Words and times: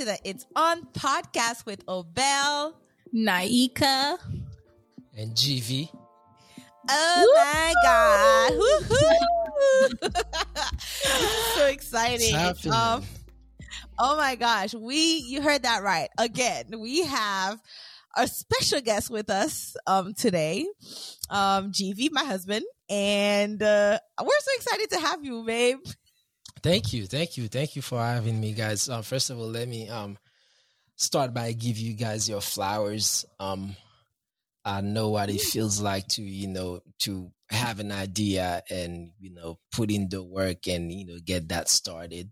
welcome 0.00 0.14
to 0.14 0.22
the 0.22 0.28
It's 0.28 0.46
On 0.56 0.82
podcast 0.94 1.66
with 1.66 1.84
Obel, 1.86 2.74
Naika, 3.14 4.18
and 5.16 5.32
GV. 5.32 5.90
Oh 6.88 7.32
my 7.36 7.74
god! 7.82 8.52
so 11.54 11.66
exciting! 11.66 12.34
Um, 12.70 13.04
oh 13.98 14.16
my 14.16 14.36
gosh, 14.36 14.74
we 14.74 15.22
you 15.26 15.42
heard 15.42 15.64
that 15.64 15.82
right. 15.82 16.08
Again, 16.18 16.66
we 16.78 17.04
have 17.04 17.60
a 18.16 18.26
special 18.26 18.80
guest 18.80 19.10
with 19.10 19.28
us 19.30 19.76
um 19.86 20.14
today, 20.14 20.66
um 21.28 21.72
GV, 21.72 22.08
my 22.12 22.24
husband, 22.24 22.64
and 22.88 23.62
uh, 23.62 23.98
we're 24.20 24.40
so 24.40 24.50
excited 24.56 24.90
to 24.90 25.00
have 25.00 25.24
you, 25.24 25.44
babe. 25.44 25.78
Thank 26.62 26.92
you, 26.92 27.06
thank 27.06 27.36
you, 27.36 27.48
thank 27.48 27.76
you 27.76 27.82
for 27.82 27.98
having 28.00 28.40
me, 28.40 28.52
guys. 28.52 28.88
Uh, 28.88 29.02
first 29.02 29.30
of 29.30 29.38
all, 29.38 29.48
let 29.48 29.68
me 29.68 29.88
um 29.88 30.18
start 30.96 31.32
by 31.34 31.52
give 31.52 31.78
you 31.78 31.94
guys 31.94 32.28
your 32.28 32.40
flowers. 32.40 33.24
Um, 33.40 33.76
I 34.64 34.80
know 34.82 35.10
what 35.10 35.30
it 35.30 35.40
feels 35.40 35.80
like 35.80 36.08
to 36.08 36.22
you 36.22 36.48
know 36.48 36.80
to 37.00 37.32
have 37.50 37.80
an 37.80 37.92
idea 37.92 38.62
and 38.70 39.12
you 39.18 39.32
know 39.34 39.58
put 39.72 39.90
in 39.90 40.08
the 40.08 40.22
work 40.22 40.66
and 40.68 40.92
you 40.92 41.06
know 41.06 41.18
get 41.24 41.48
that 41.48 41.68
started. 41.68 42.30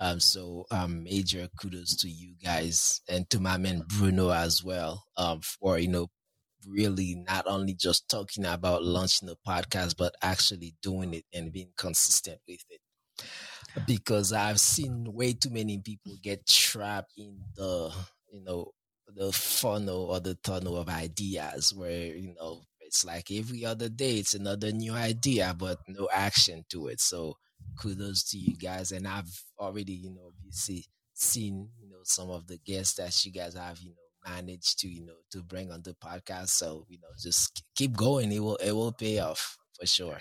Um, 0.00 0.20
so 0.20 0.66
um, 0.70 1.04
major 1.04 1.48
kudos 1.60 1.96
to 1.98 2.08
you 2.10 2.34
guys 2.44 3.02
and 3.08 3.28
to 3.30 3.40
my 3.40 3.58
man 3.58 3.84
Bruno 3.88 4.30
as 4.30 4.64
well 4.64 5.04
um, 5.16 5.40
for 5.42 5.78
you 5.78 5.88
know 5.88 6.08
really 6.66 7.16
not 7.28 7.46
only 7.46 7.74
just 7.74 8.08
talking 8.08 8.44
about 8.46 8.84
launching 8.84 9.28
the 9.28 9.36
podcast 9.46 9.96
but 9.98 10.14
actually 10.22 10.74
doing 10.82 11.14
it 11.14 11.24
and 11.32 11.52
being 11.52 11.70
consistent 11.76 12.40
with 12.48 12.64
it 12.70 12.80
because 13.86 14.32
I've 14.32 14.60
seen 14.60 15.12
way 15.12 15.32
too 15.32 15.50
many 15.50 15.78
people 15.78 16.16
get 16.22 16.46
trapped 16.46 17.12
in 17.16 17.38
the 17.56 17.92
you 18.32 18.42
know 18.42 18.72
the 19.14 19.32
funnel 19.32 20.04
or 20.10 20.20
the 20.20 20.34
tunnel 20.36 20.76
of 20.76 20.88
ideas 20.88 21.74
where 21.74 22.06
you 22.16 22.34
know 22.38 22.62
it's 22.80 23.04
like 23.04 23.30
every 23.30 23.64
other 23.64 23.88
day 23.88 24.16
it's 24.16 24.34
another 24.34 24.72
new 24.72 24.92
idea 24.92 25.54
but 25.58 25.78
no 25.88 26.08
action 26.12 26.64
to 26.70 26.88
it. 26.88 27.00
So 27.00 27.36
kudos 27.78 28.24
to 28.30 28.38
you 28.38 28.56
guys 28.56 28.90
and 28.90 29.06
i've 29.06 29.30
already 29.58 29.92
you 29.92 30.10
know 30.10 30.32
obviously 30.34 30.84
seen 31.12 31.68
you 31.78 31.88
know 31.88 32.00
some 32.04 32.30
of 32.30 32.46
the 32.46 32.58
guests 32.64 32.94
that 32.94 33.14
you 33.24 33.30
guys 33.30 33.54
have 33.54 33.78
you 33.80 33.90
know 33.90 34.30
managed 34.34 34.78
to 34.78 34.88
you 34.88 35.04
know 35.04 35.14
to 35.30 35.42
bring 35.42 35.70
on 35.70 35.82
the 35.82 35.94
podcast. 35.94 36.48
So 36.50 36.84
you 36.88 36.98
know 36.98 37.08
just 37.20 37.62
keep 37.74 37.96
going. 37.96 38.32
It 38.32 38.40
will 38.40 38.56
it 38.56 38.72
will 38.72 38.92
pay 38.92 39.18
off 39.18 39.56
for 39.78 39.86
sure 39.86 40.18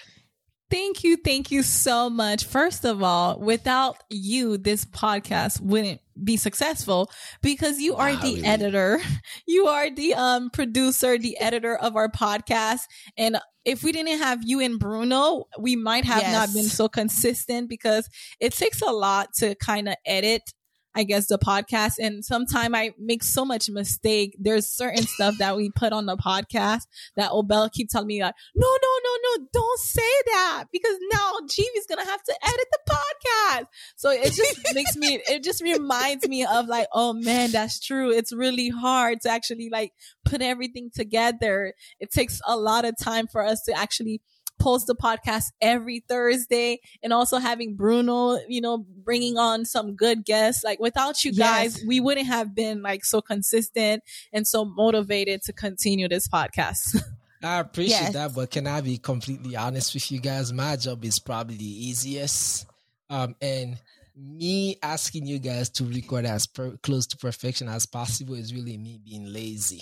Thank 0.70 1.04
you. 1.04 1.18
Thank 1.18 1.50
you 1.52 1.64
so 1.64 2.10
much. 2.10 2.46
First 2.46 2.86
of 2.86 3.02
all, 3.02 3.40
without 3.40 3.98
you, 4.10 4.58
this 4.58 4.86
podcast 4.86 5.60
wouldn't 5.62 6.00
be 6.24 6.38
successful 6.38 7.10
because 7.42 7.80
you 7.80 7.96
are 7.96 8.16
the 8.16 8.46
editor. 8.46 9.00
You 9.48 9.68
are 9.68 9.90
the 9.90 10.14
um, 10.14 10.50
producer, 10.52 11.18
the 11.18 11.38
editor 11.40 11.76
of 11.76 11.96
our 11.96 12.08
podcast. 12.08 12.82
And 13.18 13.40
if 13.66 13.84
we 13.84 13.92
didn't 13.92 14.20
have 14.20 14.40
you 14.44 14.60
and 14.60 14.80
Bruno, 14.80 15.46
we 15.60 15.76
might 15.76 16.06
have 16.06 16.22
yes. 16.22 16.32
not 16.32 16.54
been 16.54 16.70
so 16.70 16.88
consistent 16.88 17.68
because 17.68 18.08
it 18.40 18.54
takes 18.54 18.82
a 18.82 18.92
lot 18.92 19.30
to 19.38 19.56
kind 19.56 19.90
of 19.90 19.96
edit 20.06 20.54
I 20.96 21.04
guess 21.04 21.28
the 21.28 21.38
podcast 21.38 21.94
and 22.00 22.26
sometimes 22.26 22.74
I 22.74 22.92
make 22.98 23.24
so 23.24 23.46
much 23.46 23.70
mistake. 23.70 24.36
There's 24.40 24.68
certain 24.68 25.04
stuff 25.04 25.38
that 25.38 25.56
we 25.56 25.70
put 25.76 25.94
on 25.94 26.06
the 26.06 26.18
podcast 26.18 26.82
that 27.16 27.32
Obel 27.32 27.72
keep 27.72 27.90
telling 27.90 28.08
me 28.08 28.22
like, 28.22 28.34
no, 28.56 28.68
no, 28.68 29.00
no, 29.04 29.18
no, 29.24 29.48
don't 29.54 29.80
say 29.80 30.12
that 30.28 30.66
because 30.72 30.98
now 31.12 31.34
is 31.50 31.86
gonna 31.88 32.06
have 32.06 32.24
to 32.24 32.36
edit 32.44 32.68
the 32.72 32.94
podcast. 32.94 33.66
So 33.96 34.10
it 34.10 34.34
just 34.34 34.60
makes 34.74 34.96
me, 34.96 35.22
it 35.28 35.44
just 35.44 35.62
reminds 35.62 36.28
me 36.28 36.46
of 36.46 36.68
like, 36.68 36.88
oh 36.94 37.14
man, 37.14 37.52
that's 37.52 37.80
true. 37.80 38.12
It's 38.12 38.34
really 38.34 38.70
hard 38.70 39.22
to 39.22 39.30
actually 39.30 39.70
like 39.72 39.94
put 40.26 40.42
everything 40.42 40.90
together. 40.94 41.74
It 42.00 42.12
takes 42.12 42.42
a 42.48 42.58
lot 42.58 42.86
of 42.86 42.96
time 42.98 43.28
for 43.28 43.46
us 43.46 43.62
to 43.64 43.74
actually 43.74 44.22
post 44.60 44.88
the 44.88 44.96
podcast 44.96 45.46
every 45.62 46.04
Thursday 46.08 46.80
and 47.02 47.14
also 47.14 47.38
having 47.38 47.76
Bruno, 47.76 48.38
you 48.48 48.62
know, 48.62 48.86
bringing 49.04 49.38
on 49.38 49.66
some 49.66 49.96
good 49.96 50.26
guests. 50.26 50.64
Like 50.64 50.80
without 50.80 51.24
you 51.24 51.34
guys, 51.34 51.78
yes. 51.78 51.86
we 51.88 52.00
wouldn't 52.00 52.28
have 52.28 52.54
been 52.54 52.82
like 52.82 53.06
so 53.06 53.22
consistent 53.22 54.04
and 54.32 54.48
so 54.48 54.66
motivated 54.66 55.42
to 55.44 55.54
continue 55.54 56.08
this 56.08 56.28
podcast. 56.28 57.02
I 57.44 57.60
appreciate 57.60 58.02
yes. 58.02 58.14
that, 58.14 58.36
but 58.36 58.52
can 58.52 58.68
I 58.68 58.82
be 58.82 58.98
completely 58.98 59.56
honest 59.56 59.94
with 59.94 60.12
you 60.12 60.20
guys? 60.20 60.52
My 60.52 60.76
job 60.76 61.06
is 61.06 61.20
probably 61.20 61.56
the 61.56 61.88
easiest. 61.88 62.66
Um, 63.10 63.36
and 63.42 63.78
me 64.16 64.78
asking 64.84 65.26
you 65.26 65.40
guys 65.40 65.70
to 65.70 65.86
record 65.86 66.26
as 66.26 66.48
per- 66.48 66.76
close 66.84 67.08
to 67.08 67.18
perfection 67.18 67.70
as 67.70 67.86
possible 67.86 68.36
is 68.36 68.54
really 68.54 68.78
me 68.78 69.00
being 69.04 69.32
lazy 69.32 69.82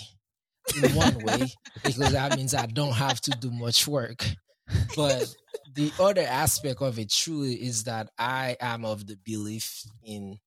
in 0.76 0.94
one 0.94 1.18
way 1.24 1.48
because 1.82 2.12
that 2.12 2.36
means 2.36 2.54
I 2.54 2.66
don't 2.66 2.92
have 2.92 3.20
to 3.22 3.30
do 3.32 3.50
much 3.50 3.88
work 3.88 4.24
but 4.96 5.34
the 5.74 5.92
other 6.00 6.22
aspect 6.22 6.82
of 6.82 6.98
it 6.98 7.10
truly 7.10 7.54
is 7.54 7.84
that 7.84 8.10
I 8.18 8.56
am 8.60 8.84
of 8.84 9.06
the 9.06 9.16
belief 9.16 9.82
in 10.02 10.38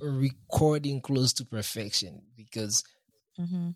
recording 0.00 1.00
close 1.00 1.32
to 1.34 1.44
perfection 1.44 2.22
because 2.36 2.82
mm-hmm. 3.38 3.70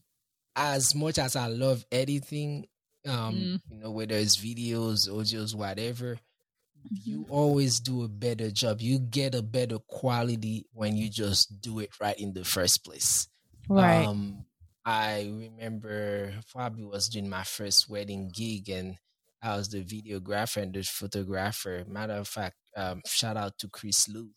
as 0.56 0.94
much 0.94 1.18
as 1.18 1.36
I 1.36 1.46
love 1.46 1.84
editing, 1.92 2.66
um, 3.06 3.34
mm. 3.34 3.60
you 3.70 3.78
know, 3.78 3.90
whether 3.90 4.16
it's 4.16 4.36
videos, 4.36 5.08
audios, 5.08 5.54
whatever, 5.54 6.14
mm-hmm. 6.14 6.94
you 7.04 7.26
always 7.28 7.80
do 7.80 8.02
a 8.02 8.08
better 8.08 8.50
job. 8.50 8.80
You 8.80 8.98
get 8.98 9.34
a 9.34 9.42
better 9.42 9.78
quality 9.78 10.66
when 10.72 10.96
you 10.96 11.08
just 11.08 11.60
do 11.60 11.78
it 11.78 11.90
right 12.00 12.18
in 12.18 12.32
the 12.32 12.44
first 12.44 12.84
place. 12.84 13.28
Right. 13.68 14.04
Um, 14.04 14.44
I 14.86 15.28
remember 15.36 16.32
probably 16.52 16.84
was 16.84 17.08
doing 17.08 17.28
my 17.28 17.42
first 17.42 17.90
wedding 17.90 18.30
gig 18.32 18.70
and 18.70 18.96
I 19.42 19.56
was 19.56 19.68
the 19.68 19.82
videographer 19.82 20.62
and 20.62 20.72
the 20.72 20.84
photographer. 20.84 21.84
Matter 21.88 22.14
of 22.14 22.28
fact, 22.28 22.54
um, 22.76 23.02
shout 23.04 23.36
out 23.36 23.58
to 23.58 23.68
Chris 23.68 24.08
Lou. 24.08 24.30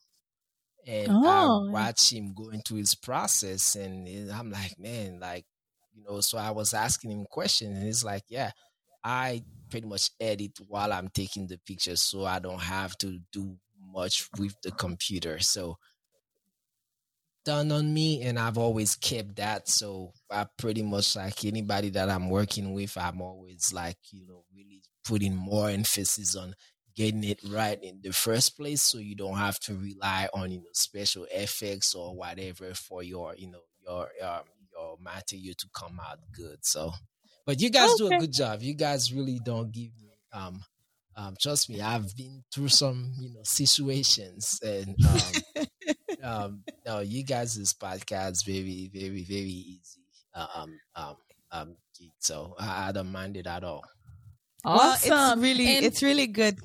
And 0.88 1.12
oh. 1.12 1.68
I 1.68 1.72
watched 1.72 2.12
him 2.12 2.34
go 2.36 2.50
into 2.50 2.76
his 2.76 2.96
process 2.96 3.76
and 3.76 4.08
I'm 4.32 4.50
like, 4.50 4.80
man, 4.80 5.20
like, 5.20 5.46
you 5.94 6.04
know, 6.04 6.20
so 6.22 6.40
I 6.40 6.50
was 6.50 6.74
asking 6.74 7.12
him 7.12 7.26
questions 7.30 7.78
and 7.78 7.86
he's 7.86 8.04
like, 8.04 8.24
yeah, 8.28 8.50
I 9.04 9.44
pretty 9.70 9.88
much 9.88 10.10
edit 10.20 10.54
while 10.68 10.92
I'm 10.92 11.10
taking 11.10 11.46
the 11.46 11.60
pictures 11.60 12.02
so 12.02 12.26
I 12.26 12.40
don't 12.40 12.62
have 12.62 12.98
to 13.00 13.20
do 13.32 13.58
much 13.80 14.28
with 14.40 14.56
the 14.64 14.72
computer. 14.72 15.38
So 15.40 15.78
done 17.50 17.72
on 17.72 17.92
me 17.92 18.22
and 18.22 18.38
I've 18.38 18.60
always 18.60 18.96
kept 18.96 19.38
that. 19.38 19.68
So 19.68 20.14
I 20.30 20.46
pretty 20.60 20.84
much 20.84 21.16
like 21.16 21.44
anybody 21.44 21.90
that 21.90 22.08
I'm 22.08 22.30
working 22.30 22.74
with, 22.76 22.96
I'm 22.96 23.22
always 23.22 23.74
like, 23.74 23.98
you 24.12 24.28
know, 24.28 24.44
really 24.56 24.84
putting 25.04 25.36
more 25.36 25.68
emphasis 25.68 26.36
on 26.36 26.54
getting 26.96 27.24
it 27.24 27.40
right 27.50 27.84
in 27.84 28.02
the 28.04 28.12
first 28.12 28.56
place 28.56 28.84
so 28.84 29.00
you 29.00 29.16
don't 29.16 29.38
have 29.38 29.60
to 29.62 29.74
rely 29.74 30.30
on, 30.32 30.52
you 30.52 30.60
know, 30.60 30.70
special 30.74 31.26
effects 31.32 31.96
or 31.96 32.16
whatever 32.16 32.76
for 32.76 33.02
your, 33.02 33.34
you 33.36 33.50
know, 33.50 33.62
your 33.84 34.10
um, 34.24 34.44
your 34.72 34.98
material 35.02 35.56
to 35.58 35.68
come 35.74 36.00
out 36.08 36.20
good. 36.32 36.60
So 36.62 36.92
but 37.48 37.60
you 37.60 37.72
guys 37.72 38.00
okay. 38.00 38.10
do 38.10 38.16
a 38.16 38.20
good 38.20 38.34
job. 38.34 38.62
You 38.62 38.76
guys 38.76 39.12
really 39.12 39.40
don't 39.44 39.72
give 39.72 39.90
me 40.00 40.12
um 40.34 40.62
um, 41.16 41.36
trust 41.42 41.70
me, 41.70 41.82
I've 41.82 42.16
been 42.16 42.44
through 42.54 42.70
some, 42.70 43.12
you 43.20 43.34
know, 43.34 43.42
situations, 43.44 44.58
and 44.64 44.96
um, 45.06 45.66
um, 46.24 46.64
no, 46.86 47.00
you 47.00 47.24
guys' 47.24 47.74
podcast 47.74 48.46
very, 48.46 48.90
very, 48.94 49.24
very 49.24 49.80
easy. 49.80 50.02
Uh, 50.34 50.48
um, 50.56 50.80
um, 50.96 51.16
um, 51.52 51.76
so 52.20 52.56
I, 52.60 52.90
I 52.90 52.92
don't 52.92 53.12
mind 53.12 53.38
it 53.38 53.48
at 53.48 53.64
all. 53.64 53.84
Awesome. 54.64 55.10
Well, 55.10 55.32
it's 55.34 55.42
really, 55.42 55.76
and- 55.76 55.86
it's 55.86 56.04
really 56.04 56.28
good 56.28 56.58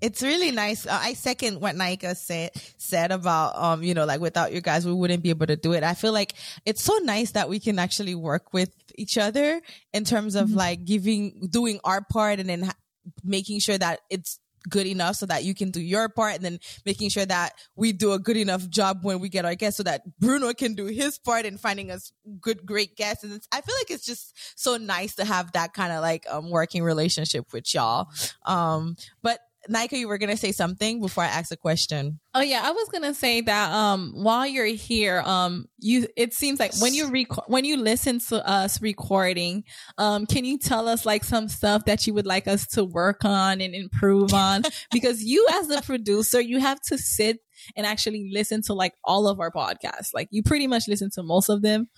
it's 0.00 0.22
really 0.22 0.50
nice. 0.50 0.86
Uh, 0.86 0.98
I 1.00 1.14
second 1.14 1.60
what 1.60 1.74
Naika 1.74 2.16
said 2.16 2.50
said 2.76 3.10
about 3.10 3.56
um 3.56 3.82
you 3.82 3.94
know 3.94 4.04
like 4.04 4.20
without 4.20 4.52
you 4.52 4.60
guys 4.60 4.86
we 4.86 4.92
wouldn't 4.92 5.22
be 5.22 5.30
able 5.30 5.46
to 5.46 5.56
do 5.56 5.72
it. 5.72 5.82
I 5.82 5.94
feel 5.94 6.12
like 6.12 6.34
it's 6.64 6.82
so 6.82 6.96
nice 7.02 7.32
that 7.32 7.48
we 7.48 7.60
can 7.60 7.78
actually 7.78 8.14
work 8.14 8.52
with 8.52 8.70
each 8.94 9.18
other 9.18 9.60
in 9.92 10.04
terms 10.04 10.34
of 10.34 10.48
mm-hmm. 10.48 10.58
like 10.58 10.84
giving 10.84 11.48
doing 11.50 11.80
our 11.84 12.02
part 12.02 12.38
and 12.38 12.48
then 12.48 12.62
ha- 12.62 12.76
making 13.24 13.60
sure 13.60 13.78
that 13.78 14.00
it's 14.10 14.38
good 14.68 14.86
enough 14.86 15.16
so 15.16 15.26
that 15.26 15.44
you 15.44 15.54
can 15.54 15.70
do 15.70 15.80
your 15.80 16.08
part 16.08 16.36
and 16.36 16.44
then 16.44 16.60
making 16.84 17.10
sure 17.10 17.26
that 17.26 17.52
we 17.76 17.92
do 17.92 18.12
a 18.12 18.18
good 18.18 18.36
enough 18.36 18.68
job 18.68 18.98
when 19.02 19.20
we 19.20 19.28
get 19.28 19.44
our 19.44 19.54
guests 19.54 19.78
so 19.78 19.82
that 19.82 20.02
Bruno 20.18 20.52
can 20.52 20.74
do 20.74 20.86
his 20.86 21.18
part 21.18 21.46
in 21.46 21.58
finding 21.58 21.90
us 21.90 22.12
good, 22.40 22.64
great 22.64 22.96
guests. 22.96 23.24
And 23.24 23.40
I 23.52 23.60
feel 23.60 23.74
like 23.80 23.90
it's 23.90 24.04
just 24.04 24.36
so 24.58 24.76
nice 24.76 25.14
to 25.16 25.24
have 25.24 25.52
that 25.52 25.72
kind 25.72 25.92
of 25.92 26.00
like 26.00 26.26
um, 26.30 26.50
working 26.50 26.82
relationship 26.82 27.52
with 27.52 27.72
y'all. 27.74 28.08
Um, 28.44 28.96
but 29.22 29.40
Naika, 29.68 29.92
you 29.92 30.08
were 30.08 30.18
gonna 30.18 30.36
say 30.36 30.52
something 30.52 31.00
before 31.00 31.24
I 31.24 31.28
ask 31.28 31.52
a 31.52 31.56
question. 31.56 32.20
Oh 32.34 32.40
yeah, 32.40 32.62
I 32.64 32.70
was 32.70 32.88
gonna 32.88 33.14
say 33.14 33.40
that 33.42 33.72
um 33.72 34.12
while 34.14 34.46
you're 34.46 34.66
here, 34.66 35.20
um 35.24 35.66
you 35.78 36.06
it 36.16 36.34
seems 36.34 36.58
like 36.58 36.72
when 36.80 36.94
you 36.94 37.10
record 37.10 37.44
when 37.48 37.64
you 37.64 37.76
listen 37.76 38.20
to 38.20 38.46
us 38.46 38.80
recording, 38.80 39.64
um 39.98 40.26
can 40.26 40.44
you 40.44 40.58
tell 40.58 40.88
us 40.88 41.04
like 41.04 41.24
some 41.24 41.48
stuff 41.48 41.84
that 41.84 42.06
you 42.06 42.14
would 42.14 42.26
like 42.26 42.48
us 42.48 42.66
to 42.68 42.84
work 42.84 43.24
on 43.24 43.60
and 43.60 43.74
improve 43.74 44.32
on? 44.32 44.62
because 44.92 45.22
you 45.22 45.46
as 45.52 45.68
the 45.68 45.82
producer, 45.82 46.40
you 46.40 46.60
have 46.60 46.80
to 46.82 46.98
sit 46.98 47.38
and 47.76 47.86
actually 47.86 48.30
listen 48.32 48.62
to 48.62 48.74
like 48.74 48.94
all 49.04 49.26
of 49.28 49.40
our 49.40 49.50
podcasts. 49.50 50.14
Like 50.14 50.28
you 50.30 50.42
pretty 50.42 50.66
much 50.66 50.88
listen 50.88 51.10
to 51.14 51.22
most 51.22 51.48
of 51.48 51.62
them 51.62 51.88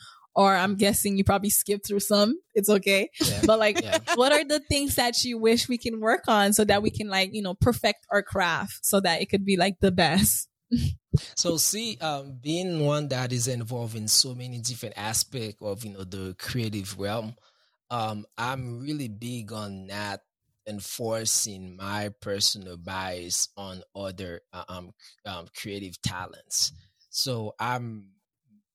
or 0.41 0.57
I'm 0.57 0.77
guessing 0.77 1.19
you 1.19 1.25
probably 1.25 1.51
skipped 1.51 1.87
through 1.87 2.01
some. 2.01 2.35
It's 2.55 2.71
okay. 2.71 3.11
Yeah. 3.21 3.43
But 3.45 3.59
like, 3.59 3.83
yeah. 3.83 3.99
what 4.15 4.33
are 4.33 4.43
the 4.43 4.59
things 4.59 4.95
that 4.95 5.23
you 5.23 5.37
wish 5.37 5.69
we 5.69 5.77
can 5.77 6.01
work 6.01 6.25
on 6.29 6.55
so 6.55 6.65
that 6.65 6.83
we 6.83 6.89
can 6.89 7.09
like, 7.09 7.35
you 7.35 7.43
know, 7.43 7.53
perfect 7.53 8.07
our 8.11 8.23
craft 8.23 8.79
so 8.81 9.01
that 9.01 9.21
it 9.21 9.27
could 9.27 9.45
be 9.45 9.59
like 9.59 9.81
the 9.81 9.93
best? 9.93 10.49
so 11.37 11.59
see, 11.59 11.99
um, 12.01 12.39
being 12.41 12.87
one 12.87 13.09
that 13.09 13.35
is 13.35 13.49
involved 13.49 13.95
in 13.95 14.09
so 14.09 14.35
many 14.35 14.61
different 14.61 14.97
aspects 14.97 15.61
of, 15.61 15.85
you 15.85 15.93
know, 15.93 16.05
the 16.05 16.35
creative 16.39 16.99
realm, 16.99 17.35
um, 17.91 18.25
I'm 18.39 18.81
really 18.81 19.09
big 19.09 19.53
on 19.53 19.89
not 19.89 20.21
enforcing 20.67 21.77
my 21.77 22.13
personal 22.23 22.79
bias 22.79 23.51
on 23.59 23.83
other 23.95 24.41
uh, 24.55 24.65
um, 24.71 24.93
um, 25.27 25.49
creative 25.55 26.01
talents. 26.01 26.73
So 27.11 27.55
I'm 27.61 28.07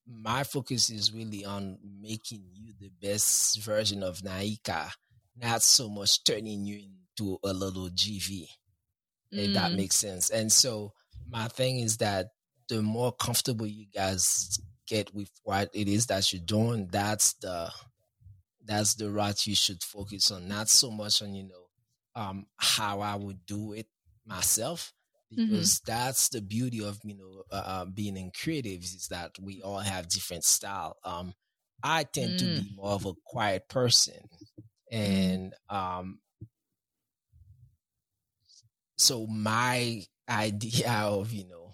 my 0.07 0.43
focus 0.43 0.89
is 0.89 1.13
really 1.13 1.45
on 1.45 1.77
making 2.01 2.43
you 2.53 2.73
the 2.79 2.91
best 3.01 3.61
version 3.61 4.03
of 4.03 4.19
Naika, 4.19 4.91
not 5.35 5.63
so 5.63 5.89
much 5.89 6.23
turning 6.23 6.65
you 6.65 6.81
into 7.17 7.39
a 7.43 7.53
little 7.53 7.89
GV, 7.89 8.29
mm. 8.29 8.47
if 9.31 9.53
that 9.53 9.71
mm. 9.71 9.77
makes 9.77 9.95
sense. 9.95 10.29
And 10.29 10.51
so 10.51 10.93
my 11.29 11.47
thing 11.47 11.79
is 11.79 11.97
that 11.97 12.27
the 12.67 12.81
more 12.81 13.11
comfortable 13.11 13.67
you 13.67 13.85
guys 13.93 14.59
get 14.87 15.13
with 15.13 15.31
what 15.43 15.69
it 15.73 15.87
is 15.87 16.07
that 16.07 16.31
you're 16.31 16.41
doing, 16.41 16.87
that's 16.91 17.33
the 17.33 17.71
that's 18.63 18.95
the 18.95 19.11
route 19.11 19.45
you 19.45 19.55
should 19.55 19.83
focus 19.83 20.31
on. 20.31 20.47
Not 20.47 20.69
so 20.69 20.89
much 20.89 21.21
on, 21.21 21.35
you 21.35 21.43
know, 21.43 21.65
um 22.15 22.45
how 22.57 23.01
I 23.01 23.15
would 23.15 23.45
do 23.45 23.73
it 23.73 23.87
myself. 24.25 24.93
Because 25.29 25.79
mm-hmm. 25.79 25.91
that's 25.91 26.29
the 26.29 26.41
beauty 26.41 26.83
of 26.83 26.99
you 27.03 27.15
know 27.15 27.43
uh, 27.51 27.63
uh, 27.65 27.85
being 27.85 28.17
in 28.17 28.31
creatives 28.31 28.95
is 28.95 29.07
that 29.09 29.31
we 29.41 29.61
all 29.61 29.79
have 29.79 30.07
different 30.09 30.43
style 30.43 30.97
um 31.03 31.33
i 31.83 32.03
tend 32.03 32.33
mm. 32.33 32.39
to 32.39 32.45
be 32.45 32.71
more 32.75 32.91
of 32.91 33.05
a 33.05 33.13
quiet 33.25 33.67
person 33.67 34.13
mm. 34.13 34.63
and 34.91 35.53
um 35.69 36.19
so 38.97 39.25
my 39.27 40.01
idea 40.29 40.91
of 41.03 41.31
you 41.31 41.47
know 41.47 41.73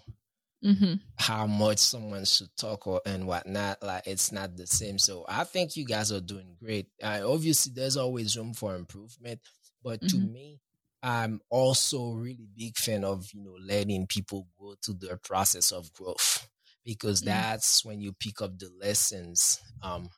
mm-hmm. 0.64 0.94
how 1.16 1.46
much 1.46 1.78
someone 1.78 2.24
should 2.24 2.54
talk 2.56 2.86
or 2.86 3.00
and 3.04 3.26
whatnot 3.26 3.82
like 3.82 4.06
it's 4.06 4.32
not 4.32 4.56
the 4.56 4.66
same 4.66 4.98
so 4.98 5.24
i 5.28 5.44
think 5.44 5.76
you 5.76 5.84
guys 5.84 6.10
are 6.10 6.20
doing 6.20 6.56
great 6.62 6.86
uh, 7.02 7.20
obviously 7.24 7.72
there's 7.74 7.96
always 7.96 8.36
room 8.36 8.54
for 8.54 8.74
improvement 8.74 9.40
but 9.82 10.00
mm-hmm. 10.00 10.08
to 10.08 10.32
me 10.32 10.60
I'm 11.02 11.40
also 11.50 12.12
really 12.12 12.48
big 12.56 12.76
fan 12.76 13.04
of 13.04 13.26
you 13.34 13.42
know 13.42 13.56
letting 13.64 14.06
people 14.06 14.46
go 14.58 14.74
through 14.84 14.98
their 15.00 15.16
process 15.16 15.72
of 15.72 15.92
growth 15.92 16.48
because 16.84 17.20
mm-hmm. 17.20 17.30
that's 17.30 17.84
when 17.84 18.00
you 18.00 18.12
pick 18.12 18.40
up 18.40 18.58
the 18.58 18.70
lessons 18.80 19.60
um 19.82 20.08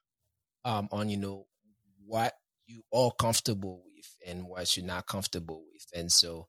um 0.64 0.88
on 0.92 1.08
you 1.08 1.16
know 1.16 1.46
what 2.06 2.34
you 2.66 2.82
are 2.92 3.10
comfortable 3.18 3.82
with 3.84 4.30
and 4.30 4.46
what 4.46 4.76
you're 4.76 4.86
not 4.86 5.06
comfortable 5.06 5.64
with 5.72 5.86
and 5.94 6.12
so 6.12 6.46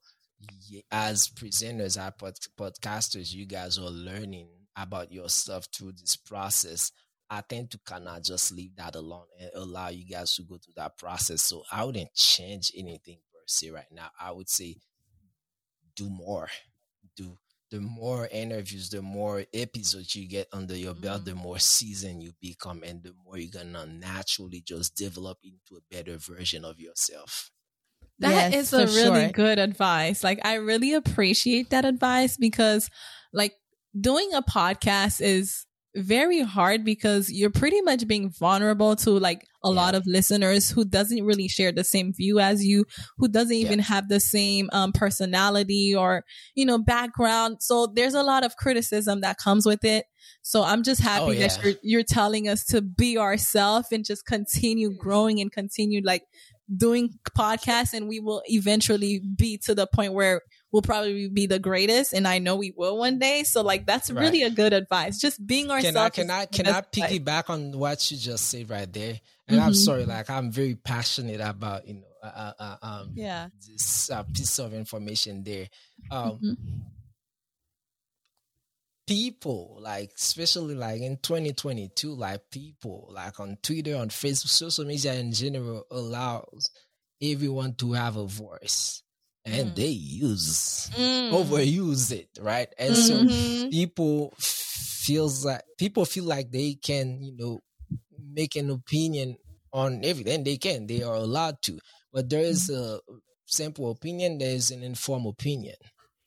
as 0.90 1.28
presenters 1.28 1.96
as 1.98 2.12
pod- 2.18 2.34
podcasters 2.58 3.32
you 3.32 3.46
guys 3.46 3.78
are 3.78 3.90
learning 3.90 4.48
about 4.76 5.10
yourself 5.10 5.66
through 5.74 5.92
this 5.92 6.16
process 6.16 6.92
I 7.28 7.40
tend 7.40 7.72
to 7.72 7.80
kind 7.84 8.06
of 8.06 8.22
just 8.22 8.52
leave 8.52 8.76
that 8.76 8.94
alone 8.94 9.26
and 9.40 9.50
allow 9.54 9.88
you 9.88 10.06
guys 10.06 10.36
to 10.36 10.42
go 10.42 10.58
through 10.58 10.74
that 10.76 10.96
process. 10.96 11.42
So 11.42 11.64
I 11.72 11.82
wouldn't 11.84 12.14
change 12.14 12.70
anything 12.76 13.18
say 13.46 13.70
right 13.70 13.90
now. 13.90 14.10
I 14.20 14.32
would 14.32 14.48
say 14.48 14.76
do 15.94 16.08
more. 16.10 16.48
Do 17.16 17.38
the 17.70 17.80
more 17.80 18.28
interviews, 18.30 18.90
the 18.90 19.02
more 19.02 19.44
episodes 19.52 20.14
you 20.14 20.28
get 20.28 20.46
under 20.52 20.76
your 20.76 20.94
belt, 20.94 21.22
mm-hmm. 21.22 21.30
the 21.30 21.34
more 21.34 21.58
seasoned 21.58 22.22
you 22.22 22.32
become, 22.40 22.82
and 22.84 23.02
the 23.02 23.12
more 23.24 23.38
you're 23.38 23.50
gonna 23.50 23.86
naturally 23.86 24.60
just 24.60 24.94
develop 24.94 25.38
into 25.42 25.76
a 25.76 25.94
better 25.94 26.16
version 26.16 26.64
of 26.64 26.78
yourself. 26.78 27.50
That 28.20 28.52
yes, 28.52 28.54
is 28.54 28.72
a 28.72 28.86
really 28.86 29.24
sure. 29.24 29.32
good 29.32 29.58
advice. 29.58 30.24
Like 30.24 30.40
I 30.44 30.54
really 30.54 30.94
appreciate 30.94 31.70
that 31.70 31.84
advice 31.84 32.36
because 32.36 32.88
like 33.32 33.52
doing 33.98 34.32
a 34.32 34.42
podcast 34.42 35.20
is 35.20 35.66
very 35.94 36.40
hard 36.40 36.84
because 36.84 37.30
you're 37.30 37.50
pretty 37.50 37.80
much 37.82 38.06
being 38.06 38.30
vulnerable 38.30 38.96
to 38.96 39.10
like 39.10 39.46
a 39.66 39.70
yeah. 39.70 39.80
lot 39.80 39.94
of 39.94 40.06
listeners 40.06 40.70
who 40.70 40.84
doesn't 40.84 41.24
really 41.24 41.48
share 41.48 41.72
the 41.72 41.84
same 41.84 42.12
view 42.12 42.38
as 42.38 42.64
you, 42.64 42.84
who 43.18 43.28
doesn't 43.28 43.56
even 43.56 43.78
yeah. 43.78 43.84
have 43.84 44.08
the 44.08 44.20
same 44.20 44.70
um, 44.72 44.92
personality 44.92 45.94
or, 45.94 46.24
you 46.54 46.64
know, 46.64 46.78
background. 46.78 47.58
So 47.60 47.86
there's 47.86 48.14
a 48.14 48.22
lot 48.22 48.44
of 48.44 48.56
criticism 48.56 49.20
that 49.22 49.38
comes 49.38 49.66
with 49.66 49.84
it. 49.84 50.06
So 50.42 50.62
I'm 50.62 50.82
just 50.82 51.00
happy 51.00 51.24
oh, 51.24 51.30
yeah. 51.30 51.48
that 51.48 51.64
you're, 51.64 51.74
you're 51.82 52.02
telling 52.04 52.48
us 52.48 52.64
to 52.66 52.80
be 52.80 53.18
ourselves 53.18 53.88
and 53.90 54.04
just 54.04 54.24
continue 54.26 54.94
growing 54.96 55.40
and 55.40 55.50
continue 55.50 56.00
like 56.04 56.22
doing 56.74 57.14
podcasts 57.36 57.92
and 57.92 58.08
we 58.08 58.20
will 58.20 58.42
eventually 58.46 59.20
be 59.20 59.58
to 59.58 59.74
the 59.74 59.86
point 59.86 60.12
where 60.12 60.40
we'll 60.72 60.82
probably 60.82 61.28
be 61.28 61.46
the 61.46 61.58
greatest 61.58 62.12
and 62.12 62.26
I 62.26 62.38
know 62.38 62.56
we 62.56 62.72
will 62.76 62.98
one 62.98 63.18
day. 63.18 63.44
So 63.44 63.62
like 63.62 63.86
that's 63.86 64.10
right. 64.10 64.20
really 64.20 64.42
a 64.42 64.50
good 64.50 64.72
advice. 64.72 65.18
Just 65.18 65.44
being 65.46 65.70
ourselves. 65.70 66.14
Can 66.14 66.30
I 66.30 66.46
can 66.46 66.66
I, 66.66 66.80
can 66.82 67.02
I 67.02 67.08
piggyback 67.18 67.50
on 67.50 67.78
what 67.78 68.10
you 68.10 68.16
just 68.16 68.48
said 68.48 68.68
right 68.68 68.92
there? 68.92 69.20
And 69.48 69.58
mm-hmm. 69.58 69.66
I'm 69.66 69.74
sorry, 69.74 70.04
like 70.04 70.28
I'm 70.28 70.50
very 70.50 70.74
passionate 70.74 71.40
about, 71.40 71.86
you 71.86 71.94
know, 71.94 72.02
uh, 72.22 72.26
uh, 72.26 72.52
uh 72.58 72.76
um 72.82 73.10
yeah 73.14 73.48
this 73.66 74.10
uh, 74.10 74.24
piece 74.24 74.58
of 74.58 74.74
information 74.74 75.44
there. 75.44 75.68
Um 76.10 76.38
mm-hmm. 76.42 76.54
people 79.06 79.78
like 79.80 80.10
especially 80.16 80.74
like 80.74 81.00
in 81.00 81.16
2022 81.18 82.12
like 82.14 82.40
people 82.50 83.08
like 83.12 83.38
on 83.38 83.56
twitter 83.62 83.96
on 83.96 84.08
facebook 84.08 84.48
social 84.48 84.84
media 84.84 85.14
in 85.14 85.32
general 85.32 85.84
allows 85.92 86.70
everyone 87.22 87.72
to 87.74 87.92
have 87.92 88.16
a 88.16 88.26
voice 88.26 89.04
and 89.44 89.70
mm. 89.70 89.74
they 89.76 89.86
use 89.86 90.90
mm. 90.94 91.30
overuse 91.30 92.10
it 92.10 92.28
right 92.40 92.68
and 92.78 92.94
mm-hmm. 92.94 93.28
so 93.28 93.70
people 93.70 94.34
feels 94.38 95.44
like 95.44 95.62
people 95.78 96.04
feel 96.04 96.24
like 96.24 96.50
they 96.50 96.74
can 96.74 97.22
you 97.22 97.36
know 97.36 97.60
make 98.36 98.54
an 98.54 98.70
opinion 98.70 99.36
on 99.72 100.04
everything 100.04 100.44
they 100.44 100.56
can 100.56 100.86
they 100.86 101.02
are 101.02 101.14
allowed 101.14 101.60
to 101.62 101.78
but 102.12 102.30
there 102.30 102.42
is 102.42 102.70
mm. 102.70 102.76
a 102.76 103.00
simple 103.46 103.90
opinion 103.90 104.38
there 104.38 104.54
is 104.54 104.70
an 104.70 104.82
informed 104.82 105.26
opinion 105.26 105.74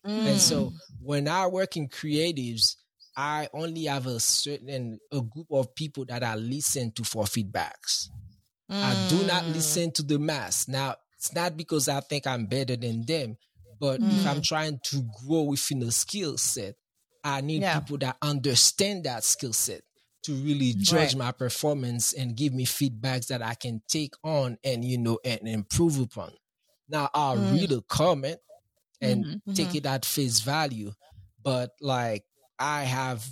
and 0.04 0.40
so 0.40 0.66
mm. 0.66 0.72
when 1.02 1.28
i 1.28 1.48
work 1.48 1.78
in 1.78 1.88
creatives 1.88 2.76
i 3.16 3.48
only 3.54 3.86
have 3.86 4.08
a 4.08 4.20
certain 4.20 5.00
a 5.12 5.22
group 5.22 5.48
of 5.52 5.74
people 5.76 6.04
that 6.06 6.24
i 6.24 6.36
listen 6.36 6.92
to 6.92 7.04
for 7.04 7.24
feedbacks 7.24 8.10
I 8.70 9.08
do 9.10 9.26
not 9.26 9.44
mm. 9.44 9.54
listen 9.54 9.92
to 9.94 10.04
the 10.04 10.20
mass. 10.20 10.68
Now, 10.68 10.96
it's 11.18 11.34
not 11.34 11.58
because 11.58 11.90
I 11.90 12.00
think 12.02 12.28
I'm 12.28 12.46
better 12.46 12.76
than 12.76 13.04
them, 13.06 13.38
but 13.80 14.00
mm. 14.00 14.12
if 14.12 14.28
I'm 14.28 14.42
trying 14.42 14.80
to 14.84 15.04
grow 15.26 15.44
within 15.44 15.82
a 15.84 15.92
skill 15.92 16.38
set, 16.38 16.76
I 17.24 17.42
need 17.42 17.64
yeah. 17.64 17.80
people 17.80 17.98
that 18.00 18.18
understand 18.22 19.06
that 19.06 19.24
skill 19.24 19.54
set 19.54 19.82
to 20.24 20.34
really 20.34 20.74
judge 20.74 21.14
right. 21.14 21.18
my 21.18 21.32
performance 21.32 22.14
and 22.14 22.36
give 22.36 22.54
me 22.54 22.66
feedbacks 22.66 23.28
that 23.28 23.42
I 23.42 23.54
can 23.54 23.82
take 23.88 24.14
on 24.24 24.58
and 24.64 24.84
you 24.84 24.98
know 24.98 25.20
and 25.24 25.48
improve 25.48 26.00
upon. 26.00 26.32
Now 26.88 27.10
I'll 27.14 27.38
mm. 27.38 27.54
read 27.54 27.72
a 27.72 27.82
comment 27.82 28.40
and 29.02 29.26
mm-hmm, 29.26 29.54
take 29.54 29.70
mm-hmm. 29.70 29.78
it 29.78 29.86
at 29.86 30.06
face 30.06 30.42
value, 30.42 30.92
but 31.44 31.72
like 31.82 32.24
I 32.58 32.84
have 32.84 33.26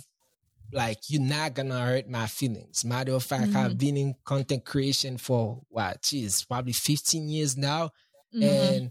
like 0.72 0.98
you're 1.08 1.22
not 1.22 1.54
gonna 1.54 1.80
hurt 1.80 2.08
my 2.08 2.26
feelings. 2.26 2.84
Matter 2.84 3.14
of 3.14 3.22
fact, 3.22 3.48
mm-hmm. 3.48 3.56
I've 3.56 3.78
been 3.78 3.96
in 3.96 4.14
content 4.24 4.64
creation 4.64 5.18
for 5.18 5.62
what, 5.68 6.02
geez, 6.02 6.44
probably 6.44 6.72
15 6.72 7.28
years 7.28 7.56
now. 7.56 7.90
Mm-hmm. 8.34 8.42
And 8.42 8.90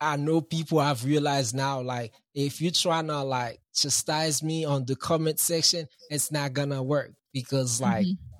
I 0.00 0.16
know 0.16 0.40
people 0.40 0.80
have 0.80 1.04
realized 1.04 1.54
now, 1.54 1.80
like, 1.80 2.12
if 2.34 2.60
you're 2.60 2.70
trying 2.70 3.06
to 3.08 3.22
like 3.22 3.60
chastise 3.74 4.42
me 4.42 4.64
on 4.64 4.84
the 4.84 4.96
comment 4.96 5.40
section, 5.40 5.86
it's 6.10 6.30
not 6.30 6.52
gonna 6.52 6.82
work 6.82 7.12
because 7.32 7.80
like 7.80 8.06
mm-hmm. 8.06 8.34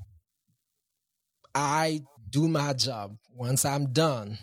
I 1.54 2.02
do 2.28 2.48
my 2.48 2.72
job. 2.74 3.16
Once 3.34 3.64
I'm 3.64 3.92
done, 3.92 4.38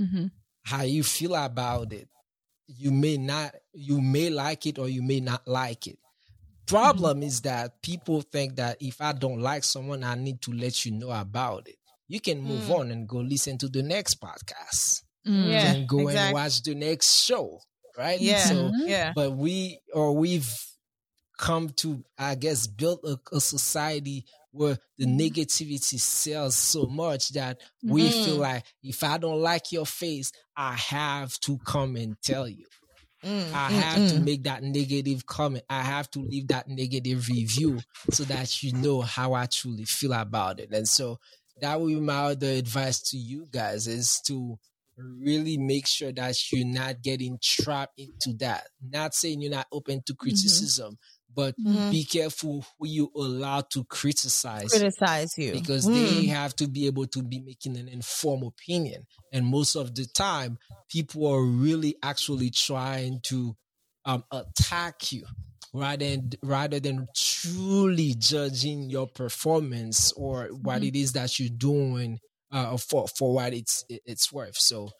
mm-hmm. 0.00 0.26
how 0.64 0.82
you 0.82 1.02
feel 1.02 1.34
about 1.34 1.92
it, 1.92 2.08
you 2.66 2.90
may 2.90 3.16
not, 3.16 3.54
you 3.72 4.00
may 4.00 4.30
like 4.30 4.66
it 4.66 4.78
or 4.78 4.88
you 4.88 5.02
may 5.02 5.20
not 5.20 5.46
like 5.46 5.86
it 5.86 5.98
problem 6.68 7.22
is 7.22 7.40
that 7.40 7.80
people 7.82 8.20
think 8.20 8.56
that 8.56 8.76
if 8.80 9.00
I 9.00 9.12
don't 9.12 9.40
like 9.40 9.64
someone, 9.64 10.04
I 10.04 10.14
need 10.14 10.42
to 10.42 10.52
let 10.52 10.84
you 10.84 10.92
know 10.92 11.10
about 11.10 11.66
it. 11.66 11.76
You 12.06 12.20
can 12.20 12.40
move 12.40 12.64
mm. 12.64 12.78
on 12.78 12.90
and 12.90 13.08
go 13.08 13.18
listen 13.18 13.58
to 13.58 13.68
the 13.68 13.82
next 13.82 14.20
podcast. 14.20 15.02
Mm. 15.28 15.48
Yeah, 15.48 15.72
and 15.72 15.88
go 15.88 16.00
exactly. 16.00 16.26
and 16.26 16.34
watch 16.34 16.62
the 16.62 16.74
next 16.74 17.24
show. 17.24 17.60
Right? 17.96 18.20
Yeah. 18.20 18.38
So 18.38 18.54
mm-hmm. 18.54 18.88
yeah. 18.88 19.12
But 19.14 19.32
we 19.32 19.80
or 19.92 20.16
we've 20.16 20.48
come 21.38 21.70
to, 21.70 22.04
I 22.18 22.34
guess, 22.34 22.66
build 22.66 23.00
a, 23.04 23.18
a 23.34 23.40
society 23.40 24.24
where 24.50 24.78
the 24.96 25.06
mm-hmm. 25.06 25.18
negativity 25.18 26.00
sells 26.00 26.56
so 26.56 26.86
much 26.86 27.30
that 27.30 27.60
we 27.82 28.08
mm. 28.08 28.24
feel 28.24 28.36
like 28.36 28.64
if 28.82 29.04
I 29.04 29.18
don't 29.18 29.40
like 29.40 29.70
your 29.70 29.86
face, 29.86 30.32
I 30.56 30.74
have 30.74 31.38
to 31.40 31.58
come 31.58 31.96
and 31.96 32.16
tell 32.22 32.48
you. 32.48 32.66
Mm, 33.24 33.52
I 33.52 33.68
mm, 33.68 33.80
have 33.80 33.98
mm, 33.98 34.10
to 34.10 34.20
make 34.20 34.44
that 34.44 34.62
negative 34.62 35.26
comment. 35.26 35.64
I 35.68 35.82
have 35.82 36.08
to 36.12 36.20
leave 36.20 36.48
that 36.48 36.68
negative 36.68 37.26
review 37.28 37.80
so 38.10 38.22
that 38.24 38.62
you 38.62 38.72
know 38.72 39.00
how 39.00 39.34
I 39.34 39.46
truly 39.46 39.84
feel 39.84 40.12
about 40.12 40.60
it. 40.60 40.70
And 40.72 40.86
so 40.86 41.18
that 41.60 41.80
would 41.80 41.88
be 41.88 42.00
my 42.00 42.26
other 42.26 42.46
advice 42.46 43.00
to 43.10 43.16
you 43.16 43.46
guys 43.50 43.88
is 43.88 44.20
to 44.26 44.56
really 44.98 45.56
make 45.56 45.86
sure 45.86 46.12
that 46.12 46.36
you're 46.52 46.66
not 46.66 47.02
getting 47.02 47.38
trapped 47.42 47.98
into 47.98 48.36
that. 48.38 48.68
Not 48.82 49.14
saying 49.14 49.40
you're 49.40 49.50
not 49.50 49.66
open 49.72 50.02
to 50.06 50.12
mm-hmm. 50.12 50.24
criticism, 50.24 50.92
mm-hmm 50.92 51.18
but 51.38 51.54
mm-hmm. 51.56 51.90
be 51.90 52.04
careful 52.04 52.64
who 52.78 52.88
you 52.88 53.12
allow 53.14 53.60
to 53.60 53.84
criticize 53.84 54.70
criticize 54.70 55.28
you 55.36 55.52
because 55.52 55.86
mm. 55.86 55.94
they 55.94 56.26
have 56.26 56.54
to 56.56 56.66
be 56.66 56.86
able 56.86 57.06
to 57.06 57.22
be 57.22 57.40
making 57.40 57.76
an 57.76 57.86
informed 57.86 58.44
opinion 58.44 59.06
and 59.32 59.46
most 59.46 59.76
of 59.76 59.94
the 59.94 60.04
time 60.06 60.58
people 60.90 61.26
are 61.32 61.44
really 61.44 61.94
actually 62.02 62.50
trying 62.50 63.20
to 63.22 63.54
um, 64.04 64.24
attack 64.32 65.12
you 65.12 65.24
rather 65.72 66.04
than 66.04 66.30
rather 66.42 66.80
than 66.80 67.06
truly 67.14 68.14
judging 68.18 68.90
your 68.90 69.06
performance 69.06 70.12
or 70.12 70.48
what 70.62 70.78
mm-hmm. 70.78 70.88
it 70.88 70.96
is 70.96 71.12
that 71.12 71.38
you're 71.38 71.56
doing 71.56 72.18
uh, 72.50 72.76
for 72.76 73.06
for 73.08 73.34
what 73.34 73.52
it's 73.52 73.84
it's 73.88 74.32
worth. 74.32 74.56
So 74.56 74.90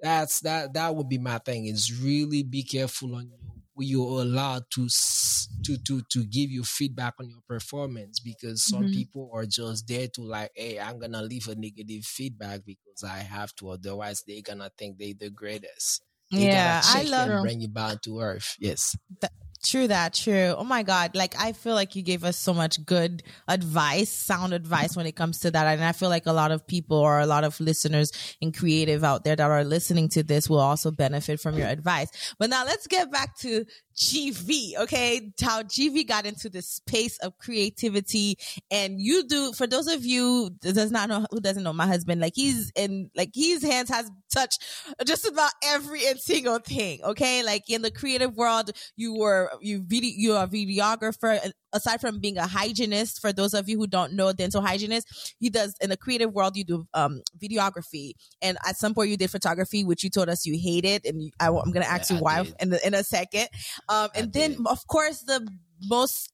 that's 0.00 0.40
that 0.40 0.74
that 0.74 0.94
would 0.94 1.08
be 1.08 1.18
my 1.18 1.38
thing 1.38 1.66
is 1.66 2.00
really 2.00 2.42
be 2.42 2.62
careful 2.62 3.14
on 3.16 3.28
your 3.28 3.38
you're 3.80 4.22
allowed 4.22 4.64
to 4.70 4.88
to 5.64 5.76
to 5.78 6.02
to 6.10 6.24
give 6.24 6.50
you 6.50 6.64
feedback 6.64 7.14
on 7.20 7.28
your 7.28 7.40
performance 7.46 8.20
because 8.20 8.64
some 8.64 8.84
mm-hmm. 8.84 8.92
people 8.92 9.30
are 9.32 9.46
just 9.46 9.86
there 9.86 10.08
to 10.08 10.22
like 10.22 10.50
hey 10.54 10.80
i'm 10.80 10.98
gonna 10.98 11.22
leave 11.22 11.46
a 11.48 11.54
negative 11.54 12.04
feedback 12.04 12.60
because 12.64 13.04
i 13.04 13.18
have 13.18 13.54
to 13.54 13.70
otherwise 13.70 14.22
they're 14.26 14.42
gonna 14.42 14.70
think 14.76 14.98
they're 14.98 15.14
the 15.18 15.30
greatest. 15.30 16.02
They 16.30 16.46
yeah 16.46 16.82
i 16.84 17.04
love 17.04 17.42
bring 17.42 17.60
you 17.60 17.68
back 17.68 18.02
to 18.02 18.20
earth. 18.20 18.56
Yes 18.58 18.94
True 19.64 19.88
that, 19.88 20.14
true. 20.14 20.54
Oh 20.56 20.64
my 20.64 20.84
God. 20.84 21.16
Like, 21.16 21.34
I 21.38 21.52
feel 21.52 21.74
like 21.74 21.96
you 21.96 22.02
gave 22.02 22.22
us 22.22 22.36
so 22.36 22.54
much 22.54 22.84
good 22.84 23.24
advice, 23.48 24.08
sound 24.08 24.52
advice 24.52 24.96
when 24.96 25.06
it 25.06 25.16
comes 25.16 25.40
to 25.40 25.50
that. 25.50 25.66
And 25.66 25.84
I 25.84 25.92
feel 25.92 26.08
like 26.08 26.26
a 26.26 26.32
lot 26.32 26.52
of 26.52 26.66
people 26.66 26.96
or 26.96 27.18
a 27.18 27.26
lot 27.26 27.42
of 27.42 27.58
listeners 27.58 28.12
and 28.40 28.56
creative 28.56 29.02
out 29.02 29.24
there 29.24 29.34
that 29.34 29.50
are 29.50 29.64
listening 29.64 30.08
to 30.10 30.22
this 30.22 30.48
will 30.48 30.60
also 30.60 30.92
benefit 30.92 31.40
from 31.40 31.58
your 31.58 31.66
advice. 31.66 32.34
But 32.38 32.50
now 32.50 32.64
let's 32.64 32.86
get 32.86 33.10
back 33.10 33.36
to 33.38 33.64
GV, 33.98 34.76
okay? 34.78 35.32
How 35.42 35.62
GV 35.64 36.06
got 36.06 36.24
into 36.24 36.48
the 36.48 36.62
space 36.62 37.18
of 37.18 37.36
creativity. 37.38 38.38
And 38.70 39.00
you 39.00 39.26
do, 39.26 39.52
for 39.52 39.66
those 39.66 39.88
of 39.88 40.06
you 40.06 40.50
does 40.60 40.92
not 40.92 41.08
know, 41.08 41.26
who 41.32 41.40
doesn't 41.40 41.64
know 41.64 41.72
my 41.72 41.86
husband, 41.86 42.20
like 42.20 42.34
he's 42.36 42.70
in, 42.76 43.10
like 43.16 43.30
his 43.34 43.62
hands 43.62 43.88
has 43.88 44.08
touched 44.32 44.64
just 45.04 45.26
about 45.26 45.50
every 45.64 46.00
single 46.18 46.60
thing, 46.60 47.00
okay? 47.02 47.42
Like 47.42 47.68
in 47.68 47.82
the 47.82 47.90
creative 47.90 48.36
world, 48.36 48.70
you 48.96 49.14
were, 49.14 49.50
you 49.60 49.82
video, 49.82 50.12
you're 50.16 50.42
a 50.44 50.46
videographer, 50.46 51.50
aside 51.72 52.00
from 52.00 52.20
being 52.20 52.38
a 52.38 52.46
hygienist, 52.46 53.20
for 53.20 53.32
those 53.32 53.54
of 53.54 53.68
you 53.68 53.78
who 53.78 53.86
don't 53.86 54.12
know, 54.12 54.32
dental 54.32 54.62
hygienist, 54.62 55.34
he 55.38 55.50
does 55.50 55.74
in 55.80 55.90
the 55.90 55.96
creative 55.96 56.32
world. 56.32 56.56
You 56.56 56.64
do 56.64 56.88
um, 56.94 57.22
videography, 57.40 58.12
and 58.42 58.58
at 58.66 58.76
some 58.76 58.94
point 58.94 59.10
you 59.10 59.16
did 59.16 59.30
photography, 59.30 59.84
which 59.84 60.04
you 60.04 60.10
told 60.10 60.28
us 60.28 60.46
you 60.46 60.58
hated, 60.60 61.06
and 61.06 61.22
you, 61.22 61.30
I, 61.40 61.46
am 61.46 61.72
going 61.72 61.82
to 61.82 61.90
ask 61.90 62.10
yeah, 62.10 62.16
you 62.16 62.22
why 62.22 62.52
in 62.60 62.70
the, 62.70 62.86
in 62.86 62.94
a 62.94 63.02
second. 63.02 63.48
Um, 63.88 64.08
and 64.14 64.32
then, 64.32 64.52
did. 64.52 64.66
of 64.66 64.86
course, 64.86 65.20
the 65.20 65.46
most 65.84 66.32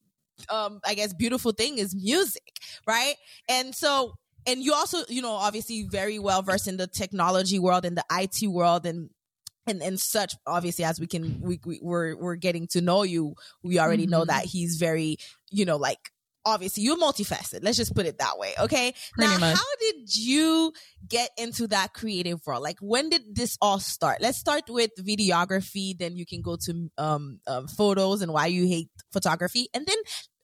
um, 0.49 0.79
I 0.85 0.95
guess 0.95 1.13
beautiful 1.13 1.51
thing 1.51 1.77
is 1.77 1.95
music, 1.95 2.59
right? 2.87 3.15
And 3.49 3.73
so 3.73 4.15
and 4.47 4.61
you 4.61 4.73
also, 4.73 4.99
you 5.09 5.21
know, 5.21 5.31
obviously 5.31 5.87
very 5.89 6.19
well 6.19 6.41
versed 6.41 6.67
in 6.67 6.77
the 6.77 6.87
technology 6.87 7.57
world 7.59 7.83
and 7.85 7.97
the 7.97 8.05
IT 8.11 8.47
world 8.47 8.85
and 8.85 9.09
and 9.67 9.81
and 9.81 9.99
such 9.99 10.35
obviously 10.45 10.85
as 10.85 10.99
we 10.99 11.07
can 11.07 11.39
we, 11.41 11.59
we 11.65 11.79
we're 11.81 12.15
we're 12.17 12.35
getting 12.35 12.67
to 12.67 12.81
know 12.81 13.03
you 13.03 13.35
we 13.63 13.79
already 13.79 14.03
mm-hmm. 14.03 14.11
know 14.11 14.25
that 14.25 14.45
he's 14.45 14.77
very 14.77 15.17
you 15.51 15.65
know 15.65 15.77
like 15.77 16.11
obviously 16.45 16.83
you're 16.83 16.97
multifaceted 16.97 17.63
let's 17.63 17.77
just 17.77 17.95
put 17.95 18.05
it 18.05 18.19
that 18.19 18.37
way 18.37 18.53
okay 18.59 18.93
Pretty 19.13 19.33
now 19.33 19.39
much. 19.39 19.55
how 19.55 19.75
did 19.79 20.15
you 20.15 20.73
get 21.07 21.31
into 21.37 21.67
that 21.67 21.93
creative 21.93 22.39
world 22.45 22.61
like 22.61 22.77
when 22.81 23.09
did 23.09 23.35
this 23.35 23.57
all 23.61 23.79
start 23.79 24.19
let's 24.21 24.37
start 24.37 24.63
with 24.69 24.91
videography 24.99 25.97
then 25.97 26.15
you 26.15 26.25
can 26.25 26.41
go 26.41 26.55
to 26.65 26.89
um, 26.97 27.39
um 27.47 27.67
photos 27.67 28.21
and 28.21 28.31
why 28.31 28.45
you 28.45 28.67
hate 28.67 28.89
photography 29.11 29.69
and 29.73 29.87
then 29.87 29.97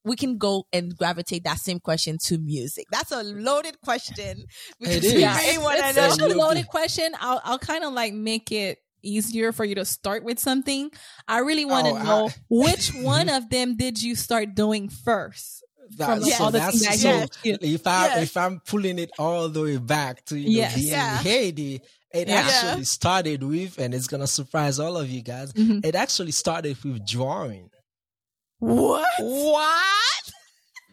we 0.04 0.16
can 0.16 0.40
go 0.40 0.66
and 0.74 0.98
gravitate 0.98 1.44
that 1.44 1.60
same 1.60 1.80
question 1.80 2.18
to 2.26 2.40
music. 2.40 2.88
That's 2.92 3.12
a 3.12 3.22
loaded 3.22 3.80
question. 3.82 4.46
It 4.80 5.04
is. 5.04 5.14
Yeah, 5.14 5.38
it's, 5.40 5.98
it's 5.98 6.18
such 6.18 6.32
a 6.32 6.36
loaded 6.36 6.68
question. 6.68 7.14
I'll 7.20 7.40
I'll 7.44 7.60
kind 7.60 7.84
of 7.84 7.94
like 7.94 8.12
make 8.12 8.52
it 8.52 8.80
easier 9.04 9.52
for 9.52 9.66
you 9.66 9.76
to 9.76 9.86
start 9.86 10.24
with 10.24 10.40
something. 10.40 10.92
I 11.28 11.40
really 11.40 11.66
want 11.66 11.88
to 11.88 11.94
oh, 11.94 12.04
know 12.04 12.28
I, 12.28 12.34
which 12.50 12.94
one 12.94 13.30
of 13.30 13.50
them 13.50 13.76
did 13.76 14.02
you 14.02 14.16
start 14.16 14.56
doing 14.56 14.90
first? 14.90 15.64
That, 15.98 16.06
from 16.06 16.24
so 16.24 16.44
all 16.46 16.52
the 16.52 16.60
that's 16.60 16.86
things 16.86 17.02
so, 17.02 17.26
if 17.44 17.86
I 17.86 18.06
yes. 18.06 18.24
if 18.24 18.38
I'm 18.38 18.62
pulling 18.62 18.98
it 18.98 19.12
all 19.20 19.50
the 19.50 19.62
way 19.62 19.78
back 19.78 20.24
to 20.26 20.40
you 20.40 20.46
know 20.46 20.58
yes. 20.64 20.78
yeah. 20.78 21.18
Haiti, 21.18 21.82
it 22.14 22.30
yeah. 22.30 22.36
actually 22.36 22.86
started 22.86 23.44
with, 23.44 23.78
and 23.78 23.94
it's 23.94 24.08
gonna 24.08 24.28
surprise 24.28 24.80
all 24.80 24.96
of 24.96 25.10
you 25.10 25.22
guys. 25.22 25.52
Mm-hmm. 25.52 25.80
It 25.84 25.96
actually 25.96 26.32
started 26.32 26.82
with 26.82 27.06
drawing. 27.06 27.70
What? 28.60 29.06
What? 29.20 30.32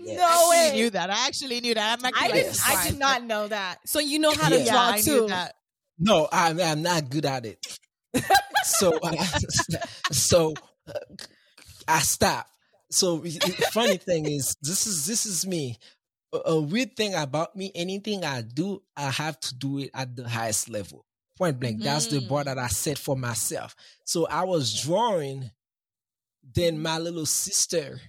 Yes. 0.00 0.18
No 0.18 0.50
way. 0.50 0.70
I 0.72 0.74
knew 0.74 0.90
that. 0.90 1.10
I 1.10 1.26
actually 1.26 1.60
knew 1.60 1.74
that. 1.74 2.00
i 2.02 2.10
I, 2.16 2.30
did, 2.32 2.56
I 2.66 2.88
did 2.88 2.98
not 2.98 3.22
know 3.24 3.46
that. 3.46 3.78
So 3.84 4.00
you 4.00 4.18
know 4.18 4.32
how 4.32 4.48
to 4.48 4.58
yeah, 4.58 4.72
draw 4.72 4.96
too. 4.96 5.28
No, 5.98 6.28
I'm, 6.32 6.60
I'm 6.60 6.82
not 6.82 7.10
good 7.10 7.26
at 7.26 7.44
it 7.44 7.58
so 8.64 8.98
so 10.12 10.54
uh, 10.86 10.92
I 11.86 12.00
stop. 12.00 12.46
So 12.90 13.24
funny 13.72 13.96
thing 13.98 14.26
is, 14.26 14.56
this 14.62 14.86
is 14.86 15.06
this 15.06 15.26
is 15.26 15.46
me. 15.46 15.78
A, 16.44 16.60
weird 16.60 16.94
thing 16.94 17.14
about 17.14 17.56
me, 17.56 17.72
anything 17.74 18.22
I 18.22 18.42
do, 18.42 18.82
I 18.94 19.10
have 19.10 19.40
to 19.40 19.54
do 19.54 19.78
it 19.78 19.90
at 19.94 20.14
the 20.14 20.28
highest 20.28 20.68
level. 20.68 21.06
Point 21.38 21.58
blank. 21.58 21.80
Mm. 21.80 21.84
That's 21.84 22.06
the 22.08 22.20
bar 22.20 22.44
that 22.44 22.58
I 22.58 22.66
mm. 22.66 22.70
set 22.70 22.98
for 22.98 23.16
myself. 23.16 23.74
So 24.04 24.26
I 24.26 24.44
was 24.44 24.82
drawing. 24.82 25.50
Then 26.50 26.80
my 26.80 26.98
little 26.98 27.26
sister 27.26 28.00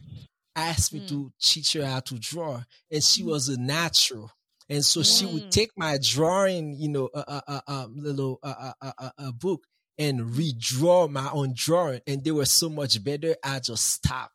asked 0.56 0.94
me 0.94 1.02
mm. 1.02 1.08
to 1.10 1.32
teach 1.42 1.74
her 1.74 1.86
how 1.86 2.00
to 2.02 2.18
draw, 2.18 2.62
and 2.92 3.04
she 3.04 3.24
mm. 3.24 3.28
was 3.28 3.50
a 3.50 3.60
natural. 3.60 4.32
And 4.70 4.86
so 4.86 5.02
she 5.02 5.26
would 5.26 5.46
mm. 5.46 5.52
take 5.52 5.72
my 5.76 5.98
drawing, 6.02 6.76
you 6.76 6.90
know, 6.90 7.10
a 7.14 7.18
uh, 7.18 7.42
uh, 7.48 7.62
uh, 7.68 7.88
little 7.90 8.40
uh, 8.44 8.72
uh, 8.82 8.92
uh, 8.98 9.10
uh, 9.18 9.32
book 9.32 9.66
and 10.00 10.22
redraw 10.22 11.10
my 11.10 11.30
own 11.32 11.54
drawing, 11.56 12.02
and 12.08 12.24
they 12.24 12.32
were 12.32 12.46
so 12.46 12.70
much 12.70 13.04
better. 13.04 13.36
I 13.44 13.60
just 13.60 13.84
stopped 13.84 14.34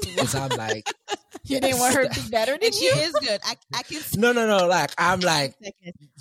because 0.00 0.34
I'm 0.34 0.50
like, 0.50 0.86
you 1.44 1.58
didn't 1.58 1.80
want 1.80 1.94
her 1.94 2.06
to 2.06 2.22
be 2.22 2.28
better 2.28 2.52
than 2.52 2.72
you. 2.72 2.72
She 2.72 2.84
is 2.84 3.12
good. 3.14 3.40
I, 3.44 3.54
I 3.74 3.82
can. 3.82 4.02
No, 4.16 4.32
no, 4.32 4.46
no. 4.46 4.66
Like 4.66 4.92
I'm 4.98 5.20
like, 5.20 5.54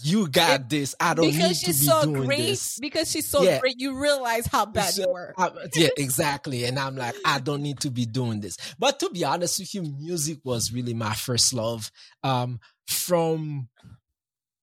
you 0.01 0.27
got 0.29 0.61
it, 0.61 0.69
this. 0.69 0.95
I 0.99 1.13
don't 1.13 1.25
because 1.25 1.49
need 1.49 1.55
she's 1.57 1.79
to 1.79 1.85
be 1.85 1.87
so 1.87 2.03
doing 2.03 2.25
great, 2.25 2.37
this. 2.37 2.79
Because 2.79 3.11
she's 3.11 3.27
so 3.27 3.43
yeah. 3.43 3.59
great, 3.59 3.75
you 3.79 4.01
realize 4.01 4.47
how 4.47 4.65
bad 4.65 4.93
so, 4.93 5.03
you 5.03 5.09
were. 5.13 5.33
I, 5.37 5.51
yeah, 5.75 5.89
exactly. 5.97 6.63
And 6.63 6.79
I'm 6.79 6.95
like, 6.95 7.15
I 7.25 7.39
don't 7.39 7.61
need 7.61 7.81
to 7.81 7.91
be 7.91 8.05
doing 8.05 8.39
this. 8.39 8.57
But 8.79 8.99
to 9.01 9.09
be 9.09 9.25
honest 9.25 9.59
with 9.59 9.75
you, 9.75 9.83
music 9.83 10.39
was 10.43 10.71
really 10.71 10.93
my 10.93 11.13
first 11.13 11.53
love. 11.53 11.91
Um, 12.23 12.59
from 12.87 13.67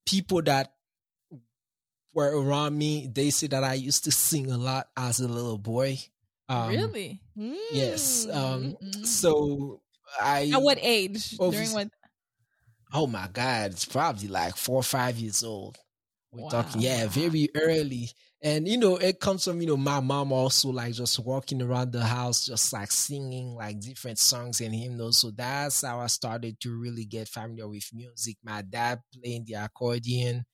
people 0.05 0.43
that 0.43 0.73
were 2.17 2.43
around 2.43 2.77
me, 2.77 3.09
they 3.13 3.31
say 3.31 3.47
that 3.49 3.63
I 3.63 3.75
used 3.75 4.05
to 4.05 4.11
sing 4.11 4.51
a 4.51 4.57
lot 4.57 4.89
as 4.97 5.21
a 5.21 5.29
little 5.29 5.59
boy. 5.59 5.99
Um, 6.49 6.71
really? 6.71 7.21
Yes. 7.37 8.27
Um, 8.33 8.77
mm-hmm. 8.83 9.05
So 9.05 9.83
I. 10.21 10.51
At 10.55 10.63
what 10.63 10.79
age? 10.81 11.37
During 11.37 11.73
what? 11.73 11.89
Oh 12.93 13.07
my 13.07 13.29
God! 13.33 13.73
It's 13.73 13.85
probably 13.85 14.29
like 14.29 14.57
four 14.57 14.77
or 14.77 14.83
five 14.83 15.19
years 15.19 15.45
old. 15.45 15.77
We're 16.33 16.45
wow. 16.45 16.49
talking, 16.49 16.81
yeah, 16.81 17.07
very 17.09 17.49
early. 17.55 18.11
And 18.43 18.69
you 18.69 18.79
know, 18.79 18.97
it 18.97 19.21
comes 19.21 19.45
from 19.45 19.61
you 19.61 19.67
know 19.67 19.77
my 19.77 20.01
mom 20.01 20.33
also 20.33 20.71
like 20.71 20.95
just 20.95 21.19
walking 21.19 21.61
around 21.61 21.93
the 21.93 22.05
house, 22.05 22.47
just 22.47 22.73
like 22.73 22.93
singing 22.93 23.55
like 23.55 23.81
different 23.81 24.19
songs 24.19 24.61
and 24.61 24.75
hymns. 24.75 25.19
So 25.19 25.33
that's 25.33 25.83
how 25.83 26.01
I 26.01 26.07
started 26.07 26.61
to 26.61 26.79
really 26.79 27.05
get 27.05 27.29
familiar 27.29 27.69
with 27.69 27.91
music. 27.93 28.37
My 28.43 28.63
dad 28.63 29.01
playing 29.13 29.45
the 29.47 29.55
accordion. 29.55 30.47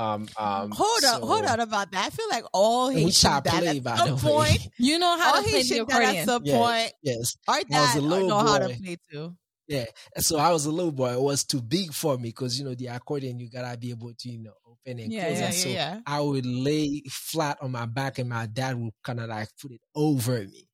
Um, 0.00 0.28
um, 0.38 0.70
hold 0.70 1.00
so, 1.00 1.14
on, 1.16 1.20
hold 1.20 1.44
on 1.44 1.60
about 1.60 1.92
that. 1.92 2.06
I 2.06 2.10
feel 2.10 2.28
like 2.30 2.44
all 2.54 2.88
he 2.88 3.10
should 3.10 3.44
play 3.44 3.82
at 3.84 3.98
some 3.98 4.16
point. 4.16 4.68
You 4.78 4.98
know 4.98 5.18
how 5.18 5.34
all 5.34 5.42
to 5.42 5.48
play 5.48 5.62
the 5.62 5.78
accordion. 5.80 6.16
At 6.16 6.24
some 6.24 6.42
point, 6.42 6.92
yes. 7.02 7.36
Our 7.46 7.62
dad 7.64 8.02
know 8.02 8.28
boy. 8.28 8.38
how 8.38 8.58
to 8.60 8.68
play 8.68 8.96
too. 9.12 9.36
Yeah, 9.68 9.84
so 10.16 10.38
I 10.38 10.52
was 10.52 10.64
a 10.64 10.70
little 10.70 10.90
boy. 10.90 11.12
It 11.12 11.20
was 11.20 11.44
too 11.44 11.60
big 11.60 11.92
for 11.92 12.16
me 12.16 12.30
because 12.30 12.58
you 12.58 12.64
know 12.64 12.74
the 12.74 12.86
accordion 12.86 13.38
you 13.38 13.50
gotta 13.50 13.76
be 13.76 13.90
able 13.90 14.12
to 14.14 14.28
you 14.30 14.38
know 14.38 14.52
open 14.66 15.00
and 15.00 15.12
yeah, 15.12 15.26
close. 15.26 15.38
Yeah, 15.38 15.44
and 15.44 15.54
so 15.54 15.68
yeah. 15.68 16.00
I 16.06 16.20
would 16.20 16.46
lay 16.46 17.02
flat 17.10 17.58
on 17.60 17.70
my 17.72 17.84
back, 17.84 18.18
and 18.18 18.30
my 18.30 18.46
dad 18.46 18.80
would 18.80 18.94
kind 19.04 19.20
of 19.20 19.28
like 19.28 19.48
put 19.60 19.72
it 19.72 19.82
over 19.94 20.40
me. 20.40 20.66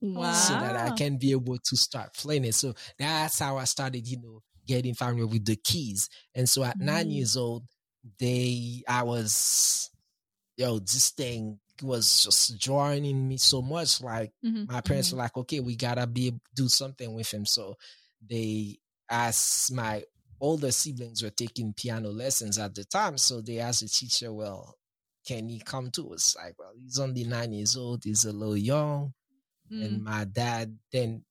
Wow. 0.00 0.32
So 0.32 0.54
that 0.54 0.76
I 0.76 0.94
can 0.94 1.18
be 1.18 1.32
able 1.32 1.58
to 1.58 1.76
start 1.76 2.14
playing 2.14 2.44
it. 2.44 2.54
So 2.54 2.74
that's 2.98 3.38
how 3.40 3.58
I 3.58 3.64
started, 3.64 4.06
you 4.06 4.16
know, 4.22 4.40
getting 4.66 4.94
familiar 4.94 5.26
with 5.26 5.44
the 5.44 5.56
keys. 5.56 6.08
And 6.34 6.48
so 6.48 6.64
at 6.64 6.78
mm. 6.78 6.84
nine 6.84 7.10
years 7.10 7.36
old, 7.36 7.64
they 8.18 8.82
I 8.88 9.02
was 9.02 9.90
yo, 10.56 10.78
this 10.78 11.10
thing 11.10 11.58
was 11.82 12.24
just 12.24 12.58
drawing 12.60 13.06
in 13.06 13.28
me 13.28 13.38
so 13.38 13.62
much. 13.62 14.02
Like 14.02 14.32
mm-hmm. 14.44 14.70
my 14.70 14.82
parents 14.82 15.08
mm-hmm. 15.08 15.16
were 15.16 15.22
like, 15.22 15.36
okay, 15.38 15.60
we 15.60 15.76
gotta 15.76 16.06
be 16.06 16.34
do 16.54 16.68
something 16.68 17.14
with 17.14 17.32
him. 17.32 17.46
So 17.46 17.76
they 18.28 18.78
asked 19.10 19.72
my 19.72 20.04
older 20.40 20.70
siblings 20.70 21.22
were 21.22 21.30
taking 21.30 21.72
piano 21.72 22.10
lessons 22.10 22.58
at 22.58 22.74
the 22.74 22.84
time. 22.84 23.16
So 23.18 23.40
they 23.40 23.58
asked 23.58 23.80
the 23.80 23.88
teacher, 23.88 24.32
well, 24.32 24.76
can 25.26 25.48
he 25.48 25.60
come 25.60 25.90
to 25.92 26.12
us? 26.12 26.36
Like, 26.36 26.54
well, 26.58 26.72
he's 26.78 26.98
only 26.98 27.24
nine 27.24 27.52
years 27.52 27.76
old, 27.76 28.04
he's 28.04 28.24
a 28.24 28.32
little 28.32 28.56
young. 28.56 29.14
Mm. 29.72 29.84
And 29.84 30.04
my 30.04 30.24
dad 30.24 30.76
then 30.92 31.24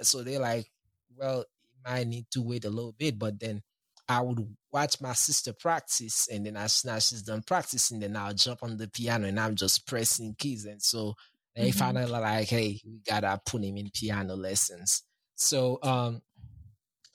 so 0.00 0.22
they're 0.22 0.40
like, 0.40 0.70
well, 1.16 1.44
he 1.68 1.76
might 1.84 2.06
need 2.06 2.26
to 2.30 2.42
wait 2.42 2.64
a 2.64 2.70
little 2.70 2.94
bit, 2.96 3.18
but 3.18 3.38
then 3.38 3.62
I 4.10 4.20
would 4.20 4.44
watch 4.72 5.00
my 5.00 5.12
sister 5.12 5.52
practice, 5.52 6.26
and 6.28 6.44
then 6.44 6.56
as 6.56 6.72
soon 6.72 6.90
as 6.90 7.06
she's 7.06 7.22
done 7.22 7.42
practicing, 7.46 8.00
then 8.00 8.16
I'll 8.16 8.34
jump 8.34 8.64
on 8.64 8.76
the 8.76 8.88
piano 8.88 9.28
and 9.28 9.38
I'm 9.38 9.54
just 9.54 9.86
pressing 9.86 10.34
keys. 10.36 10.64
And 10.64 10.82
so 10.82 11.14
they 11.54 11.68
mm-hmm. 11.68 11.78
finally 11.78 12.10
like, 12.10 12.48
hey, 12.48 12.80
we 12.84 12.98
gotta 13.06 13.40
put 13.46 13.62
him 13.62 13.76
in 13.76 13.88
piano 13.94 14.34
lessons. 14.34 15.04
So 15.36 15.78
um 15.84 16.22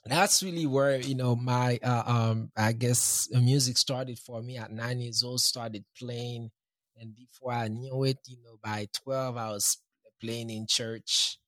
that's 0.06 0.42
really 0.42 0.64
where 0.64 0.96
you 0.98 1.16
know 1.16 1.36
my 1.36 1.78
uh, 1.82 2.04
um 2.06 2.50
I 2.56 2.72
guess 2.72 3.28
music 3.30 3.76
started 3.76 4.18
for 4.18 4.40
me 4.40 4.56
at 4.56 4.72
nine 4.72 5.00
years 5.00 5.22
old. 5.22 5.40
Started 5.40 5.84
playing, 5.98 6.50
and 6.98 7.14
before 7.14 7.52
I 7.52 7.68
knew 7.68 8.04
it, 8.04 8.18
you 8.26 8.38
know, 8.42 8.56
by 8.62 8.86
twelve 9.04 9.36
I 9.36 9.50
was 9.50 9.76
playing 10.18 10.48
in 10.48 10.66
church. 10.66 11.38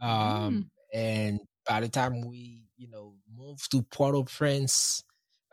Um, 0.00 0.10
mm. 0.10 0.64
and 0.92 1.40
by 1.68 1.80
the 1.80 1.88
time 1.88 2.26
we 2.26 2.67
you 2.78 2.88
know 2.88 3.14
moved 3.36 3.70
to 3.72 3.82
Port-au-Prince, 3.82 5.04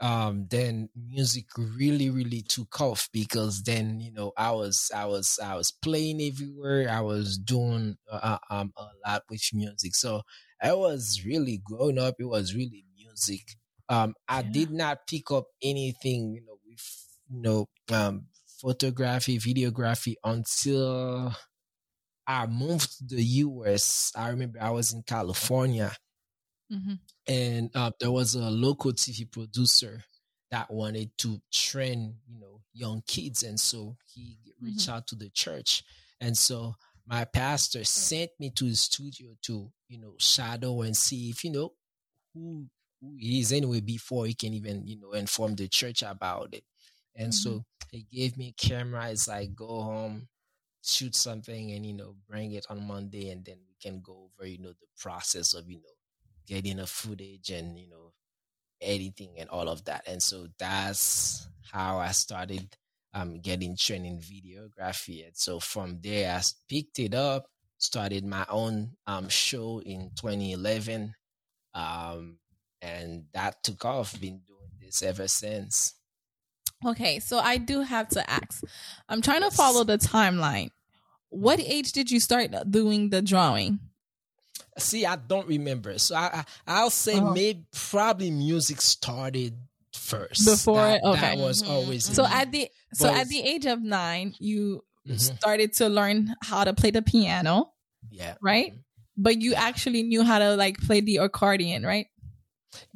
um, 0.01 0.47
then 0.49 0.89
music 0.95 1.45
really 1.57 2.09
really 2.09 2.41
took 2.41 2.79
off 2.79 3.09
because 3.11 3.63
then 3.63 3.99
you 3.99 4.11
know 4.11 4.31
I 4.37 4.51
was 4.51 4.91
I 4.95 5.05
was 5.05 5.39
I 5.43 5.55
was 5.55 5.71
playing 5.71 6.21
everywhere. 6.21 6.89
I 6.89 7.01
was 7.01 7.37
doing 7.37 7.97
uh, 8.11 8.37
uh 8.49 8.53
um 8.53 8.73
a 8.77 8.87
lot 9.07 9.23
with 9.29 9.43
music, 9.53 9.95
so 9.95 10.21
I 10.61 10.73
was 10.73 11.23
really 11.25 11.61
growing 11.63 11.99
up. 11.99 12.15
It 12.19 12.25
was 12.25 12.55
really 12.55 12.85
music. 12.97 13.41
Um, 13.89 14.15
I 14.27 14.41
yeah. 14.41 14.49
did 14.51 14.71
not 14.71 15.07
pick 15.07 15.31
up 15.31 15.45
anything, 15.61 16.33
you 16.33 16.41
know, 16.45 16.57
with 16.65 17.05
you 17.29 17.41
know, 17.41 17.67
um, 17.91 18.27
photography, 18.61 19.39
videography 19.39 20.15
until 20.23 21.35
I 22.27 22.47
moved 22.47 23.09
to 23.09 23.15
the 23.15 23.23
US. 23.23 24.11
I 24.15 24.29
remember 24.29 24.59
I 24.61 24.71
was 24.71 24.93
in 24.93 25.03
California, 25.03 25.95
mm-hmm. 26.71 26.93
and 27.27 27.69
uh, 27.75 27.91
there 27.99 28.11
was 28.11 28.35
a 28.35 28.49
local 28.49 28.93
TV 28.93 29.29
producer 29.29 30.03
that 30.51 30.71
wanted 30.71 31.11
to 31.17 31.41
train, 31.51 32.15
you 32.27 32.39
know, 32.39 32.61
young 32.73 33.01
kids, 33.07 33.43
and 33.43 33.59
so 33.59 33.97
he 34.13 34.37
reached 34.61 34.87
mm-hmm. 34.87 34.95
out 34.95 35.07
to 35.07 35.15
the 35.15 35.29
church, 35.29 35.83
and 36.19 36.37
so 36.37 36.75
my 37.07 37.25
pastor 37.25 37.83
sent 37.83 38.31
me 38.39 38.49
to 38.51 38.65
his 38.65 38.81
studio 38.81 39.35
to, 39.43 39.71
you 39.87 39.99
know, 39.99 40.13
shadow 40.17 40.81
and 40.81 40.97
see 40.97 41.29
if, 41.29 41.43
you 41.43 41.51
know, 41.51 41.73
who, 42.33 42.65
who 42.99 43.15
he 43.19 43.39
is 43.39 43.51
anyway 43.51 43.79
before 43.79 44.25
he 44.25 44.33
can 44.33 44.53
even, 44.53 44.87
you 44.87 44.99
know, 44.99 45.11
inform 45.11 45.55
the 45.55 45.67
church 45.67 46.01
about 46.01 46.53
it. 46.53 46.63
And 47.15 47.31
mm-hmm. 47.31 47.57
so 47.57 47.63
he 47.91 48.07
gave 48.11 48.37
me 48.37 48.49
a 48.57 48.67
camera. 48.67 49.09
It's 49.09 49.27
like, 49.27 49.55
go 49.55 49.81
home, 49.81 50.27
shoot 50.83 51.15
something 51.15 51.71
and, 51.71 51.85
you 51.85 51.93
know, 51.93 52.15
bring 52.27 52.53
it 52.53 52.65
on 52.69 52.87
Monday 52.87 53.29
and 53.29 53.45
then 53.45 53.57
we 53.67 53.75
can 53.79 54.01
go 54.01 54.29
over, 54.33 54.47
you 54.47 54.57
know, 54.57 54.69
the 54.69 54.87
process 54.97 55.53
of, 55.53 55.69
you 55.69 55.77
know, 55.77 55.83
getting 56.45 56.79
a 56.79 56.87
footage 56.87 57.49
and, 57.49 57.77
you 57.77 57.89
know, 57.89 58.13
editing 58.81 59.35
and 59.37 59.49
all 59.49 59.69
of 59.69 59.83
that. 59.85 60.03
And 60.07 60.21
so 60.21 60.47
that's 60.59 61.47
how 61.71 61.97
I 61.97 62.11
started 62.11 62.75
um, 63.13 63.39
getting 63.39 63.77
trained 63.77 64.05
in 64.05 64.19
videography. 64.19 65.25
And 65.25 65.35
so 65.35 65.59
from 65.59 65.99
there, 66.01 66.35
I 66.35 66.41
picked 66.69 66.99
it 66.99 67.13
up, 67.13 67.45
started 67.77 68.25
my 68.25 68.45
own 68.49 68.91
um, 69.07 69.29
show 69.29 69.81
in 69.81 70.11
2011. 70.15 71.13
Um, 71.73 72.37
and 72.81 73.25
that 73.33 73.63
took 73.63 73.83
off. 73.85 74.19
Been 74.19 74.41
doing 74.45 74.71
this 74.81 75.01
ever 75.01 75.27
since. 75.27 75.95
Okay, 76.85 77.19
so 77.19 77.39
I 77.39 77.57
do 77.57 77.81
have 77.81 78.09
to 78.09 78.29
ask. 78.29 78.63
I'm 79.09 79.21
trying 79.21 79.41
to 79.41 79.51
follow 79.51 79.83
the 79.83 79.97
timeline. 79.97 80.69
What 81.29 81.59
age 81.59 81.91
did 81.93 82.11
you 82.11 82.19
start 82.19 82.51
doing 82.69 83.09
the 83.09 83.21
drawing? 83.21 83.79
See, 84.77 85.05
I 85.05 85.15
don't 85.15 85.47
remember. 85.47 85.97
So 85.99 86.15
I, 86.15 86.43
I 86.67 86.83
will 86.83 86.89
say 86.89 87.15
uh-huh. 87.15 87.33
maybe 87.33 87.65
probably 87.71 88.31
music 88.31 88.81
started 88.81 89.53
first. 89.93 90.45
Before 90.45 90.77
that, 90.77 91.03
okay, 91.03 91.21
that 91.21 91.37
was 91.37 91.61
mm-hmm. 91.61 91.71
always 91.71 92.05
so 92.05 92.25
at 92.25 92.51
the 92.51 92.69
so 92.93 93.07
at 93.07 93.27
the 93.27 93.41
age 93.41 93.65
of 93.65 93.81
nine, 93.81 94.35
you 94.39 94.83
mm-hmm. 95.07 95.17
started 95.17 95.73
to 95.73 95.89
learn 95.89 96.35
how 96.43 96.63
to 96.63 96.73
play 96.73 96.91
the 96.91 97.01
piano. 97.01 97.71
Yeah, 98.09 98.35
right. 98.41 98.71
Mm-hmm. 98.71 98.79
But 99.17 99.41
you 99.41 99.53
actually 99.53 100.03
knew 100.03 100.23
how 100.23 100.39
to 100.39 100.55
like 100.55 100.77
play 100.79 100.99
the 100.99 101.17
accordion, 101.17 101.85
right? 101.85 102.07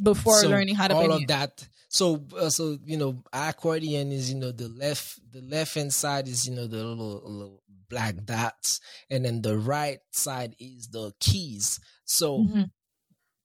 Before 0.01 0.37
so 0.39 0.49
learning 0.49 0.75
how 0.75 0.89
to 0.89 0.95
all 0.95 1.11
of 1.13 1.27
that. 1.27 1.65
So, 1.87 2.23
uh, 2.37 2.49
so 2.49 2.77
you 2.85 2.97
know, 2.97 3.23
accordion 3.33 4.11
is 4.11 4.31
you 4.31 4.37
know 4.37 4.51
the 4.51 4.67
left 4.67 5.19
the 5.31 5.41
left 5.41 5.75
hand 5.75 5.93
side 5.93 6.27
is 6.27 6.45
you 6.47 6.55
know 6.55 6.67
the 6.67 6.77
little, 6.77 7.21
little 7.25 7.58
black 7.89 8.15
that. 8.27 8.55
and 9.09 9.25
then 9.25 9.41
the 9.41 9.57
right 9.57 9.99
side 10.11 10.55
is 10.59 10.89
the 10.91 11.11
keys. 11.19 11.79
So 12.05 12.39
mm-hmm 12.39 12.63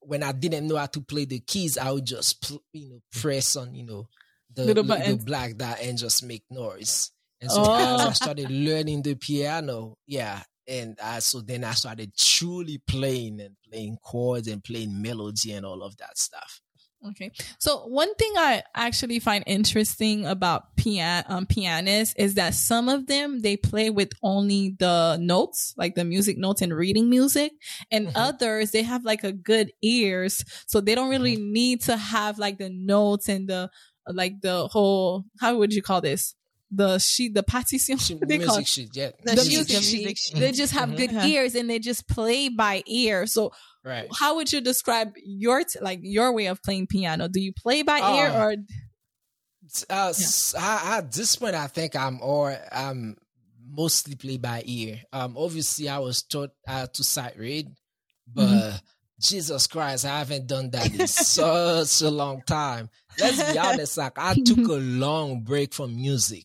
when 0.07 0.23
I 0.23 0.33
didn't 0.33 0.67
know 0.67 0.77
how 0.77 0.87
to 0.87 1.01
play 1.01 1.25
the 1.25 1.41
keys, 1.41 1.79
I 1.79 1.91
would 1.91 2.07
just 2.07 2.43
pl- 2.43 2.63
you 2.73 2.89
know 2.89 3.01
press 3.13 3.57
on 3.57 3.75
you 3.75 3.85
know 3.85 4.09
the 4.53 4.65
little, 4.65 4.85
little 4.85 5.19
black 5.19 5.57
dot 5.57 5.79
and 5.83 5.99
just 5.99 6.23
make 6.23 6.45
noise. 6.51 7.11
And 7.41 7.51
so 7.51 7.63
oh. 7.65 7.75
as 7.75 8.07
I 8.07 8.13
started 8.25 8.51
learning 8.51 9.03
the 9.03 9.15
piano, 9.15 9.97
yeah, 10.07 10.43
and 10.69 10.99
I, 11.03 11.19
so 11.19 11.41
then 11.41 11.65
I 11.65 11.73
started 11.73 12.13
truly 12.17 12.81
playing 12.87 13.41
and 13.41 13.57
playing 13.69 13.99
chords 14.03 14.49
and 14.49 14.63
playing 14.63 15.01
melody 15.03 15.53
and 15.53 15.67
all 15.67 15.83
of 15.83 15.97
that 15.99 16.17
stuff. 16.19 16.61
Okay. 17.11 17.31
So 17.59 17.87
one 17.87 18.15
thing 18.15 18.33
I 18.37 18.63
actually 18.75 19.19
find 19.19 19.45
interesting 19.47 20.25
about 20.25 20.75
pian- 20.77 21.25
um, 21.29 21.45
pianists 21.47 22.15
is 22.17 22.35
that 22.35 22.55
some 22.55 22.89
of 22.89 23.07
them, 23.07 23.41
they 23.41 23.57
play 23.57 23.91
with 23.91 24.13
only 24.23 24.75
the 24.79 25.19
notes, 25.21 25.75
like 25.77 25.95
the 25.95 26.05
music 26.05 26.39
notes 26.39 26.63
and 26.63 26.73
reading 26.73 27.11
music. 27.11 27.53
And 27.91 28.07
mm-hmm. 28.07 28.17
others, 28.17 28.71
they 28.71 28.83
have 28.83 29.05
like 29.05 29.23
a 29.23 29.33
good 29.33 29.71
ears. 29.83 30.45
So 30.67 30.81
they 30.81 30.95
don't 30.95 31.11
really 31.11 31.37
mm-hmm. 31.37 31.53
need 31.53 31.81
to 31.83 31.97
have 31.97 32.39
like 32.39 32.59
the 32.59 32.71
notes 32.71 33.29
and 33.29 33.49
the, 33.49 33.71
like 34.09 34.41
the 34.41 34.69
whole, 34.69 35.25
how 35.41 35.57
would 35.57 35.75
you 35.75 35.83
call 35.83 36.01
this? 36.01 36.35
The 36.71 36.99
she 36.99 37.29
the 37.29 37.43
partition. 37.43 38.19
they 38.27 38.39
music 38.39 38.49
call 38.49 38.59
it? 38.59 38.67
sheet, 38.67 38.91
yeah. 38.95 39.11
The, 39.23 39.37
the 39.37 39.45
music, 39.45 39.83
sheet. 39.83 40.19
sheet. 40.19 40.39
They 40.39 40.53
just 40.53 40.73
have 40.73 40.89
mm-hmm. 40.91 40.99
good 40.99 41.15
uh-huh. 41.15 41.27
ears 41.27 41.55
and 41.55 41.69
they 41.69 41.79
just 41.79 42.09
play 42.09 42.49
by 42.49 42.83
ear. 42.87 43.27
So, 43.27 43.53
right. 43.85 44.09
how 44.19 44.37
would 44.37 44.53
you 44.53 44.61
describe 44.61 45.13
your 45.25 45.65
t- 45.65 45.79
like 45.81 46.01
your 46.03 46.33
way 46.33 46.47
of 46.47 46.63
playing 46.63 46.89
piano? 46.89 47.29
Do 47.29 47.41
you 47.41 47.53
play 47.53 47.83
by 47.83 48.01
uh, 48.01 48.15
ear 48.17 48.31
or? 48.31 48.55
Uh, 49.89 50.13
yeah. 50.55 50.81
at 50.85 51.13
this 51.13 51.37
point, 51.37 51.55
I 51.55 51.69
think 51.69 51.97
I'm 51.97 52.21
or 52.21 52.57
I'm 52.71 53.17
mostly 53.67 54.15
play 54.15 54.37
by 54.37 54.63
ear. 54.67 55.01
Um, 55.13 55.37
obviously, 55.39 55.89
I 55.89 55.99
was 55.99 56.23
taught 56.23 56.51
uh, 56.67 56.87
to 56.87 57.05
sight 57.05 57.39
read, 57.39 57.69
but. 58.33 58.47
Mm-hmm. 58.47 58.77
Jesus 59.23 59.69
Christ, 59.69 60.05
I 60.05 60.19
haven't 60.19 60.49
done 60.49 60.71
that 60.71 60.93
in 60.93 61.07
such 61.07 62.03
a 62.03 62.11
long 62.11 62.43
time. 62.43 62.91
Let's 63.19 63.53
be 63.53 63.59
honest, 63.61 63.97
like 63.97 64.19
I 64.19 64.35
took 64.35 64.59
a 64.59 64.73
long 64.73 65.43
break 65.43 65.73
from 65.73 65.95
music. 65.95 66.45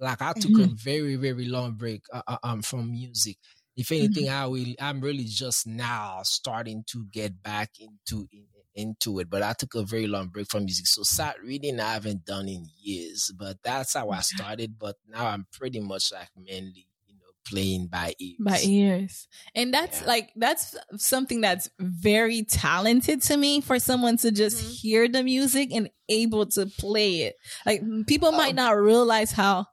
Like 0.00 0.22
I 0.22 0.32
took 0.32 0.52
mm-hmm. 0.52 0.72
a 0.72 0.76
very 0.76 1.16
very 1.16 1.46
long 1.46 1.72
break 1.72 2.02
uh, 2.12 2.22
uh, 2.26 2.38
um 2.42 2.62
from 2.62 2.90
music. 2.90 3.36
If 3.76 3.92
anything, 3.92 4.26
mm-hmm. 4.26 4.42
I 4.42 4.46
will. 4.46 4.74
I'm 4.80 5.00
really 5.00 5.24
just 5.24 5.66
now 5.66 6.20
starting 6.24 6.84
to 6.88 7.06
get 7.12 7.42
back 7.42 7.70
into 7.78 8.26
in, 8.32 8.46
into 8.74 9.18
it. 9.18 9.28
But 9.28 9.42
I 9.42 9.52
took 9.52 9.74
a 9.74 9.82
very 9.82 10.06
long 10.06 10.28
break 10.28 10.48
from 10.50 10.64
music, 10.64 10.86
so 10.86 11.02
sight 11.02 11.36
reading 11.44 11.80
I 11.80 11.92
haven't 11.92 12.24
done 12.24 12.48
in 12.48 12.66
years. 12.80 13.32
But 13.36 13.58
that's 13.62 13.94
how 13.94 14.10
I 14.10 14.20
started. 14.20 14.78
But 14.78 14.96
now 15.06 15.26
I'm 15.26 15.46
pretty 15.52 15.80
much 15.80 16.12
like 16.12 16.28
mainly 16.36 16.86
you 17.06 17.14
know, 17.14 17.30
playing 17.46 17.88
by 17.88 18.14
ears. 18.18 18.36
By 18.40 18.60
ears. 18.64 19.28
And 19.54 19.74
that's 19.74 20.00
yeah. 20.00 20.06
like 20.06 20.30
that's 20.36 20.76
something 20.96 21.40
that's 21.40 21.68
very 21.78 22.44
talented 22.44 23.22
to 23.22 23.36
me 23.36 23.60
for 23.60 23.78
someone 23.78 24.16
to 24.18 24.30
just 24.30 24.58
mm-hmm. 24.58 24.72
hear 24.72 25.08
the 25.08 25.22
music 25.22 25.70
and 25.72 25.90
able 26.08 26.46
to 26.46 26.66
play 26.66 27.22
it. 27.22 27.36
Like 27.66 27.82
people 28.06 28.32
might 28.32 28.50
um, 28.50 28.56
not 28.56 28.76
realize 28.76 29.32
how 29.32 29.66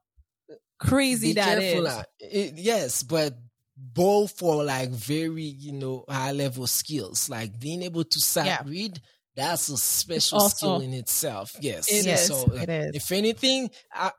crazy 0.80 1.34
that 1.34 1.62
is. 1.62 2.06
It, 2.20 2.54
yes, 2.56 3.04
but 3.04 3.34
both 3.78 4.38
for 4.38 4.64
like 4.64 4.90
very, 4.90 5.44
you 5.44 5.74
know, 5.74 6.06
high 6.10 6.32
level 6.32 6.68
skills, 6.68 7.30
like 7.30 7.60
being 7.60 7.82
able 7.84 8.04
to 8.04 8.20
sight 8.20 8.48
yeah. 8.48 8.62
read. 8.66 9.00
That's 9.36 9.68
a 9.68 9.76
special 9.76 10.40
also, 10.40 10.56
skill 10.56 10.82
in 10.82 10.94
itself. 10.94 11.58
Yes, 11.60 11.92
it 11.92 12.08
is. 12.08 12.28
So, 12.28 12.46
it 12.54 12.70
uh, 12.70 12.72
is. 12.72 12.96
if 12.96 13.12
anything, 13.12 13.70
I, 13.94 14.12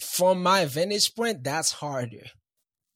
from 0.00 0.42
my 0.42 0.64
vantage 0.64 1.14
point, 1.14 1.44
that's 1.44 1.70
harder. 1.70 2.24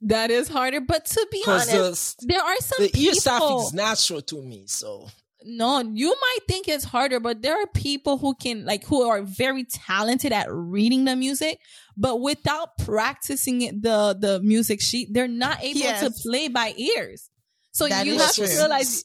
That 0.02 0.30
is 0.30 0.48
harder, 0.48 0.80
but 0.80 1.04
to 1.06 1.26
be 1.30 1.44
honest, 1.46 2.20
the, 2.20 2.26
there 2.28 2.42
are 2.42 2.56
some 2.60 2.86
the 2.86 2.98
ear 2.98 3.14
stuff 3.14 3.42
is 3.62 3.72
natural 3.74 4.22
to 4.22 4.40
me. 4.40 4.64
So 4.66 5.08
no, 5.48 5.80
you 5.80 6.08
might 6.08 6.38
think 6.46 6.68
it's 6.68 6.84
harder, 6.84 7.20
but 7.20 7.40
there 7.40 7.60
are 7.60 7.66
people 7.68 8.18
who 8.18 8.34
can 8.34 8.66
like 8.66 8.84
who 8.84 9.02
are 9.08 9.22
very 9.22 9.64
talented 9.64 10.32
at 10.32 10.46
reading 10.50 11.06
the 11.06 11.16
music, 11.16 11.58
but 11.96 12.20
without 12.20 12.76
practicing 12.78 13.80
the 13.80 14.16
the 14.18 14.40
music 14.42 14.80
sheet, 14.82 15.08
they're 15.10 15.26
not 15.26 15.62
able 15.64 15.80
yes. 15.80 16.04
to 16.04 16.10
play 16.22 16.48
by 16.48 16.74
ears. 16.76 17.30
So 17.72 17.88
that 17.88 18.04
you 18.04 18.18
have 18.18 18.34
true. 18.34 18.46
to 18.46 18.52
realize 18.52 19.04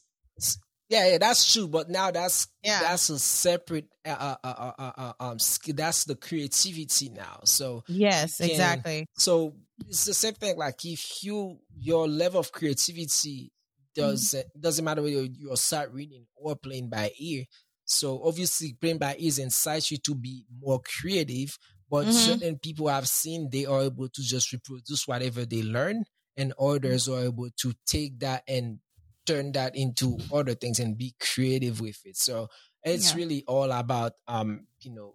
yeah, 0.90 1.12
yeah, 1.12 1.18
that's 1.18 1.50
true. 1.52 1.66
But 1.66 1.88
now 1.88 2.10
that's 2.10 2.46
yeah. 2.62 2.80
that's 2.82 3.08
a 3.08 3.18
separate 3.18 3.86
uh, 4.04 4.10
uh, 4.10 4.36
uh, 4.44 4.72
uh, 4.78 4.92
uh 4.96 5.12
um 5.18 5.38
that's 5.68 6.04
the 6.04 6.14
creativity 6.14 7.08
now. 7.08 7.40
So 7.44 7.84
yes, 7.88 8.36
can, 8.36 8.50
exactly. 8.50 9.06
So 9.16 9.54
it's 9.88 10.04
the 10.04 10.14
same 10.14 10.34
thing. 10.34 10.58
Like 10.58 10.84
if 10.84 11.24
you 11.24 11.58
your 11.78 12.06
level 12.06 12.40
of 12.40 12.52
creativity 12.52 13.50
does 13.94 14.34
mm-hmm. 14.34 14.60
doesn't 14.60 14.84
matter 14.84 15.02
whether 15.02 15.24
you're 15.24 15.56
start 15.56 15.92
reading 15.92 16.26
or 16.36 16.56
playing 16.56 16.88
by 16.88 17.10
ear. 17.18 17.44
So 17.84 18.22
obviously, 18.24 18.76
playing 18.80 18.98
by 18.98 19.16
ears 19.18 19.38
incites 19.38 19.90
you 19.90 19.98
to 19.98 20.14
be 20.14 20.44
more 20.60 20.80
creative. 20.80 21.56
But 21.90 22.06
mm-hmm. 22.06 22.12
certain 22.12 22.58
people 22.58 22.88
I've 22.88 23.08
seen 23.08 23.48
they 23.52 23.66
are 23.66 23.82
able 23.82 24.08
to 24.08 24.22
just 24.22 24.52
reproduce 24.52 25.06
whatever 25.06 25.44
they 25.44 25.62
learn, 25.62 26.04
and 26.36 26.52
others 26.58 27.08
are 27.08 27.24
able 27.24 27.50
to 27.60 27.74
take 27.86 28.20
that 28.20 28.42
and 28.48 28.78
turn 29.26 29.52
that 29.52 29.76
into 29.76 30.18
other 30.32 30.54
things 30.54 30.78
and 30.80 30.98
be 30.98 31.14
creative 31.20 31.80
with 31.80 31.98
it. 32.04 32.16
So 32.16 32.48
it's 32.82 33.10
yeah. 33.10 33.16
really 33.16 33.44
all 33.46 33.70
about 33.70 34.12
um, 34.28 34.66
you 34.80 34.94
know, 34.94 35.14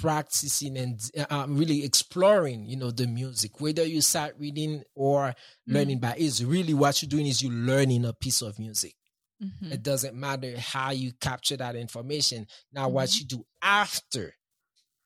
practicing 0.00 0.76
and 0.76 1.00
uh, 1.18 1.26
um, 1.30 1.56
really 1.56 1.84
exploring, 1.84 2.66
you 2.66 2.76
know, 2.76 2.90
the 2.90 3.06
music. 3.06 3.60
Whether 3.60 3.84
you 3.84 4.00
start 4.00 4.34
reading 4.38 4.82
or 4.94 5.34
learning 5.66 5.98
mm-hmm. 5.98 6.10
by 6.10 6.16
is 6.16 6.44
really 6.44 6.74
what 6.74 7.02
you're 7.02 7.08
doing 7.08 7.26
is 7.26 7.42
you're 7.42 7.52
learning 7.52 8.04
a 8.04 8.12
piece 8.12 8.42
of 8.42 8.58
music. 8.58 8.94
Mm-hmm. 9.42 9.72
It 9.72 9.82
doesn't 9.82 10.14
matter 10.14 10.58
how 10.58 10.90
you 10.90 11.12
capture 11.20 11.56
that 11.58 11.76
information. 11.76 12.46
Now, 12.72 12.86
mm-hmm. 12.86 12.94
what 12.94 13.18
you 13.18 13.26
do 13.26 13.44
after 13.62 14.34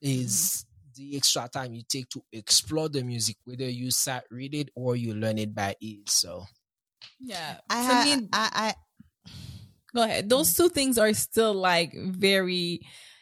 is 0.01 0.65
mm-hmm. 0.97 1.11
the 1.11 1.17
extra 1.17 1.49
time 1.49 1.75
you 1.75 1.83
take 1.89 2.09
to 2.11 2.23
explore 2.33 2.89
the 2.89 3.03
music, 3.03 3.37
whether 3.45 3.69
you 3.69 3.91
start 3.91 4.25
read 4.31 4.55
it 4.55 4.71
or 4.75 4.97
you 4.97 5.15
learn 5.15 5.39
it 5.39 5.55
by 5.55 5.75
ear. 5.81 6.03
So 6.07 6.45
yeah. 7.19 7.57
I, 7.69 7.83
ha- 7.83 8.05
me, 8.05 8.29
I, 8.33 8.75
I, 9.27 9.31
go 9.95 10.03
ahead. 10.03 10.29
Those 10.29 10.55
two 10.55 10.69
things 10.69 10.99
are 10.99 11.13
still 11.15 11.55
like 11.55 11.93
very 11.95 12.81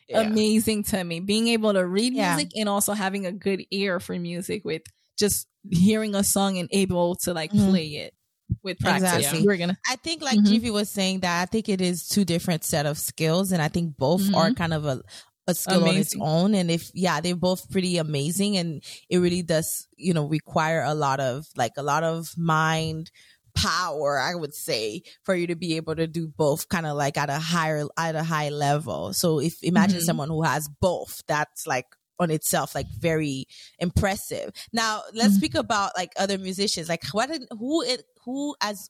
yeah. 0.09 0.21
amazing 0.21 0.85
to 0.85 1.03
me. 1.05 1.21
Being 1.21 1.49
able 1.49 1.73
to 1.73 1.87
read 1.87 2.15
yeah. 2.15 2.35
music 2.35 2.53
and 2.57 2.69
also 2.69 2.93
having 2.93 3.27
a 3.27 3.33
good 3.33 3.65
ear 3.71 4.01
for 4.01 4.19
music 4.19 4.65
with 4.65 4.83
just 5.19 5.47
hearing 5.71 6.15
a 6.15 6.25
song 6.25 6.59
and 6.59 6.69
able 6.73 7.17
to 7.17 7.35
like 7.35 7.53
mm-hmm. 7.53 7.71
play 7.71 7.87
it 7.87 8.15
with 8.63 8.79
practice. 8.79 9.15
Exactly. 9.15 9.41
Yeah. 9.41 9.45
We're 9.47 9.57
gonna. 9.57 9.79
I 9.89 9.97
think 9.97 10.23
like 10.23 10.39
mm 10.39 10.73
was 10.73 10.91
saying 10.91 11.21
that 11.21 11.43
I 11.43 11.47
think 11.47 11.69
it 11.69 11.81
is 11.81 12.07
two 12.09 12.25
different 12.25 12.65
set 12.65 12.87
of 12.87 12.99
skills, 12.99 13.53
and 13.53 13.63
I 13.63 13.69
think 13.69 13.97
both 13.97 14.23
mm-hmm. 14.23 14.35
are 14.35 14.53
kind 14.53 14.75
of 14.75 14.85
a 14.87 15.03
a 15.47 15.55
skill 15.55 15.83
amazing. 15.83 15.95
on 15.95 16.01
its 16.01 16.17
own. 16.21 16.55
And 16.55 16.71
if 16.71 16.91
yeah, 16.95 17.21
they're 17.21 17.37
both 17.37 17.71
pretty 17.71 17.99
amazing, 17.99 18.57
and 18.57 18.83
it 19.09 19.19
really 19.19 19.43
does 19.43 19.87
you 19.97 20.15
know 20.15 20.27
require 20.27 20.83
a 20.83 20.95
lot 20.95 21.21
of 21.21 21.47
like 21.57 21.73
a 21.77 21.83
lot 21.83 22.05
of 22.05 22.33
mind 22.37 23.11
power, 23.59 24.19
I 24.19 24.35
would 24.35 24.55
say, 24.55 25.03
for 25.25 25.35
you 25.35 25.49
to 25.49 25.57
be 25.57 25.77
able 25.77 25.97
to 25.97 26.07
do 26.07 26.29
both 26.29 26.69
kind 26.69 26.87
of 26.87 26.97
like 26.97 27.19
at 27.19 27.31
a 27.31 27.39
higher, 27.39 27.85
at 27.97 28.15
a 28.15 28.23
high 28.23 28.51
level. 28.51 29.13
So 29.13 29.41
if 29.41 29.63
imagine 29.63 29.99
mm-hmm. 29.99 30.05
someone 30.05 30.29
who 30.29 30.43
has 30.43 30.69
both, 30.81 31.23
that's 31.27 31.67
like 31.67 31.87
on 32.21 32.31
itself 32.31 32.75
like 32.75 32.87
very 32.99 33.47
impressive. 33.79 34.51
Now 34.73 35.03
let's 35.13 35.31
mm-hmm. 35.31 35.37
speak 35.37 35.55
about 35.55 35.93
like 35.97 36.13
other 36.17 36.39
musicians. 36.39 36.89
Like 36.89 37.03
what 37.13 37.31
who 37.59 37.83
it 37.83 38.05
who 38.25 38.55
as 38.61 38.89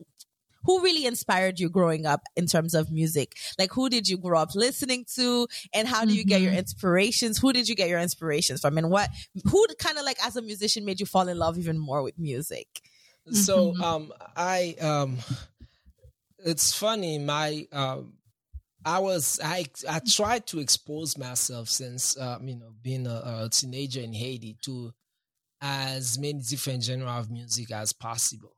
who 0.65 0.83
really 0.83 1.07
inspired 1.07 1.61
you 1.61 1.71
growing 1.71 2.05
up 2.05 2.23
in 2.37 2.47
terms 2.47 2.75
of 2.75 2.91
music? 2.91 3.37
Like 3.59 3.73
who 3.73 3.89
did 3.89 4.09
you 4.09 4.19
grow 4.19 4.41
up 4.41 4.55
listening 4.55 5.05
to 5.15 5.47
and 5.73 5.87
how 5.87 6.05
do 6.05 6.13
you 6.13 6.23
mm-hmm. 6.23 6.29
get 6.29 6.41
your 6.41 6.51
mm-hmm. 6.51 6.61
inspirations? 6.61 7.39
Who 7.39 7.53
did 7.53 7.69
you 7.69 7.75
get 7.75 7.89
your 7.89 8.01
inspirations 8.01 8.61
from 8.61 8.77
and 8.79 8.91
what 8.91 9.11
who 9.45 9.67
kind 9.79 9.99
of 9.99 10.05
like 10.05 10.19
as 10.25 10.37
a 10.37 10.43
musician 10.43 10.85
made 10.85 11.01
you 11.01 11.07
fall 11.07 11.29
in 11.29 11.39
love 11.39 11.59
even 11.59 11.79
more 11.79 12.03
with 12.03 12.19
music? 12.19 12.67
So 13.33 13.73
mm-hmm. 13.73 13.83
um 13.83 14.13
I 14.37 14.75
um 14.81 15.19
it's 16.39 16.75
funny 16.75 17.19
my 17.19 17.67
um 17.73 18.15
I 18.85 19.01
was 19.01 19.41
I 19.43 19.67
I 19.89 20.01
tried 20.07 20.47
to 20.49 20.61
expose 20.61 21.19
myself 21.19 21.69
since 21.69 22.19
um, 22.19 22.49
you 22.49 22.57
know 22.57 22.73
being 22.81 23.07
a, 23.07 23.45
a, 23.45 23.49
teenager 23.51 24.01
in 24.01 24.13
Haiti 24.13 24.57
to 24.65 24.93
as 25.61 26.19
many 26.19 26.41
different 26.41 26.85
genre 26.85 27.19
of 27.19 27.31
music 27.31 27.71
as 27.73 27.93
possible. 27.93 28.57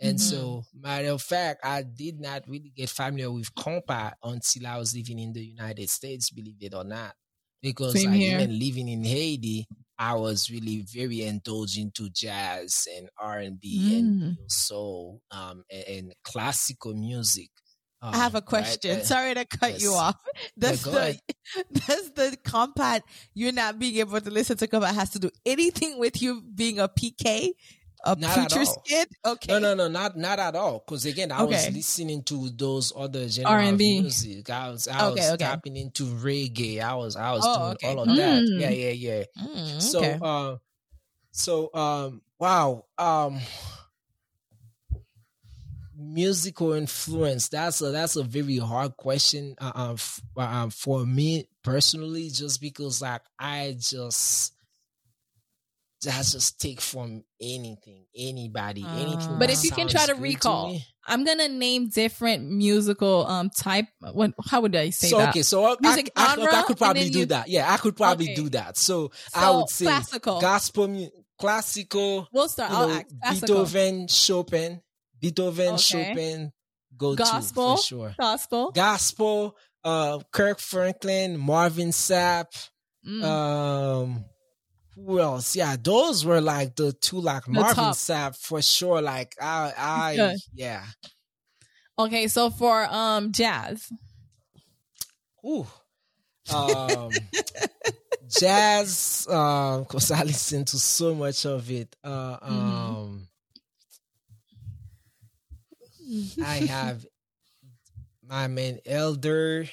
And 0.00 0.18
mm-hmm. 0.18 0.36
so, 0.36 0.64
matter 0.74 1.08
of 1.08 1.22
fact, 1.22 1.60
I 1.64 1.82
did 1.82 2.20
not 2.20 2.48
really 2.48 2.72
get 2.76 2.90
familiar 2.90 3.30
with 3.32 3.54
compa 3.54 4.12
until 4.22 4.66
I 4.66 4.78
was 4.78 4.94
living 4.94 5.18
in 5.18 5.32
the 5.32 5.44
United 5.44 5.88
States, 5.88 6.30
believe 6.30 6.60
it 6.60 6.74
or 6.74 6.84
not. 6.84 7.14
Because 7.62 7.94
Same 7.94 8.10
like, 8.10 8.20
even 8.20 8.58
living 8.58 8.88
in 8.88 9.04
Haiti, 9.04 9.66
I 9.98 10.14
was 10.14 10.50
really 10.50 10.84
very 10.92 11.22
indulged 11.22 11.78
into 11.78 12.10
jazz 12.10 12.86
and 12.96 13.08
R 13.18 13.38
and 13.38 13.58
B 13.58 13.98
and 13.98 14.36
soul 14.48 15.22
um, 15.30 15.64
and, 15.70 15.84
and, 15.88 16.12
classical 16.22 16.94
music. 16.94 17.48
Um, 18.02 18.12
I 18.14 18.18
have 18.18 18.34
a 18.34 18.42
question. 18.42 18.96
Right? 18.96 19.06
Sorry 19.06 19.34
to 19.34 19.46
cut 19.46 19.72
yes. 19.72 19.82
you 19.82 19.92
off. 19.94 20.16
Does 20.58 20.82
the 20.82 21.18
does 21.72 22.12
the 22.12 22.36
compa 22.44 23.00
you're 23.34 23.52
not 23.52 23.78
being 23.78 23.96
able 23.96 24.20
to 24.20 24.30
listen 24.30 24.56
to 24.58 24.66
compa 24.66 24.92
has 24.92 25.10
to 25.10 25.18
do 25.18 25.30
anything 25.46 25.98
with 25.98 26.20
you 26.20 26.42
being 26.42 26.78
a 26.78 26.88
PK? 26.88 27.52
A 28.06 28.16
not 28.16 28.34
preacher's 28.34 28.76
kid? 28.84 29.08
Okay. 29.24 29.52
No, 29.52 29.58
no, 29.58 29.74
no, 29.74 29.88
not 29.88 30.16
not 30.16 30.38
at 30.38 30.54
all. 30.54 30.82
Because 30.86 31.04
again, 31.04 31.32
I 31.32 31.42
okay. 31.42 31.54
was 31.54 31.74
listening 31.74 32.22
to 32.24 32.50
those 32.50 32.92
other 32.96 33.28
genres 33.28 33.72
of 33.72 33.78
music. 33.78 34.48
I 34.50 34.70
was 34.70 34.88
I 34.88 35.06
okay, 35.08 35.20
was 35.20 35.30
okay. 35.32 35.44
tapping 35.44 35.76
into 35.76 36.04
reggae. 36.04 36.80
I 36.80 36.94
was 36.94 37.16
I 37.16 37.32
was 37.32 37.42
oh, 37.44 37.74
doing 37.74 37.98
all 37.98 38.02
of 38.04 38.08
mm. 38.08 38.16
that. 38.16 38.42
Yeah, 38.60 38.70
yeah, 38.70 38.90
yeah. 38.90 39.24
Mm, 39.42 39.82
so 39.82 40.00
uh, 40.02 40.56
so 41.32 41.70
um 41.74 42.22
wow. 42.38 42.84
Um 42.96 43.40
musical 45.98 46.74
influence 46.74 47.48
that's 47.48 47.80
a 47.80 47.90
that's 47.90 48.16
a 48.16 48.22
very 48.22 48.58
hard 48.58 48.94
question 48.98 49.54
uh, 49.58 49.72
uh, 49.74 49.92
f- 49.94 50.20
uh, 50.36 50.68
for 50.68 51.06
me 51.06 51.48
personally 51.62 52.28
just 52.28 52.60
because 52.60 53.00
like 53.00 53.22
i 53.38 53.74
just 53.78 54.52
that's 56.06 56.32
just 56.32 56.46
stick 56.46 56.80
from 56.80 57.24
anything, 57.40 58.06
anybody, 58.16 58.84
uh, 58.84 58.96
anything. 58.96 59.38
But 59.38 59.50
if 59.50 59.62
you 59.64 59.70
can 59.70 59.88
try 59.88 60.06
to 60.06 60.14
recall, 60.14 60.74
to 60.74 60.80
I'm 61.06 61.24
gonna 61.24 61.48
name 61.48 61.88
different 61.88 62.50
musical 62.50 63.26
um 63.26 63.50
type. 63.50 63.86
What? 64.00 64.32
How 64.48 64.60
would 64.62 64.74
I 64.74 64.90
say 64.90 65.08
so, 65.08 65.18
that? 65.18 65.30
Okay, 65.30 65.42
so 65.42 65.76
Music 65.80 66.10
I, 66.16 66.36
I, 66.38 66.44
I, 66.44 66.60
I 66.60 66.62
could 66.62 66.78
probably 66.78 67.10
do 67.10 67.20
you, 67.20 67.26
that. 67.26 67.48
Yeah, 67.48 67.70
I 67.70 67.76
could 67.76 67.96
probably 67.96 68.26
okay. 68.26 68.34
do 68.34 68.48
that. 68.50 68.76
So, 68.76 69.10
so, 69.32 69.40
I 69.40 69.50
would 69.50 69.68
say 69.68 69.84
classical, 69.86 70.40
gospel, 70.40 71.10
classical. 71.38 72.28
We'll 72.32 72.48
start. 72.48 72.70
You 72.70 72.94
know, 72.94 73.30
Beethoven, 73.32 74.08
Chopin, 74.08 74.80
Beethoven, 75.20 75.74
okay. 75.74 75.76
Chopin. 75.76 76.52
Go 76.96 77.14
gospel, 77.14 77.76
to 77.76 77.76
for 77.76 77.86
sure. 77.86 78.14
Gospel, 78.18 78.70
gospel. 78.72 79.56
Uh, 79.84 80.18
Kirk 80.32 80.58
Franklin, 80.58 81.38
Marvin 81.38 81.90
Sapp. 81.90 82.46
Mm. 83.06 83.22
Um 83.22 84.24
who 84.96 85.20
else? 85.20 85.54
Yeah, 85.54 85.76
those 85.80 86.24
were 86.24 86.40
like 86.40 86.74
the 86.74 86.92
two 86.92 87.20
like 87.20 87.46
Marvin 87.48 87.92
Sapp 87.92 88.36
for 88.36 88.62
sure. 88.62 89.02
Like 89.02 89.36
I, 89.40 89.72
I, 89.76 90.36
yeah. 90.54 90.84
Okay, 91.98 92.28
so 92.28 92.50
for 92.50 92.86
um 92.90 93.32
jazz. 93.32 93.92
Ooh. 95.44 95.66
Um 96.52 97.10
jazz, 98.28 99.26
um, 99.30 99.82
because 99.82 100.10
I 100.10 100.22
listen 100.22 100.64
to 100.64 100.78
so 100.78 101.14
much 101.14 101.44
of 101.44 101.70
it. 101.70 101.94
Uh, 102.02 102.38
mm-hmm. 102.38 102.54
um 102.54 103.28
mm-hmm. 106.10 106.42
I 106.44 106.54
have 106.66 107.04
my 108.26 108.48
man 108.48 108.78
Elder. 108.86 109.66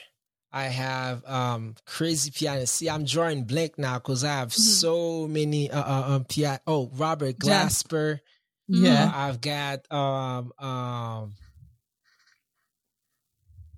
I 0.56 0.66
have 0.66 1.26
um 1.26 1.74
crazy 1.88 2.30
piano. 2.30 2.66
See, 2.68 2.88
I'm 2.88 3.06
drawing 3.06 3.46
blank 3.46 3.80
now 3.80 3.96
because 3.96 4.24
I 4.24 4.36
have 4.36 4.50
mm-hmm. 4.50 4.62
so 4.62 5.28
many 5.28 5.72
uh, 5.72 5.82
uh 5.82 6.14
um 6.14 6.26
piano. 6.26 6.60
Oh, 6.68 6.92
Robert 6.94 7.40
Glasper. 7.40 8.20
Yeah, 8.68 9.06
uh, 9.06 9.12
I've 9.14 9.42
got 9.42 9.92
um 9.92 10.54
um. 10.60 11.34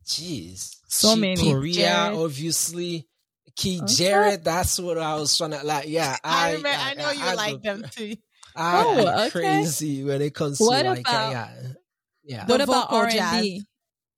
Jeez, 0.06 0.76
so 0.88 1.16
many. 1.16 1.42
Corea, 1.42 1.74
Jarrett. 1.74 2.18
obviously. 2.20 3.08
Keith 3.56 3.84
okay. 3.84 3.94
Jarrett. 3.94 4.44
That's 4.44 4.78
what 4.78 4.98
I 4.98 5.16
was 5.16 5.38
trying 5.38 5.52
to 5.52 5.64
like. 5.64 5.88
Yeah, 5.88 6.18
I 6.26 6.50
I, 6.50 6.54
remember, 6.56 6.70
I, 6.70 6.92
I 6.92 6.94
know 6.96 7.12
you 7.12 7.24
I, 7.24 7.34
like 7.36 7.62
them 7.62 7.86
too. 7.90 8.16
I, 8.56 8.84
oh, 8.86 9.00
okay. 9.00 9.30
crazy 9.30 10.04
when 10.04 10.22
it 10.22 10.34
comes 10.34 10.60
what 10.60 10.82
to 10.82 10.90
like 10.90 11.00
about, 11.00 11.32
yeah, 11.32 11.50
yeah. 12.24 12.46
What 12.46 12.60
about 12.62 12.92
R 12.92 13.08
and 13.08 13.42
B? 13.42 13.64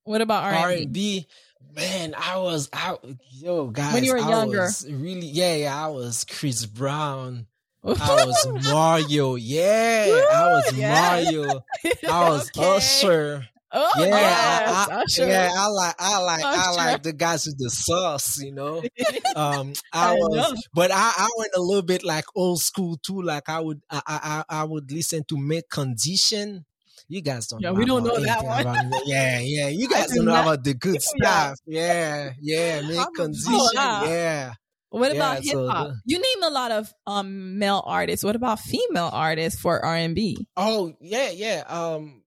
What 0.04 0.22
about 0.22 0.44
R 0.44 0.72
and 0.72 0.92
B? 0.92 1.28
Man, 1.76 2.16
I 2.18 2.38
was 2.38 2.70
out. 2.74 3.06
Yo, 3.32 3.68
guys, 3.68 3.94
when 3.94 4.04
you 4.04 4.14
were 4.14 4.20
I 4.20 4.30
younger, 4.30 4.68
really, 4.90 5.28
yeah, 5.28 5.56
yeah, 5.56 5.86
I 5.86 5.88
was 5.90 6.24
Chris 6.24 6.66
Brown. 6.66 7.48
I 7.84 7.90
was 8.26 8.72
Mario. 8.72 9.36
Yeah, 9.36 10.06
I 10.34 10.46
was. 10.48 10.78
Mario. 10.78 11.64
I 12.10 12.30
was 12.30 12.50
okay. 12.58 12.76
Usher. 12.76 13.48
Oh, 13.70 13.92
yeah, 13.98 14.06
yes, 14.06 14.90
I, 14.90 14.96
I, 14.96 15.04
sure. 15.10 15.28
yeah, 15.28 15.52
I 15.54 15.68
like, 15.68 15.96
I 16.00 16.18
like, 16.20 16.44
i 16.44 16.56
I 16.56 16.72
like 16.72 17.04
the 17.04 17.12
guys 17.12 17.46
with 17.46 17.58
the 17.58 17.70
sauce, 17.70 18.42
you 18.42 18.54
know. 18.54 18.78
um, 19.36 19.74
I, 19.92 20.12
I 20.12 20.14
was, 20.14 20.54
know. 20.54 20.62
but 20.74 20.90
I, 20.90 21.14
I 21.18 21.30
went 21.38 21.52
a 21.54 21.60
little 21.60 21.84
bit 21.84 22.04
like 22.06 22.24
old 22.34 22.62
school 22.62 22.98
too. 23.06 23.22
Like 23.22 23.50
I 23.50 23.60
would, 23.60 23.82
I, 23.92 24.02
I, 24.08 24.44
I 24.62 24.64
would 24.64 24.90
listen 24.90 25.26
to 25.28 25.38
Mint 25.38 25.66
Condition. 25.70 26.66
You 27.10 27.22
guys 27.22 27.48
don't. 27.48 27.62
Know. 27.62 27.72
Yeah, 27.72 27.78
we 27.78 27.86
don't 27.86 28.04
know 28.04 28.20
that 28.20 28.44
one. 28.44 28.62
About, 28.62 29.02
yeah, 29.06 29.40
yeah, 29.40 29.68
you 29.70 29.88
guys 29.90 30.08
don't 30.08 30.26
know 30.26 30.34
not, 30.34 30.44
about 30.44 30.64
the 30.64 30.74
good 30.74 31.02
stuff. 31.02 31.58
Yeah, 31.66 32.32
yeah, 32.42 32.82
Mint 32.88 33.08
Condition. 33.16 33.70
Yeah. 33.74 34.54
What 34.90 35.14
yeah, 35.14 35.18
about 35.18 35.44
hip 35.44 35.56
hop? 35.56 35.88
So 35.88 35.94
you 36.06 36.16
named 36.18 36.44
a 36.44 36.50
lot 36.50 36.72
of 36.72 36.94
um 37.06 37.60
male 37.60 37.84
artists. 37.86 38.24
What 38.24 38.36
about 38.36 38.60
female 38.60 39.10
artists 39.12 39.60
for 39.60 39.84
R 39.84 39.96
and 39.96 40.16
B? 40.16 40.48
Oh 40.56 40.94
yeah, 41.02 41.30
yeah. 41.30 41.64
Um, 41.68 42.24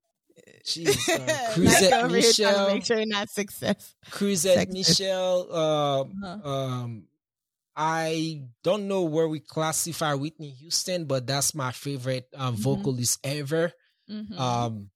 Jeez, 0.65 1.09
uh, 1.09 1.53
Chrisette 1.55 2.11
Michele. 2.11 2.69
Make 2.69 2.85
sure 2.85 2.99
you're 2.99 3.07
not 3.07 3.31
success. 3.31 3.95
Chrisette 4.11 4.71
Michele. 4.71 5.47
Uh, 5.51 6.01
uh-huh. 6.03 6.49
Um, 6.49 7.05
I 7.77 8.43
don't 8.63 8.89
know 8.89 9.05
where 9.05 9.29
we 9.29 9.41
classify 9.41 10.15
Whitney 10.15 10.51
Houston, 10.51 11.07
but 11.07 11.27
that's 11.27 11.55
my 11.55 11.73
favorite 11.73 12.29
um, 12.37 12.55
mm-hmm. 12.55 12.63
vocalist 12.63 13.19
ever. 13.25 13.73
Mm-hmm. 14.11 14.39
Um, 14.39 14.91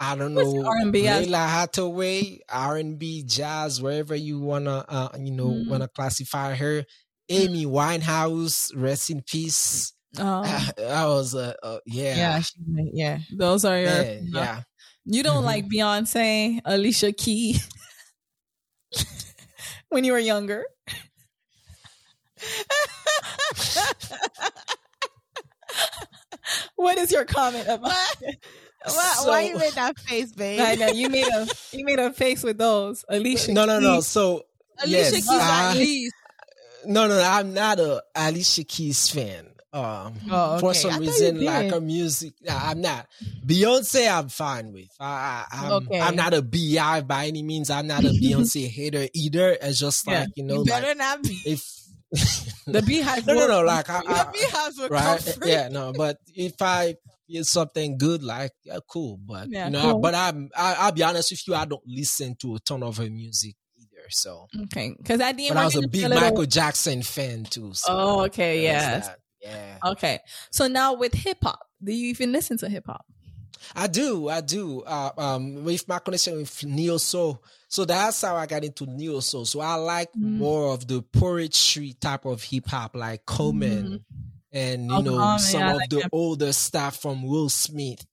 I 0.00 0.14
don't 0.14 0.34
What's 0.34 0.52
know 0.52 0.64
R&B 0.64 1.02
Lalah 1.02 1.48
Hathaway, 1.48 2.40
R 2.48 2.76
and 2.76 2.98
B, 2.98 3.24
jazz, 3.24 3.82
wherever 3.82 4.14
you 4.14 4.38
wanna, 4.38 4.84
uh, 4.88 5.08
you 5.18 5.32
know, 5.32 5.48
mm-hmm. 5.48 5.70
wanna 5.70 5.88
classify 5.88 6.54
her. 6.54 6.84
Amy 7.28 7.66
Winehouse, 7.66 8.72
rest 8.74 9.10
in 9.10 9.22
peace. 9.22 9.92
Oh, 10.18 10.42
I 10.78 11.06
was, 11.06 11.34
uh, 11.34 11.54
uh 11.62 11.78
yeah, 11.84 12.16
yeah, 12.16 12.42
yeah. 12.92 13.18
Those 13.36 13.64
are 13.64 13.78
your, 13.78 13.88
yeah. 13.88 14.20
yeah. 14.22 14.60
You 15.04 15.22
don't 15.22 15.38
mm-hmm. 15.38 15.46
like 15.46 15.68
Beyonce, 15.68 16.60
Alicia 16.64 17.12
Key 17.12 17.58
when 19.88 20.04
you 20.04 20.12
were 20.12 20.18
younger. 20.18 20.64
what 26.78 26.96
is 26.96 27.12
your 27.12 27.24
comment 27.24 27.66
about? 27.68 27.92
Why, 28.84 29.14
so, 29.16 29.28
why 29.28 29.40
you 29.42 29.58
made 29.58 29.72
that 29.72 29.98
face, 29.98 30.32
babe? 30.32 30.60
I 30.60 30.76
know 30.76 30.86
you 30.88 31.08
made 31.08 31.26
a 31.26 31.48
you 31.72 31.84
made 31.84 31.98
a 31.98 32.12
face 32.12 32.44
with 32.44 32.58
those, 32.58 33.04
Alicia. 33.08 33.52
No, 33.52 33.66
no, 33.66 33.80
no. 33.80 34.00
So 34.00 34.46
Alicia 34.82 34.96
yes, 34.96 35.12
Keys, 35.14 35.28
at 35.30 35.74
least. 35.74 36.14
No, 36.86 37.08
no, 37.08 37.20
I'm 37.20 37.52
not 37.52 37.80
a 37.80 38.02
Alicia 38.14 38.62
Keys 38.62 39.10
fan. 39.10 39.46
Um, 39.70 40.14
oh, 40.30 40.52
okay. 40.52 40.60
for 40.60 40.74
some 40.74 41.00
reason, 41.00 41.44
like 41.44 41.72
her 41.72 41.80
music, 41.80 42.34
I'm 42.48 42.80
not. 42.80 43.06
Beyonce, 43.44 44.10
I'm 44.10 44.28
fine 44.28 44.72
with. 44.72 44.88
I, 44.98 45.44
am 45.50 45.72
okay. 45.72 46.00
I'm 46.00 46.16
not 46.16 46.32
a 46.32 46.40
BI 46.40 47.02
by 47.02 47.26
any 47.26 47.42
means. 47.42 47.68
I'm 47.68 47.88
not 47.88 48.04
a 48.04 48.08
Beyonce 48.08 48.66
hater 48.70 49.08
either. 49.12 49.58
It's 49.60 49.80
just 49.80 50.06
like 50.06 50.14
yeah. 50.16 50.26
you 50.36 50.44
know, 50.44 50.58
you 50.60 50.64
better 50.64 50.88
like, 50.88 50.98
not 50.98 51.22
be. 51.22 51.38
If 51.44 51.87
the 52.66 52.82
beehive, 52.86 53.26
no, 53.26 53.34
no, 53.34 53.46
no, 53.46 53.60
like 53.62 53.90
I, 53.90 53.98
I, 53.98 54.24
the 54.24 54.30
beehives 54.32 54.78
were 54.78 54.88
right, 54.88 55.28
eh, 55.28 55.32
yeah, 55.44 55.68
no, 55.68 55.92
but 55.92 56.16
if 56.34 56.54
I 56.60 56.94
hear 57.26 57.44
something 57.44 57.98
good, 57.98 58.22
like 58.22 58.52
yeah, 58.64 58.78
cool, 58.88 59.18
but 59.24 59.48
yeah, 59.50 59.66
you 59.66 59.72
know, 59.72 59.92
cool. 59.92 60.00
but 60.00 60.14
I'm, 60.14 60.48
I, 60.56 60.76
I'll 60.78 60.92
be 60.92 61.02
honest 61.02 61.30
with 61.30 61.46
you, 61.46 61.54
I 61.54 61.66
don't 61.66 61.82
listen 61.86 62.34
to 62.40 62.54
a 62.54 62.60
ton 62.60 62.82
of 62.82 62.96
her 62.96 63.10
music 63.10 63.56
either. 63.76 64.06
so 64.08 64.46
okay, 64.64 64.94
because 64.96 65.20
I 65.20 65.32
didn't. 65.32 65.54
But 65.54 65.60
I 65.60 65.64
was 65.66 65.76
a 65.76 65.86
big 65.86 66.08
Michael 66.08 66.46
Jackson 66.46 67.02
fan 67.02 67.44
too. 67.44 67.74
So 67.74 67.86
oh, 67.90 68.24
okay, 68.24 68.62
yes. 68.62 69.10
Yeah. 69.42 69.78
Okay. 69.84 70.18
So 70.50 70.66
now 70.66 70.94
with 70.94 71.14
hip 71.14 71.38
hop, 71.42 71.60
do 71.82 71.92
you 71.92 72.08
even 72.08 72.32
listen 72.32 72.58
to 72.58 72.68
hip 72.68 72.84
hop? 72.86 73.04
I 73.74 73.86
do, 73.86 74.28
I 74.28 74.40
do. 74.40 74.82
Uh, 74.82 75.10
um, 75.16 75.64
with 75.64 75.86
my 75.88 75.98
connection 75.98 76.36
with 76.36 76.64
neo 76.64 76.98
soul, 76.98 77.42
so 77.68 77.84
that's 77.84 78.22
how 78.22 78.36
I 78.36 78.46
got 78.46 78.64
into 78.64 78.86
neo 78.86 79.20
soul. 79.20 79.44
So 79.44 79.60
I 79.60 79.74
like 79.74 80.12
mm. 80.12 80.38
more 80.38 80.72
of 80.72 80.86
the 80.86 81.02
poetry 81.02 81.94
type 82.00 82.24
of 82.24 82.42
hip 82.42 82.66
hop, 82.66 82.96
like 82.96 83.26
Common, 83.26 83.84
mm. 83.84 84.00
and 84.52 84.90
you 84.90 84.96
oh, 84.96 85.00
know 85.00 85.36
some 85.38 85.60
yeah, 85.60 85.70
of 85.70 85.76
like 85.76 85.90
the 85.90 86.00
him. 86.00 86.10
older 86.12 86.52
stuff 86.52 87.00
from 87.00 87.22
Will 87.22 87.48
Smith. 87.48 88.04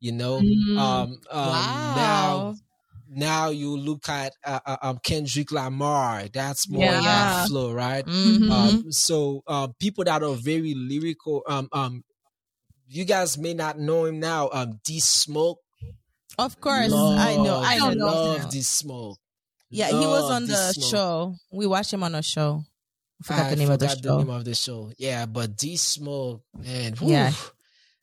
You 0.00 0.12
know, 0.12 0.40
mm. 0.40 0.78
um, 0.78 1.10
um, 1.10 1.18
wow. 1.30 1.94
now 1.96 2.54
now 3.14 3.50
you 3.50 3.76
look 3.76 4.08
at 4.08 4.32
uh, 4.44 4.60
uh, 4.64 4.76
um, 4.82 4.98
Kendrick 5.02 5.52
Lamar. 5.52 6.24
That's 6.32 6.68
more 6.68 6.82
yeah. 6.82 7.00
that 7.00 7.48
flow, 7.48 7.72
right? 7.72 8.04
Mm-hmm. 8.04 8.50
Um, 8.50 8.92
so 8.92 9.42
uh, 9.46 9.68
people 9.78 10.04
that 10.04 10.22
are 10.22 10.34
very 10.34 10.74
lyrical. 10.74 11.42
Um, 11.46 11.68
um, 11.72 12.04
you 12.92 13.04
guys 13.04 13.38
may 13.38 13.54
not 13.54 13.78
know 13.78 14.04
him 14.04 14.20
now. 14.20 14.50
Um, 14.52 14.80
D 14.84 15.00
Smoke. 15.00 15.58
Of 16.38 16.60
course, 16.60 16.90
love, 16.90 17.18
I 17.18 17.36
know. 17.36 17.58
I 17.58 17.78
don't 17.78 17.98
love 17.98 18.50
D 18.50 18.62
Smoke. 18.62 19.18
Yeah, 19.70 19.88
love 19.88 20.00
he 20.00 20.06
was 20.06 20.30
on 20.30 20.46
the 20.46 20.72
show. 20.90 21.34
We 21.50 21.66
watched 21.66 21.92
him 21.92 22.02
on 22.02 22.14
a 22.14 22.22
show. 22.22 22.62
I 23.22 23.24
forgot 23.24 23.46
I 23.46 23.50
the 23.50 23.56
name 23.56 23.68
forgot 23.68 23.74
of 23.74 24.02
the 24.02 24.08
show. 24.08 24.16
The 24.16 24.24
name 24.24 24.30
of 24.30 24.44
the 24.44 24.54
show. 24.54 24.92
Yeah, 24.98 25.26
but 25.26 25.56
D 25.56 25.76
Smoke, 25.76 26.42
man. 26.54 26.94
Yeah. 27.00 27.32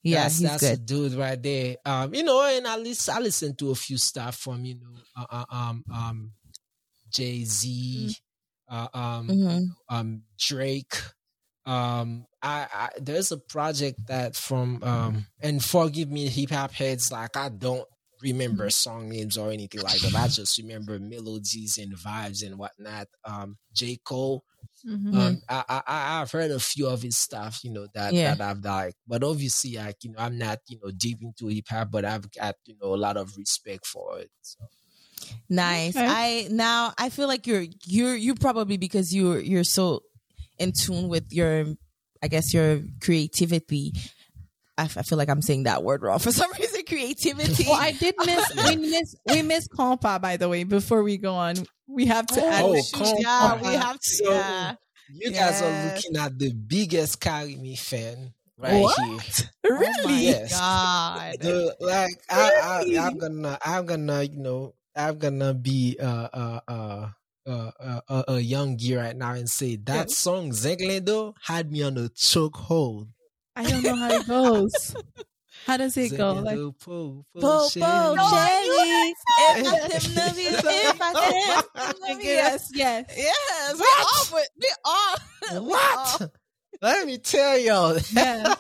Yeah, 0.02 0.24
that's, 0.24 0.40
he's 0.40 0.50
that's 0.50 0.62
good. 0.62 0.74
a 0.74 0.78
dude 0.78 1.14
right 1.14 1.44
there. 1.44 1.76
Um, 1.86 2.14
you 2.14 2.24
know, 2.24 2.42
and 2.46 2.66
at 2.66 2.82
least 2.82 3.10
I 3.10 3.20
listen 3.20 3.54
to 3.58 3.72
a 3.72 3.76
few 3.76 3.98
stuff 3.98 4.38
from 4.38 4.64
you 4.64 4.76
know, 4.76 4.96
uh, 5.18 5.26
uh 5.30 5.46
um, 5.52 5.84
um, 5.94 6.32
Jay 7.12 7.44
Z, 7.44 8.16
mm-hmm. 8.70 8.76
uh, 8.76 8.88
um, 8.98 9.28
mm-hmm. 9.28 9.96
um, 9.96 10.22
Drake. 10.38 10.96
Um, 11.70 12.26
I, 12.42 12.68
I 12.74 12.90
there's 13.00 13.32
a 13.32 13.38
project 13.38 14.08
that 14.08 14.36
from 14.36 14.82
um, 14.84 15.26
and 15.42 15.64
forgive 15.64 16.10
me, 16.10 16.28
hip 16.28 16.50
hop 16.52 16.72
heads, 16.72 17.12
like 17.12 17.38
I 17.38 17.50
don't 17.50 17.88
remember 18.22 18.64
mm-hmm. 18.64 18.70
song 18.70 19.10
names 19.10 19.38
or 19.38 19.52
anything 19.52 19.82
like 19.82 20.00
that. 20.00 20.16
I 20.16 20.28
just 20.28 20.58
remember 20.58 21.00
melodies 21.00 21.78
and 21.78 21.96
vibes 21.96 22.46
and 22.46 22.58
whatnot. 22.58 23.08
Um, 23.24 23.58
J 23.74 23.98
Cole 24.04 24.44
Mm-hmm. 24.88 25.18
Um, 25.18 25.42
I, 25.50 25.64
I 25.68 26.22
I've 26.22 26.32
heard 26.32 26.52
a 26.52 26.60
few 26.60 26.88
of 26.88 27.02
his 27.02 27.18
stuff, 27.18 27.60
you 27.64 27.72
know, 27.72 27.88
that 27.94 28.14
yeah. 28.14 28.34
that 28.34 28.42
I've 28.42 28.64
liked, 28.64 28.96
but 29.08 29.24
obviously, 29.24 29.76
like 29.76 29.98
you 30.04 30.12
know, 30.12 30.20
I'm 30.20 30.38
not 30.38 30.60
you 30.68 30.80
know 30.82 30.92
deep 30.92 31.20
into 31.22 31.48
hip 31.48 31.66
hop, 31.70 31.92
but 31.92 32.06
I've 32.06 32.32
got 32.32 32.56
you 32.66 32.76
know 32.82 32.94
a 32.94 32.96
lot 32.96 33.18
of 33.18 33.36
respect 33.38 33.86
for 33.86 34.20
it. 34.20 34.32
So. 34.42 34.60
Nice. 35.50 35.98
Okay. 35.98 36.08
I 36.08 36.48
now 36.50 36.94
I 36.98 37.10
feel 37.10 37.28
like 37.28 37.46
you're 37.46 37.66
you're 37.86 38.16
you 38.16 38.36
probably 38.36 38.78
because 38.78 39.14
you're 39.14 39.40
you're 39.40 39.66
so 39.66 40.02
in 40.60 40.72
tune 40.72 41.10
with 41.10 41.32
your 41.32 41.66
I 42.22 42.28
guess 42.28 42.54
your 42.54 42.82
creativity. 43.02 43.94
I, 44.78 44.84
I 44.84 45.04
feel 45.04 45.18
like 45.18 45.30
I'm 45.30 45.42
saying 45.42 45.64
that 45.64 45.84
word 45.84 46.04
wrong 46.04 46.20
for 46.20 46.32
some 46.32 46.52
reason. 46.60 46.84
Creativity. 46.88 47.66
well, 47.68 47.80
I 47.80 47.92
did 47.92 48.16
miss 48.26 48.56
we 48.68 48.76
miss 48.78 49.16
we 49.28 49.42
miss 49.42 49.68
compa 49.68 50.22
by 50.22 50.38
the 50.38 50.50
way. 50.50 50.64
Before 50.64 51.04
we 51.04 51.18
go 51.18 51.34
on, 51.34 51.56
we 51.88 52.06
have 52.08 52.28
to 52.28 52.46
add. 52.46 52.64
Oh, 52.64 52.74
yeah, 53.20 53.62
we 53.62 53.74
have 53.76 54.00
to. 54.00 54.08
So 54.08 54.34
yeah. 54.34 54.76
You 55.12 55.32
guys 55.32 55.62
are 55.62 55.86
looking 55.96 56.16
at 56.18 56.38
the 56.38 56.54
biggest 56.54 57.20
Carimi 57.20 57.78
fan 57.78 58.34
right 58.58 58.82
what? 58.82 59.00
here. 59.00 59.50
Really? 59.70 59.94
Oh 60.06 60.18
yes. 60.18 60.58
God. 60.58 61.36
The, 61.40 61.76
like 61.80 62.10
really? 62.32 62.98
I, 62.98 63.04
I, 63.04 63.08
am 63.08 63.18
gonna, 63.18 63.58
I'm 63.64 63.86
gonna, 63.86 64.24
you 64.24 64.38
know, 64.38 64.74
I'm 64.96 65.18
gonna 65.18 65.54
be 65.54 65.98
uh 66.02 66.28
uh 66.34 66.60
uh. 66.68 67.10
Uh, 67.48 67.72
uh, 67.80 68.02
uh, 68.08 68.24
a 68.28 68.40
young 68.40 68.76
gear 68.76 69.00
right 69.00 69.16
now 69.16 69.34
and 69.34 69.50
say 69.50 69.76
that 69.76 69.96
yeah. 69.96 70.06
song 70.10 70.52
Zenglendo 70.52 71.34
had 71.42 71.72
me 71.72 71.82
on 71.82 71.98
a 71.98 72.10
chokehold. 72.10 73.08
I 73.56 73.64
don't 73.64 73.82
know 73.82 73.96
how 73.96 74.12
it 74.12 74.28
goes. 74.28 74.96
How 75.66 75.78
does 75.78 75.98
it 75.98 76.18
go? 76.18 76.34
Like 76.34 76.58
po 76.80 77.26
po 77.40 77.70
shelly. 77.70 78.18
Yes, 82.22 82.70
yes, 82.74 83.06
yes. 83.16 83.80
We 83.80 83.86
all, 84.00 84.44
we 84.58 84.70
all. 84.86 85.16
What? 85.70 86.32
Let 86.82 87.06
me 87.08 87.18
tell 87.18 87.58
y'all. 87.58 87.98
Yeah. 88.14 88.56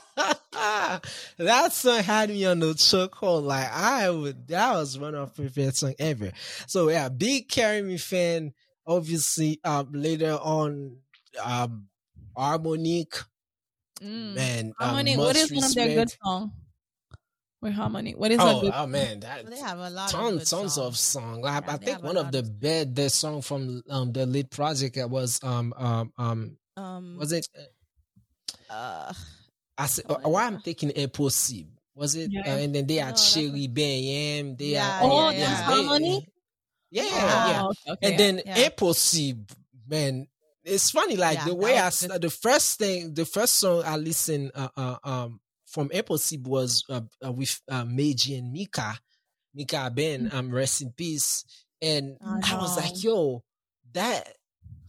that 1.37 1.71
song 1.71 2.03
had 2.03 2.29
me 2.29 2.45
on 2.45 2.59
the 2.59 2.73
chokehold. 2.73 3.43
Like 3.43 3.71
I 3.71 4.09
would, 4.09 4.47
that 4.49 4.73
was 4.73 4.99
one 4.99 5.15
of 5.15 5.37
my 5.37 5.45
favorite 5.47 5.75
song 5.75 5.93
ever. 5.99 6.31
So 6.67 6.89
yeah, 6.89 7.09
big 7.09 7.47
Carimi 7.49 7.99
fan. 7.99 8.53
Obviously, 8.89 9.59
um, 9.63 9.89
later 9.93 10.33
on, 10.33 10.97
um, 11.43 11.87
Harmonik. 12.35 13.23
Mm. 14.01 14.35
Man, 14.35 14.73
Harmonik. 14.81 15.13
Um, 15.13 15.19
what 15.19 15.35
is 15.35 15.51
one 15.51 15.63
of 15.63 15.73
their 15.75 15.87
good 15.87 16.11
song 16.21 16.51
with 17.61 17.73
harmony. 17.73 18.13
What 18.15 18.31
is 18.31 18.39
oh, 18.41 18.61
good- 18.61 18.73
oh 18.75 18.87
man, 18.87 19.19
that, 19.21 19.49
they 19.49 19.57
have 19.59 19.79
a 19.79 19.89
lot 19.89 20.09
tons, 20.09 20.43
of 20.43 20.47
tons 20.47 20.73
songs. 20.73 20.77
of 20.77 20.97
songs. 20.97 21.45
I, 21.45 21.53
yeah, 21.55 21.61
I 21.67 21.77
think 21.77 22.03
one 22.03 22.17
of 22.17 22.31
the 22.31 22.43
best 22.43 22.95
the 22.95 23.09
song 23.09 23.41
from 23.41 23.83
um 23.89 24.11
the 24.11 24.25
lead 24.25 24.49
project 24.49 24.97
was 25.09 25.39
um 25.43 25.73
um 25.77 26.13
um, 26.17 26.57
um 26.77 27.17
was 27.17 27.31
it 27.31 27.47
uh 28.69 29.13
I 29.77 29.85
said 29.87 30.05
oh, 30.09 30.29
why 30.29 30.45
I'm 30.45 30.61
taking 30.61 30.91
impossible 30.91 31.71
was 31.95 32.15
it 32.15 32.31
yeah. 32.31 32.41
uh, 32.45 32.57
and 32.57 32.75
then 32.75 32.87
they 32.87 32.95
had 32.95 33.11
no, 33.11 33.15
Sherry 33.17 33.67
Bam 33.67 34.55
they 34.55 34.73
yeah, 34.73 34.99
had 34.99 35.03
oh 35.03 35.29
yeah, 35.31 35.39
yeah. 35.39 35.55
harmony 35.63 36.27
yeah 36.91 37.03
yeah, 37.03 37.49
yeah. 37.49 37.93
Okay, 37.93 38.07
and 38.09 38.19
then 38.19 38.41
yeah. 38.45 38.65
impossible 38.65 39.45
man 39.87 40.27
it's 40.63 40.91
funny 40.91 41.15
like 41.15 41.43
the 41.45 41.55
way 41.55 41.77
I 41.77 41.89
the 41.89 42.29
first 42.29 42.77
thing 42.77 43.13
the 43.13 43.25
first 43.25 43.55
song 43.55 43.83
I 43.85 43.97
listened 43.97 44.51
uh, 44.53 44.69
uh 44.75 44.97
um 45.03 45.39
from 45.69 45.91
Impossible 45.91 46.51
was 46.51 46.83
uh, 46.89 47.01
uh, 47.23 47.31
with 47.31 47.61
uh, 47.69 47.85
Meiji 47.85 48.35
and 48.35 48.51
Mika. 48.51 48.97
Mika 49.53 49.91
Ben, 49.93 50.29
I'm 50.33 50.47
um, 50.47 50.51
rest 50.51 50.81
in 50.81 50.91
peace. 50.91 51.45
And 51.81 52.17
oh, 52.23 52.39
I 52.43 52.55
was 52.57 52.75
like, 52.75 53.03
yo, 53.03 53.43
that 53.93 54.27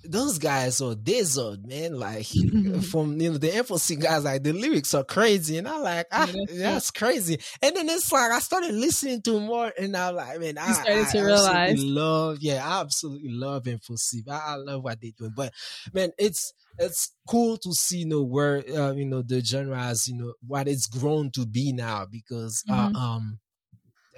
those 0.05 0.39
guys 0.39 0.81
are 0.81 0.95
desert, 0.95 1.65
man. 1.67 1.99
Like 1.99 2.27
from 2.91 3.21
you 3.21 3.33
know 3.33 3.39
the 3.39 3.55
emphasis 3.55 3.97
guys, 3.97 4.25
like 4.25 4.43
the 4.43 4.53
lyrics 4.53 4.95
are 4.95 5.05
crazy, 5.05 5.59
and 5.59 5.69
I'm 5.69 5.83
like, 5.83 6.07
ah, 6.13 6.27
yeah, 6.27 6.33
that's, 6.33 6.59
that's 6.59 6.91
crazy. 6.91 7.39
And 7.63 7.77
then 7.77 7.89
it's 7.89 8.11
like 8.13 8.31
I 8.31 8.39
started 8.39 8.75
listening 8.75 9.23
to 9.23 9.41
more, 9.41 9.73
and 9.79 9.97
I'm 9.97 10.15
like, 10.15 10.41
man, 10.41 10.57
you 10.57 10.63
I 10.63 10.73
started 10.73 11.07
I, 11.07 11.11
to 11.11 11.19
I 11.19 11.23
realize, 11.23 11.85
love, 11.85 12.39
yeah, 12.41 12.67
I 12.67 12.81
absolutely 12.81 13.31
love 13.31 13.67
Impossible. 13.67 14.33
I, 14.33 14.41
I 14.47 14.55
love 14.57 14.83
what 14.83 15.01
they're 15.01 15.13
doing, 15.17 15.33
but 15.37 15.53
man, 15.93 16.11
it's 16.19 16.53
it's 16.79 17.13
cool 17.29 17.57
to 17.59 17.73
see 17.73 17.99
you 17.99 18.07
know 18.07 18.23
where 18.23 18.65
uh, 18.77 18.93
you 18.93 19.05
know 19.05 19.23
the 19.23 19.41
genre 19.45 19.77
has 19.77 20.09
you 20.09 20.17
know 20.17 20.33
what 20.47 20.69
it's 20.69 20.87
grown 20.87 21.31
to 21.33 21.47
be 21.47 21.73
now 21.73 22.07
because 22.11 22.65
uh, 22.69 22.89
mm-hmm. 22.89 22.97
uh, 22.97 22.99
um 22.99 23.39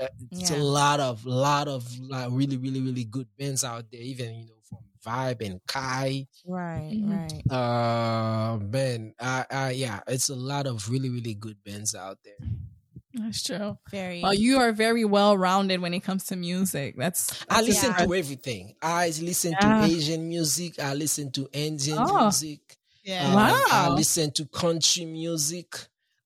uh, 0.01 0.07
it's 0.31 0.51
yeah. 0.51 0.57
a 0.57 0.63
lot 0.63 1.01
of 1.01 1.25
lot 1.27 1.69
of 1.69 1.87
like 2.01 2.29
really 2.31 2.57
really 2.57 2.81
really 2.81 3.05
good 3.05 3.27
bands 3.39 3.65
out 3.65 3.85
there 3.91 4.01
even 4.01 4.35
you 4.35 4.47
know 4.47 4.55
from 4.69 4.79
vibe 5.05 5.45
and 5.45 5.61
kai 5.67 6.27
right 6.47 6.93
mm-hmm. 6.93 7.13
right 7.13 7.53
uh 7.53 8.59
man 8.59 9.15
uh, 9.19 9.45
uh 9.51 9.73
yeah 9.75 10.01
it's 10.07 10.29
a 10.29 10.35
lot 10.35 10.67
of 10.67 10.89
really 10.91 11.11
really 11.11 11.35
good 11.35 11.57
bands 11.65 11.95
out 11.95 12.19
there 12.25 12.49
that's 13.15 13.43
true. 13.43 13.77
Very. 13.91 14.23
Well, 14.23 14.33
you 14.33 14.59
are 14.59 14.73
very 14.73 15.05
well 15.05 15.37
rounded 15.37 15.81
when 15.81 15.93
it 15.93 16.01
comes 16.01 16.25
to 16.27 16.37
music. 16.37 16.95
That's. 16.97 17.27
that's 17.27 17.45
I 17.51 17.61
listen 17.61 17.91
yeah. 17.91 18.07
to 18.07 18.15
everything. 18.15 18.75
I 18.81 19.07
listen 19.21 19.53
yeah. 19.53 19.87
to 19.87 19.93
Asian 19.93 20.29
music. 20.29 20.81
I 20.81 20.95
listen 20.95 21.31
to 21.33 21.49
Indian 21.53 21.99
oh. 22.01 22.23
music. 22.23 22.79
Yeah. 23.05 23.27
Um, 23.27 23.35
wow. 23.35 23.65
I 23.71 23.89
listen 23.91 24.31
to 24.33 24.47
country 24.47 25.05
music. 25.05 25.77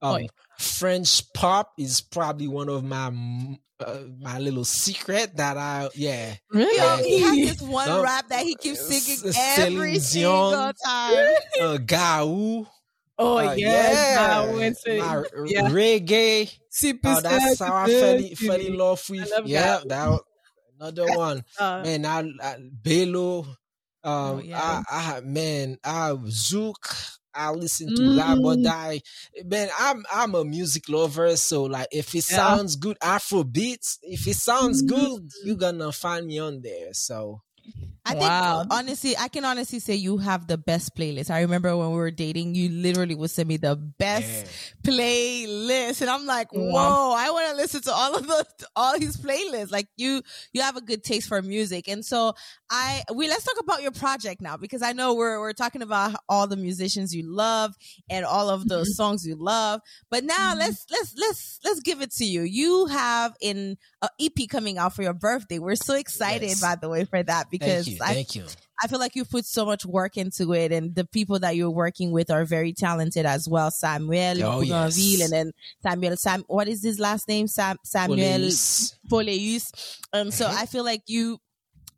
Um, 0.00 0.26
French 0.58 1.32
pop 1.32 1.72
is 1.78 2.00
probably 2.00 2.48
one 2.48 2.68
of 2.68 2.84
my 2.84 3.12
uh, 3.78 4.00
my 4.20 4.38
little 4.38 4.64
secret 4.64 5.36
that 5.36 5.56
I 5.56 5.88
yeah. 5.94 6.34
Really? 6.50 6.80
Uh, 6.80 6.96
he 6.98 7.20
has 7.20 7.58
this 7.58 7.62
one 7.62 7.88
um, 7.88 8.02
rap 8.02 8.28
that 8.28 8.42
he 8.44 8.54
keeps 8.54 8.86
singing 8.86 9.34
every 9.58 9.98
single 9.98 10.72
time. 10.84 11.34
Uh, 11.60 11.78
Gao. 11.78 12.66
Oh 13.18 13.38
uh, 13.38 13.52
yes, 13.54 14.76
yeah, 14.86 14.98
my 15.00 15.24
yeah. 15.46 15.68
reggae. 15.70 16.52
Super 16.68 17.14
oh, 17.16 17.20
that's 17.20 17.60
how 17.60 17.74
I 17.74 17.86
fell, 17.86 18.20
fell 18.36 18.60
in 18.60 18.76
love 18.76 19.02
with. 19.08 19.32
Yeah, 19.46 19.80
that. 19.84 19.88
that 19.88 20.20
another 20.78 21.06
one. 21.16 21.44
Uh, 21.58 21.82
man, 21.82 22.04
I, 22.06 22.30
I 22.42 22.56
Bello. 22.82 23.40
Um, 23.40 23.46
oh, 24.04 24.40
yeah. 24.44 24.82
I, 24.88 25.16
I 25.16 25.20
man, 25.20 25.78
I 25.82 26.10
Zouk. 26.26 27.16
I 27.36 27.50
listen 27.50 27.94
to 27.94 28.02
mm. 28.02 28.16
that, 28.16 28.42
but 28.42 28.70
I, 28.70 29.00
man, 29.44 29.68
I'm 29.78 30.04
I'm 30.12 30.34
a 30.34 30.44
music 30.44 30.88
lover, 30.88 31.36
so 31.36 31.64
like 31.64 31.88
if 31.92 32.14
it 32.14 32.28
yeah. 32.30 32.36
sounds 32.36 32.76
good, 32.76 32.96
Afro 33.02 33.44
beats. 33.44 33.98
If 34.02 34.26
it 34.26 34.36
sounds 34.36 34.82
mm. 34.82 34.88
good, 34.88 35.30
you're 35.44 35.56
gonna 35.56 35.92
find 35.92 36.26
me 36.26 36.38
on 36.38 36.62
there. 36.62 36.92
So 36.92 37.42
I 38.06 38.14
wow. 38.14 38.60
think 38.60 38.72
honestly, 38.72 39.16
I 39.16 39.26
can 39.26 39.44
honestly 39.44 39.80
say 39.80 39.96
you 39.96 40.18
have 40.18 40.46
the 40.46 40.56
best 40.56 40.94
playlist. 40.94 41.28
I 41.28 41.40
remember 41.40 41.76
when 41.76 41.90
we 41.90 41.96
were 41.96 42.12
dating, 42.12 42.54
you 42.54 42.68
literally 42.68 43.16
would 43.16 43.30
send 43.30 43.48
me 43.48 43.56
the 43.56 43.74
best 43.74 44.46
playlist, 44.84 46.02
and 46.02 46.08
I'm 46.08 46.24
like, 46.24 46.52
whoa, 46.52 47.14
I 47.16 47.30
want 47.30 47.50
to 47.50 47.56
listen 47.56 47.82
to 47.82 47.92
all 47.92 48.14
of 48.14 48.26
the 48.26 48.46
all 48.76 48.96
these 48.96 49.16
playlists. 49.16 49.72
Like 49.72 49.88
you, 49.96 50.22
you 50.52 50.62
have 50.62 50.76
a 50.76 50.80
good 50.80 51.02
taste 51.02 51.26
for 51.26 51.42
music, 51.42 51.88
and 51.88 52.04
so 52.04 52.34
I 52.70 53.02
we 53.12 53.28
let's 53.28 53.44
talk 53.44 53.60
about 53.60 53.82
your 53.82 53.90
project 53.90 54.40
now 54.40 54.56
because 54.56 54.82
I 54.82 54.92
know 54.92 55.14
we're 55.14 55.40
we're 55.40 55.52
talking 55.52 55.82
about 55.82 56.14
all 56.28 56.46
the 56.46 56.56
musicians 56.56 57.12
you 57.12 57.24
love 57.28 57.74
and 58.08 58.24
all 58.24 58.48
of 58.50 58.68
the 58.68 58.82
mm-hmm. 58.82 58.84
songs 58.84 59.26
you 59.26 59.34
love, 59.34 59.80
but 60.12 60.22
now 60.22 60.50
mm-hmm. 60.50 60.60
let's 60.60 60.86
let's 60.92 61.12
let's 61.18 61.60
let's 61.64 61.80
give 61.80 62.02
it 62.02 62.12
to 62.12 62.24
you. 62.24 62.42
You 62.42 62.86
have 62.86 63.34
an 63.42 63.78
EP 64.20 64.48
coming 64.48 64.78
out 64.78 64.94
for 64.94 65.02
your 65.02 65.14
birthday. 65.14 65.58
We're 65.58 65.74
so 65.74 65.94
excited, 65.94 66.50
yes. 66.50 66.60
by 66.60 66.76
the 66.76 66.88
way, 66.88 67.04
for 67.04 67.20
that 67.20 67.50
because 67.50 67.95
you. 68.00 68.06
Thank 68.06 68.34
you. 68.34 68.44
I 68.82 68.88
feel 68.88 68.98
like 68.98 69.16
you 69.16 69.24
put 69.24 69.46
so 69.46 69.64
much 69.64 69.86
work 69.86 70.16
into 70.16 70.52
it, 70.52 70.70
and 70.70 70.94
the 70.94 71.04
people 71.06 71.38
that 71.38 71.56
you're 71.56 71.70
working 71.70 72.12
with 72.12 72.30
are 72.30 72.44
very 72.44 72.72
talented 72.72 73.24
as 73.24 73.48
well. 73.48 73.70
Samuel 73.70 74.44
oh, 74.44 74.60
yes. 74.60 75.22
and 75.22 75.32
then 75.32 75.52
Samuel 75.82 76.16
Sam. 76.16 76.44
What 76.46 76.68
is 76.68 76.82
his 76.82 76.98
last 76.98 77.26
name? 77.28 77.46
Sam 77.46 77.78
Samuel 77.84 78.50
Poleus. 79.08 79.98
Um, 80.12 80.30
so 80.30 80.46
mm-hmm. 80.46 80.58
I 80.58 80.66
feel 80.66 80.84
like 80.84 81.02
you 81.06 81.38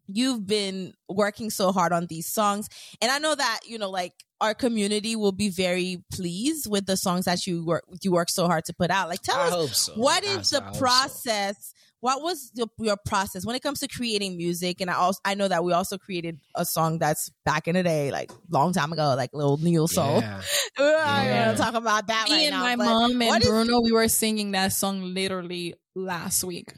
you've 0.06 0.46
been 0.46 0.94
working 1.08 1.50
so 1.50 1.72
hard 1.72 1.92
on 1.92 2.06
these 2.06 2.26
songs, 2.26 2.68
and 3.02 3.10
I 3.10 3.18
know 3.18 3.34
that 3.34 3.60
you 3.66 3.78
know 3.78 3.90
like 3.90 4.14
our 4.40 4.54
community 4.54 5.16
will 5.16 5.32
be 5.32 5.48
very 5.48 6.02
pleased 6.12 6.70
with 6.70 6.86
the 6.86 6.96
songs 6.96 7.24
that 7.24 7.46
you 7.46 7.64
work 7.64 7.84
you 8.02 8.12
work 8.12 8.30
so 8.30 8.46
hard 8.46 8.64
to 8.66 8.72
put 8.72 8.90
out. 8.90 9.08
Like, 9.08 9.22
tell 9.22 9.36
I 9.36 9.48
us 9.48 9.78
so. 9.78 9.94
what 9.94 10.24
is 10.24 10.52
I, 10.54 10.60
the 10.60 10.66
I 10.66 10.78
process? 10.78 11.56
So 11.58 11.74
what 12.00 12.22
was 12.22 12.50
your, 12.54 12.68
your 12.78 12.96
process 12.96 13.44
when 13.44 13.56
it 13.56 13.62
comes 13.62 13.80
to 13.80 13.88
creating 13.88 14.36
music? 14.36 14.80
And 14.80 14.90
I 14.90 14.94
also 14.94 15.20
I 15.24 15.34
know 15.34 15.48
that 15.48 15.64
we 15.64 15.72
also 15.72 15.98
created 15.98 16.40
a 16.54 16.64
song 16.64 16.98
that's 16.98 17.30
back 17.44 17.66
in 17.68 17.74
the 17.74 17.82
day, 17.82 18.10
like 18.10 18.30
long 18.50 18.72
time 18.72 18.92
ago, 18.92 19.14
like 19.16 19.30
little 19.32 19.56
Neo 19.56 19.86
Soul. 19.86 20.20
Yeah. 20.20 20.42
I'm 20.78 21.26
yeah. 21.26 21.44
gonna 21.46 21.58
talk 21.58 21.74
about 21.74 22.06
that. 22.06 22.28
Me 22.28 22.36
right 22.36 22.42
and 22.44 22.50
now, 22.52 22.62
my 22.62 22.76
mom 22.76 23.22
and 23.22 23.42
Bruno, 23.42 23.78
is- 23.78 23.84
we 23.84 23.92
were 23.92 24.08
singing 24.08 24.52
that 24.52 24.72
song 24.72 25.02
literally 25.14 25.74
last 25.94 26.44
week. 26.44 26.72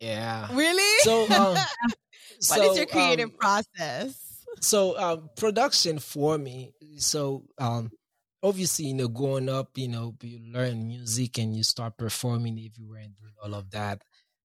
Yeah. 0.00 0.48
Really? 0.52 0.98
So, 1.00 1.22
um, 1.24 1.54
what 1.54 1.64
so, 2.40 2.70
is 2.72 2.76
your 2.76 2.86
creative 2.86 3.30
um, 3.30 3.36
process? 3.38 4.44
So, 4.60 4.98
um, 4.98 5.30
production 5.36 5.98
for 6.00 6.36
me. 6.38 6.72
So, 6.96 7.44
um, 7.58 7.90
obviously, 8.42 8.86
you 8.86 8.94
know, 8.94 9.08
growing 9.08 9.48
up, 9.48 9.78
you 9.78 9.88
know, 9.88 10.14
you 10.22 10.40
learn 10.52 10.88
music 10.88 11.38
and 11.38 11.54
you 11.54 11.62
start 11.62 11.96
performing 11.96 12.58
everywhere 12.58 13.02
and 13.02 13.16
doing 13.16 13.34
all 13.42 13.54
of 13.54 13.70
that 13.70 14.02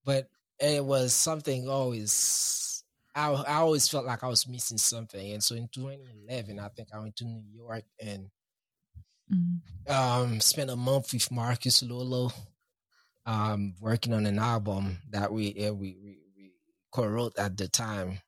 but 0.07 0.29
it 0.57 0.83
was 0.83 1.13
something 1.13 1.69
always 1.69 2.83
I, 3.13 3.31
I 3.31 3.55
always 3.55 3.87
felt 3.89 4.05
like 4.05 4.23
I 4.23 4.27
was 4.27 4.47
missing 4.47 4.77
something. 4.77 5.33
And 5.33 5.43
so 5.43 5.55
in 5.55 5.67
2011, 5.73 6.59
I 6.59 6.67
think 6.69 6.89
I 6.93 6.99
went 6.99 7.15
to 7.17 7.25
New 7.25 7.41
York 7.51 7.83
and 7.99 8.29
mm. 9.31 9.91
um, 9.91 10.39
spent 10.39 10.69
a 10.69 10.75
month 10.75 11.13
with 11.13 11.31
Marcus 11.31 11.81
Lolo, 11.81 12.31
um, 13.25 13.73
working 13.81 14.13
on 14.13 14.27
an 14.27 14.37
album 14.37 14.99
that 15.09 15.33
we 15.33 15.51
we 15.57 15.71
we, 15.71 16.19
we 16.37 16.51
co-wrote 16.91 17.37
at 17.39 17.57
the 17.57 17.67
time. 17.67 18.19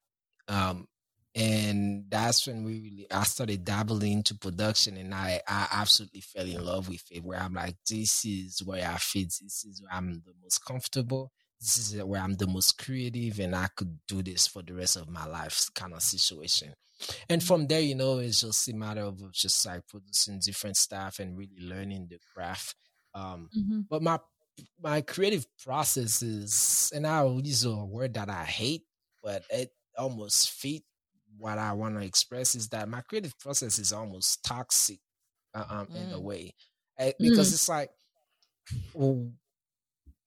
Um, 0.47 0.87
and 1.35 2.05
that's 2.09 2.47
when 2.47 2.63
we 2.63 2.79
really 2.81 3.07
I 3.11 3.23
started 3.23 3.63
dabbling 3.63 4.13
into 4.13 4.35
production 4.35 4.97
and 4.97 5.13
I 5.13 5.39
I 5.47 5.67
absolutely 5.71 6.21
fell 6.21 6.47
in 6.47 6.65
love 6.65 6.89
with 6.89 7.03
it 7.11 7.23
where 7.23 7.39
I'm 7.39 7.53
like 7.53 7.75
this 7.87 8.25
is 8.25 8.63
where 8.65 8.89
I 8.89 8.97
fit 8.97 9.27
this 9.39 9.63
is 9.63 9.83
where 9.83 9.93
I'm 9.93 10.23
the 10.25 10.33
most 10.41 10.65
comfortable 10.65 11.31
this 11.59 11.77
is 11.77 12.03
where 12.03 12.21
I'm 12.21 12.35
the 12.35 12.47
most 12.47 12.77
creative 12.77 13.39
and 13.39 13.55
I 13.55 13.67
could 13.75 13.99
do 14.07 14.21
this 14.21 14.47
for 14.47 14.61
the 14.61 14.73
rest 14.73 14.95
of 14.95 15.09
my 15.09 15.25
life 15.25 15.69
kind 15.75 15.93
of 15.93 16.01
situation. 16.01 16.73
And 17.29 17.43
from 17.43 17.67
there, 17.67 17.81
you 17.81 17.95
know, 17.95 18.19
it's 18.19 18.41
just 18.41 18.67
a 18.69 18.75
matter 18.75 19.01
of 19.01 19.31
just 19.31 19.65
like 19.65 19.87
producing 19.87 20.39
different 20.39 20.77
stuff 20.77 21.19
and 21.19 21.37
really 21.37 21.57
learning 21.59 22.07
the 22.09 22.19
craft. 22.33 22.75
Um, 23.13 23.49
mm-hmm. 23.57 23.81
But 23.89 24.03
my 24.03 24.19
my 24.81 25.01
creative 25.01 25.45
process 25.63 26.21
is, 26.21 26.91
and 26.93 27.07
I 27.07 27.25
use 27.25 27.63
a 27.63 27.73
word 27.73 28.15
that 28.15 28.29
I 28.29 28.43
hate, 28.43 28.83
but 29.23 29.43
it 29.49 29.71
almost 29.97 30.51
fit 30.51 30.83
what 31.37 31.57
I 31.57 31.73
want 31.73 31.95
to 31.95 32.05
express 32.05 32.55
is 32.55 32.67
that 32.69 32.89
my 32.89 33.01
creative 33.01 33.37
process 33.39 33.79
is 33.79 33.93
almost 33.93 34.43
toxic 34.43 34.99
uh, 35.53 35.63
um, 35.69 35.87
mm. 35.87 35.95
in 35.95 36.11
a 36.11 36.17
mm. 36.17 36.21
way, 36.21 36.53
I, 36.99 37.13
because 37.19 37.51
mm. 37.51 37.53
it's 37.53 37.69
like, 37.69 37.89
well, 38.93 39.31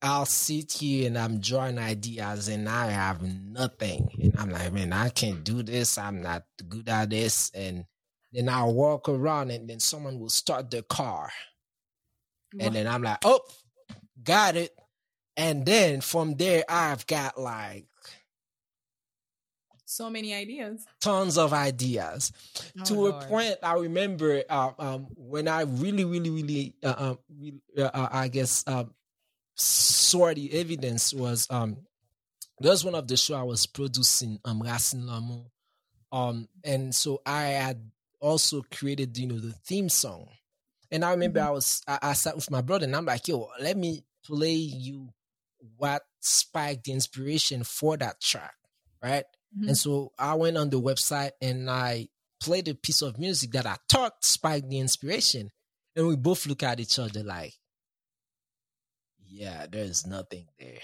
I'll 0.02 0.26
sit 0.26 0.72
here 0.72 1.06
and 1.06 1.16
I'm 1.16 1.38
drawing 1.38 1.78
ideas 1.78 2.48
and 2.48 2.68
I 2.68 2.86
have 2.90 3.22
nothing. 3.22 4.08
And 4.20 4.34
I'm 4.36 4.50
like, 4.50 4.72
man, 4.72 4.92
I 4.92 5.11
can't 5.11 5.44
do 5.44 5.62
this. 5.62 5.96
I'm 5.96 6.22
not 6.22 6.42
good 6.68 6.88
at 6.88 7.11
this. 7.11 7.53
And 7.55 7.84
then 8.32 8.48
I'll 8.48 8.74
walk 8.74 9.09
around 9.09 9.53
and 9.53 9.70
then 9.70 9.78
someone 9.78 10.18
will 10.18 10.28
start 10.28 10.70
the 10.70 10.82
car. 10.82 11.30
And 12.59 12.74
then 12.74 12.88
I'm 12.88 13.03
like, 13.03 13.18
oh, 13.24 13.40
got 14.22 14.57
it. 14.57 14.76
And 15.36 15.64
then 15.64 16.00
from 16.00 16.34
there, 16.34 16.64
I've 16.68 17.07
got 17.07 17.38
like 17.38 17.86
so 19.84 20.11
many 20.11 20.34
ideas, 20.34 20.84
tons 21.00 21.38
of 21.38 21.53
ideas. 21.53 22.32
Oh, 22.80 22.84
to 22.84 22.94
Lord. 22.94 23.14
a 23.14 23.26
point, 23.26 23.57
I 23.62 23.74
remember 23.74 24.42
uh, 24.48 24.70
um, 24.78 25.07
when 25.16 25.48
I 25.48 25.62
really, 25.62 26.05
really, 26.05 26.30
really, 26.30 26.74
uh, 26.82 26.94
um, 26.98 27.18
uh, 27.78 27.82
uh, 27.82 28.09
I 28.11 28.28
guess, 28.28 28.64
saw 29.62 30.32
the 30.34 30.52
evidence 30.52 31.12
was 31.14 31.46
um 31.50 31.76
that 32.60 32.70
was 32.70 32.84
one 32.84 32.94
of 32.94 33.08
the 33.08 33.16
show 33.16 33.34
I 33.34 33.42
was 33.42 33.66
producing, 33.66 34.38
um 34.44 34.62
Racine 34.62 35.06
Lamont. 35.06 35.46
Um 36.10 36.48
and 36.64 36.94
so 36.94 37.20
I 37.24 37.42
had 37.44 37.90
also 38.20 38.62
created, 38.70 39.16
you 39.18 39.26
know, 39.26 39.38
the 39.38 39.52
theme 39.52 39.88
song. 39.88 40.28
And 40.90 41.04
I 41.04 41.10
remember 41.10 41.40
mm-hmm. 41.40 41.48
I 41.48 41.52
was 41.52 41.82
I, 41.88 41.98
I, 42.02 42.12
sat 42.12 42.36
with 42.36 42.50
my 42.50 42.60
brother 42.60 42.84
and 42.84 42.94
I'm 42.94 43.06
like, 43.06 43.26
yo, 43.26 43.48
let 43.60 43.76
me 43.76 44.04
play 44.24 44.54
you 44.54 45.08
what 45.76 46.02
spiked 46.20 46.84
the 46.84 46.92
inspiration 46.92 47.64
for 47.64 47.96
that 47.96 48.20
track. 48.20 48.54
Right. 49.02 49.24
Mm-hmm. 49.56 49.68
And 49.68 49.76
so 49.76 50.12
I 50.18 50.34
went 50.34 50.56
on 50.56 50.70
the 50.70 50.80
website 50.80 51.32
and 51.40 51.68
I 51.68 52.08
played 52.40 52.68
a 52.68 52.74
piece 52.74 53.02
of 53.02 53.18
music 53.18 53.52
that 53.52 53.66
I 53.66 53.76
thought 53.88 54.24
spiked 54.24 54.68
the 54.68 54.78
inspiration. 54.78 55.50
And 55.96 56.06
we 56.06 56.16
both 56.16 56.46
look 56.46 56.62
at 56.62 56.80
each 56.80 56.98
other 56.98 57.22
like, 57.22 57.54
yeah, 59.33 59.66
there's 59.70 60.07
nothing 60.07 60.47
there. 60.59 60.80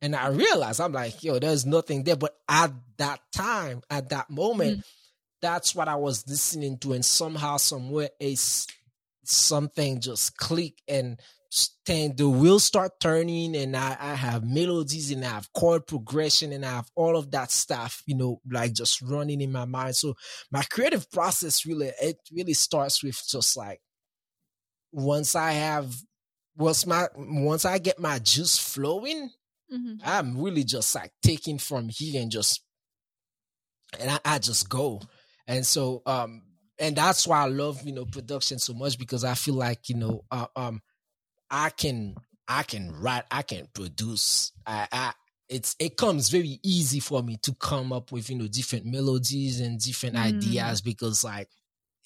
And 0.00 0.16
I 0.16 0.28
realized 0.28 0.80
I'm 0.80 0.92
like, 0.92 1.22
yo, 1.22 1.38
there's 1.38 1.64
nothing 1.64 2.02
there. 2.02 2.16
But 2.16 2.34
at 2.48 2.72
that 2.98 3.20
time, 3.32 3.82
at 3.88 4.08
that 4.08 4.30
moment, 4.30 4.78
mm. 4.78 4.84
that's 5.40 5.74
what 5.74 5.86
I 5.86 5.94
was 5.94 6.26
listening 6.26 6.78
to. 6.78 6.92
And 6.92 7.04
somehow, 7.04 7.58
somewhere, 7.58 8.10
a 8.20 8.36
something 9.24 10.00
just 10.00 10.36
click 10.36 10.82
and 10.88 11.20
then 11.86 12.16
the 12.16 12.28
wheels 12.28 12.64
start 12.64 12.98
turning 12.98 13.54
and 13.54 13.76
I, 13.76 13.96
I 14.00 14.14
have 14.14 14.42
melodies 14.42 15.12
and 15.12 15.24
I 15.24 15.28
have 15.28 15.52
chord 15.52 15.86
progression 15.86 16.52
and 16.52 16.64
I 16.64 16.70
have 16.70 16.90
all 16.96 17.16
of 17.16 17.30
that 17.32 17.52
stuff, 17.52 18.02
you 18.06 18.16
know, 18.16 18.40
like 18.50 18.72
just 18.72 19.02
running 19.02 19.40
in 19.40 19.52
my 19.52 19.66
mind. 19.66 19.94
So 19.94 20.14
my 20.50 20.62
creative 20.62 21.10
process 21.12 21.64
really, 21.66 21.92
it 22.00 22.16
really 22.32 22.54
starts 22.54 23.04
with 23.04 23.20
just 23.30 23.56
like 23.56 23.80
once 24.90 25.36
I 25.36 25.52
have, 25.52 25.94
once 26.56 26.86
my, 26.86 27.06
once 27.16 27.64
I 27.64 27.78
get 27.78 27.98
my 27.98 28.18
juice 28.18 28.58
flowing, 28.58 29.30
mm-hmm. 29.72 29.94
I'm 30.04 30.40
really 30.40 30.64
just 30.64 30.94
like 30.94 31.12
taking 31.22 31.58
from 31.58 31.88
here 31.88 32.20
and 32.20 32.30
just, 32.30 32.62
and 33.98 34.10
I, 34.10 34.18
I 34.24 34.38
just 34.38 34.68
go. 34.68 35.00
And 35.46 35.66
so, 35.66 36.02
um, 36.06 36.42
and 36.78 36.96
that's 36.96 37.26
why 37.26 37.42
I 37.42 37.46
love, 37.46 37.82
you 37.82 37.92
know, 37.92 38.04
production 38.04 38.58
so 38.58 38.74
much 38.74 38.98
because 38.98 39.24
I 39.24 39.34
feel 39.34 39.54
like, 39.54 39.88
you 39.88 39.96
know, 39.96 40.24
uh, 40.30 40.46
um, 40.56 40.82
I 41.50 41.70
can 41.70 42.16
I 42.48 42.62
can 42.64 42.92
write, 42.92 43.24
I 43.30 43.42
can 43.42 43.68
produce. 43.72 44.52
I, 44.66 44.88
I 44.90 45.12
it's 45.48 45.76
it 45.78 45.96
comes 45.96 46.30
very 46.30 46.58
easy 46.62 46.98
for 46.98 47.22
me 47.22 47.36
to 47.42 47.54
come 47.54 47.92
up 47.92 48.10
with 48.10 48.30
you 48.30 48.38
know 48.38 48.48
different 48.48 48.86
melodies 48.86 49.60
and 49.60 49.78
different 49.78 50.16
mm. 50.16 50.22
ideas 50.22 50.80
because 50.80 51.22
like 51.22 51.48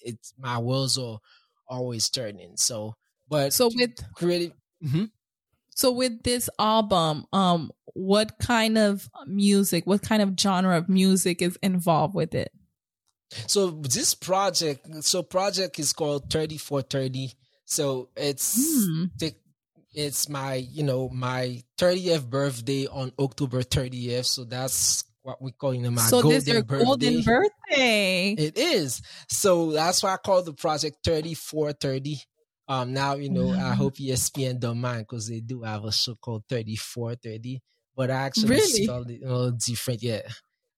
it's 0.01 0.33
my 0.37 0.57
worlds 0.57 0.97
are 0.97 1.19
always 1.67 2.09
turning. 2.09 2.57
So, 2.57 2.95
but 3.29 3.53
so 3.53 3.69
with 3.73 3.99
creative. 4.13 4.53
Mm-hmm. 4.83 5.05
So 5.75 5.91
with 5.91 6.23
this 6.23 6.49
album, 6.57 7.25
um, 7.31 7.71
what 7.93 8.39
kind 8.39 8.77
of 8.77 9.09
music, 9.27 9.85
what 9.85 10.01
kind 10.01 10.21
of 10.21 10.33
genre 10.39 10.75
of 10.75 10.89
music 10.89 11.41
is 11.41 11.57
involved 11.61 12.15
with 12.15 12.33
it? 12.33 12.51
So 13.45 13.69
this 13.69 14.15
project, 14.15 15.03
so 15.03 15.21
project 15.21 15.77
is 15.77 15.93
called 15.93 16.31
Thirty 16.31 16.57
Four 16.57 16.81
Thirty 16.81 17.33
so 17.67 18.07
it's 18.15 18.57
mm. 18.57 19.11
the, 19.19 19.33
it's 19.93 20.29
my 20.29 20.55
you 20.55 20.83
know 20.83 21.09
my 21.09 21.61
30th 21.77 22.27
birthday 22.29 22.87
on 22.87 23.11
October 23.19 23.61
30th. 23.61 24.25
So 24.25 24.45
that's 24.45 25.03
what 25.21 25.41
we 25.41 25.51
call 25.51 25.75
you 25.75 25.81
know 25.81 25.91
my 25.91 26.01
so 26.01 26.21
golden 26.21 26.39
this 26.39 26.47
your 26.47 26.63
birthday. 26.63 26.85
golden 26.85 27.21
birthday. 27.23 28.35
It 28.37 28.57
is. 28.57 29.01
So 29.27 29.73
that's 29.73 30.01
why 30.01 30.13
I 30.13 30.17
call 30.17 30.43
the 30.43 30.53
project 30.53 30.99
3430. 31.03 32.21
Um, 32.67 32.93
now 32.93 33.15
you 33.15 33.29
know 33.29 33.45
mm. 33.45 33.59
I 33.59 33.73
hope 33.75 33.95
ESPN 33.95 34.59
don't 34.59 34.81
mind 34.81 35.05
because 35.07 35.29
they 35.29 35.39
do 35.39 35.63
have 35.63 35.85
a 35.85 35.91
show 35.91 36.15
called 36.15 36.43
3430, 36.49 37.61
but 37.95 38.11
I 38.11 38.15
actually 38.15 38.49
really? 38.49 38.83
spelled 38.83 39.09
it 39.09 39.21
a 39.23 39.27
little 39.27 39.51
different. 39.51 40.03
Yeah. 40.03 40.21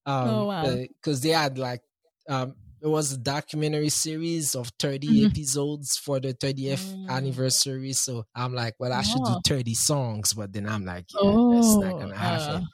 Um, 0.05 0.29
oh 0.29 0.45
wow. 0.45 0.75
Because 1.01 1.21
they 1.21 1.29
had 1.29 1.57
like 1.57 1.81
um 2.27 2.55
it 2.81 2.87
was 2.87 3.11
a 3.11 3.17
documentary 3.17 3.89
series 3.89 4.55
of 4.55 4.71
30 4.79 5.07
mm-hmm. 5.07 5.25
episodes 5.27 5.97
for 5.97 6.19
the 6.19 6.33
30th 6.33 6.85
mm. 6.85 7.09
anniversary. 7.09 7.91
So 7.91 8.23
I'm 8.33 8.53
like, 8.53 8.75
well, 8.79 8.93
I 8.93 9.01
should 9.01 9.23
do 9.23 9.35
30 9.45 9.73
songs, 9.73 10.33
but 10.33 10.53
then 10.53 10.67
I'm 10.67 10.85
like, 10.85 11.05
yeah, 11.13 11.19
oh, 11.21 11.55
that's 11.55 11.75
not 11.75 11.93
oh, 11.93 11.99
gonna 11.99 12.15
happen. 12.15 12.67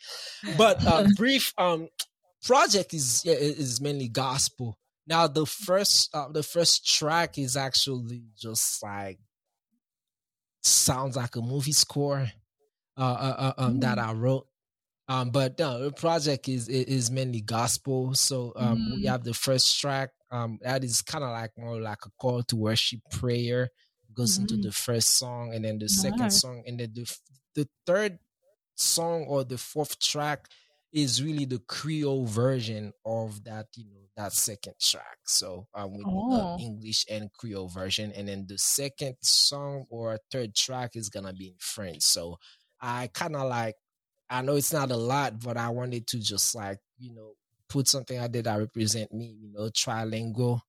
Uh. 0.46 0.52
But 0.58 0.86
uh, 0.86 1.08
brief 1.18 1.54
um 1.58 1.88
project 2.44 2.94
is 2.94 3.24
is 3.26 3.82
mainly 3.82 4.08
gospel. 4.08 4.78
Now 5.08 5.28
the 5.28 5.46
first 5.46 6.10
uh, 6.14 6.30
the 6.32 6.44
first 6.44 6.86
track 6.86 7.38
is 7.38 7.56
actually 7.56 8.24
just 8.38 8.82
like 8.84 9.20
sounds 10.62 11.16
like 11.16 11.36
a 11.36 11.42
movie 11.42 11.72
score 11.72 12.28
uh, 12.98 13.02
uh, 13.02 13.36
uh 13.38 13.54
um, 13.58 13.76
mm. 13.76 13.82
that 13.82 14.00
I 14.00 14.14
wrote. 14.14 14.48
Um, 15.08 15.30
but 15.30 15.60
no, 15.60 15.84
the 15.84 15.92
project 15.92 16.50
is 16.50 16.68
is 16.68 17.12
mainly 17.12 17.42
gospel. 17.42 18.16
So 18.16 18.54
um, 18.56 18.78
mm. 18.78 18.96
we 18.98 19.06
have 19.06 19.24
the 19.24 19.34
first 19.34 19.80
track. 19.80 20.10
Um, 20.32 20.58
that 20.62 20.84
is 20.84 21.02
kind 21.02 21.24
of 21.24 21.30
like 21.30 21.52
more 21.58 21.80
like 21.80 22.00
a 22.06 22.10
call 22.20 22.42
to 22.44 22.56
worship 22.56 23.02
prayer. 23.12 23.70
Goes 24.16 24.38
mm. 24.38 24.42
into 24.42 24.58
the 24.58 24.72
first 24.72 25.18
song, 25.18 25.54
and 25.54 25.66
then 25.66 25.78
the 25.78 25.90
second 25.90 26.32
song, 26.32 26.64
and 26.66 26.80
then 26.80 26.92
the 26.94 27.18
the 27.54 27.68
third 27.86 28.18
song 28.76 29.26
or 29.28 29.44
the 29.44 29.58
fourth 29.58 30.00
track 30.00 30.48
is 30.96 31.22
really 31.22 31.44
the 31.44 31.60
Creole 31.68 32.26
version 32.26 32.94
of 33.06 33.44
that, 33.44 33.68
you 33.76 33.84
know, 33.84 34.00
that 34.16 34.32
second 34.32 34.76
track. 34.82 35.18
So 35.26 35.68
um, 35.76 35.98
we 35.98 36.04
oh. 36.08 36.58
English 36.58 37.06
and 37.12 37.30
Creole 37.34 37.68
version, 37.68 38.14
and 38.14 38.30
then 38.30 38.46
the 38.48 38.58
second 38.58 39.18
song 39.22 39.86
or 39.90 40.18
third 40.32 40.56
track 40.56 40.92
is 40.96 41.10
gonna 41.10 41.34
be 41.34 41.50
in 41.50 41.56
French. 41.60 42.02
So 42.02 42.38
I 42.82 43.10
kind 43.14 43.36
of 43.36 43.50
like 43.50 43.76
I 44.30 44.42
know 44.42 44.56
it's 44.56 44.74
not 44.74 44.90
a 44.90 44.98
lot, 44.98 45.40
but 45.44 45.58
I 45.58 45.70
wanted 45.70 46.08
to 46.08 46.20
just 46.20 46.56
like, 46.56 46.80
you 46.98 47.14
know, 47.14 47.34
put 47.70 47.88
something 47.88 48.18
out 48.18 48.32
there 48.32 48.42
that 48.42 48.58
represent 48.58 49.14
me, 49.14 49.36
you 49.40 49.52
know, 49.52 49.70
trilingual 49.70 50.62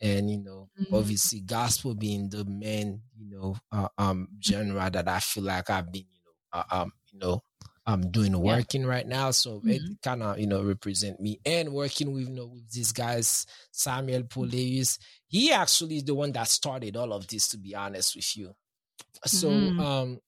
and, 0.00 0.30
you 0.30 0.38
know, 0.38 0.70
mm-hmm. 0.80 0.94
obviously 0.94 1.40
gospel 1.40 1.94
being 1.94 2.28
the 2.30 2.44
main, 2.46 3.02
you 3.16 3.28
know, 3.28 3.56
uh, 3.70 3.88
um, 3.98 4.28
genre 4.42 4.90
that 4.90 5.06
I 5.06 5.20
feel 5.20 5.44
like 5.44 5.70
I've 5.70 5.92
been, 5.92 6.06
you 6.10 6.20
know, 6.24 6.60
uh, 6.60 6.82
um, 6.82 6.92
you 7.12 7.18
know, 7.18 7.42
I'm 7.86 8.10
doing 8.10 8.38
working 8.38 8.82
yeah. 8.82 8.88
right 8.88 9.06
now. 9.06 9.30
So 9.30 9.58
mm-hmm. 9.58 9.70
it 9.70 9.82
kind 10.02 10.22
of, 10.22 10.38
you 10.38 10.46
know, 10.46 10.62
represent 10.62 11.20
me 11.20 11.40
and 11.46 11.72
working 11.72 12.12
with, 12.12 12.28
you 12.28 12.34
know, 12.34 12.46
with 12.46 12.70
these 12.70 12.92
guys, 12.92 13.46
Samuel 13.70 14.24
Poleus. 14.24 14.98
He 15.28 15.52
actually 15.52 15.98
is 15.98 16.04
the 16.04 16.14
one 16.14 16.32
that 16.32 16.48
started 16.48 16.96
all 16.96 17.12
of 17.12 17.26
this, 17.28 17.48
to 17.48 17.58
be 17.58 17.74
honest 17.74 18.16
with 18.16 18.36
you. 18.36 18.54
So, 19.24 19.48
mm-hmm. 19.48 19.80
um, 19.80 20.20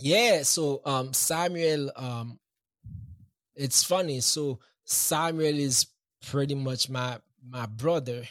yeah, 0.00 0.42
so 0.42 0.80
um 0.84 1.12
Samuel 1.12 1.90
um 1.96 2.38
it's 3.56 3.82
funny. 3.82 4.20
So 4.20 4.60
Samuel 4.84 5.58
is 5.58 5.86
pretty 6.24 6.54
much 6.54 6.88
my 6.88 7.18
my 7.46 7.66
brother 7.66 8.22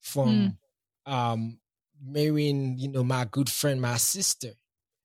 from 0.00 0.56
mm. 1.06 1.12
um 1.12 1.58
marrying, 2.00 2.78
you 2.78 2.88
know, 2.88 3.02
my 3.02 3.24
good 3.24 3.50
friend, 3.50 3.80
my 3.80 3.96
sister. 3.96 4.52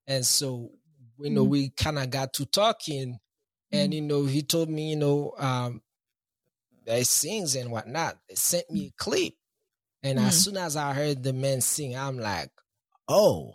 And 0.05 0.25
so, 0.25 0.71
you 1.19 1.29
know, 1.29 1.45
mm. 1.45 1.49
we 1.49 1.69
kind 1.69 1.99
of 1.99 2.09
got 2.09 2.33
to 2.33 2.45
talking 2.45 3.19
and 3.71 3.91
mm. 3.91 3.95
you 3.95 4.01
know, 4.01 4.25
he 4.25 4.41
told 4.43 4.69
me, 4.69 4.91
you 4.91 4.95
know, 4.95 5.33
um 5.37 5.81
they 6.85 7.03
sings 7.03 7.55
and 7.55 7.71
whatnot. 7.71 8.17
They 8.27 8.35
sent 8.35 8.69
me 8.69 8.87
a 8.87 9.01
clip. 9.01 9.33
And 10.01 10.19
as 10.19 10.35
mm. 10.35 10.43
soon 10.43 10.57
as 10.57 10.75
I 10.75 10.93
heard 10.93 11.23
the 11.23 11.31
man 11.31 11.61
sing, 11.61 11.95
I'm 11.97 12.19
like, 12.19 12.49
oh. 13.07 13.53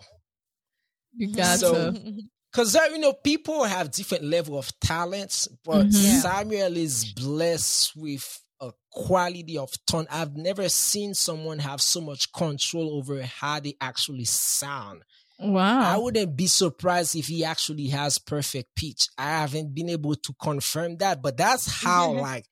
You 1.15 1.35
got 1.35 1.59
so, 1.59 1.93
to 1.93 2.23
because 2.51 2.75
you 2.75 2.99
know 2.99 3.13
people 3.13 3.65
have 3.65 3.91
different 3.91 4.25
level 4.25 4.59
of 4.59 4.71
talents, 4.81 5.49
but 5.65 5.87
mm-hmm. 5.87 6.19
Samuel 6.21 6.77
is 6.77 7.13
blessed 7.13 7.93
with 7.97 8.43
a 8.61 8.73
quality 8.91 9.59
of 9.59 9.71
tone. 9.87 10.07
I've 10.11 10.37
never 10.37 10.69
seen 10.69 11.15
someone 11.15 11.59
have 11.59 11.81
so 11.81 12.01
much 12.01 12.33
control 12.33 12.97
over 12.97 13.23
how 13.23 13.61
they 13.61 13.75
actually 13.81 14.25
sound. 14.25 15.03
Wow. 15.39 15.95
I 15.95 15.97
wouldn't 15.99 16.37
be 16.37 16.49
surprised 16.49 17.15
if 17.15 17.27
he 17.27 17.45
actually 17.45 17.89
has 17.89 18.19
perfect 18.19 18.75
pitch. 18.75 19.07
I 19.17 19.41
haven't 19.41 19.75
been 19.75 19.89
able 19.91 20.17
to 20.17 20.35
confirm 20.41 20.97
that, 20.97 21.23
but 21.23 21.37
that's 21.37 21.83
how 21.83 22.11
mm-hmm. 22.11 22.21
like 22.21 22.47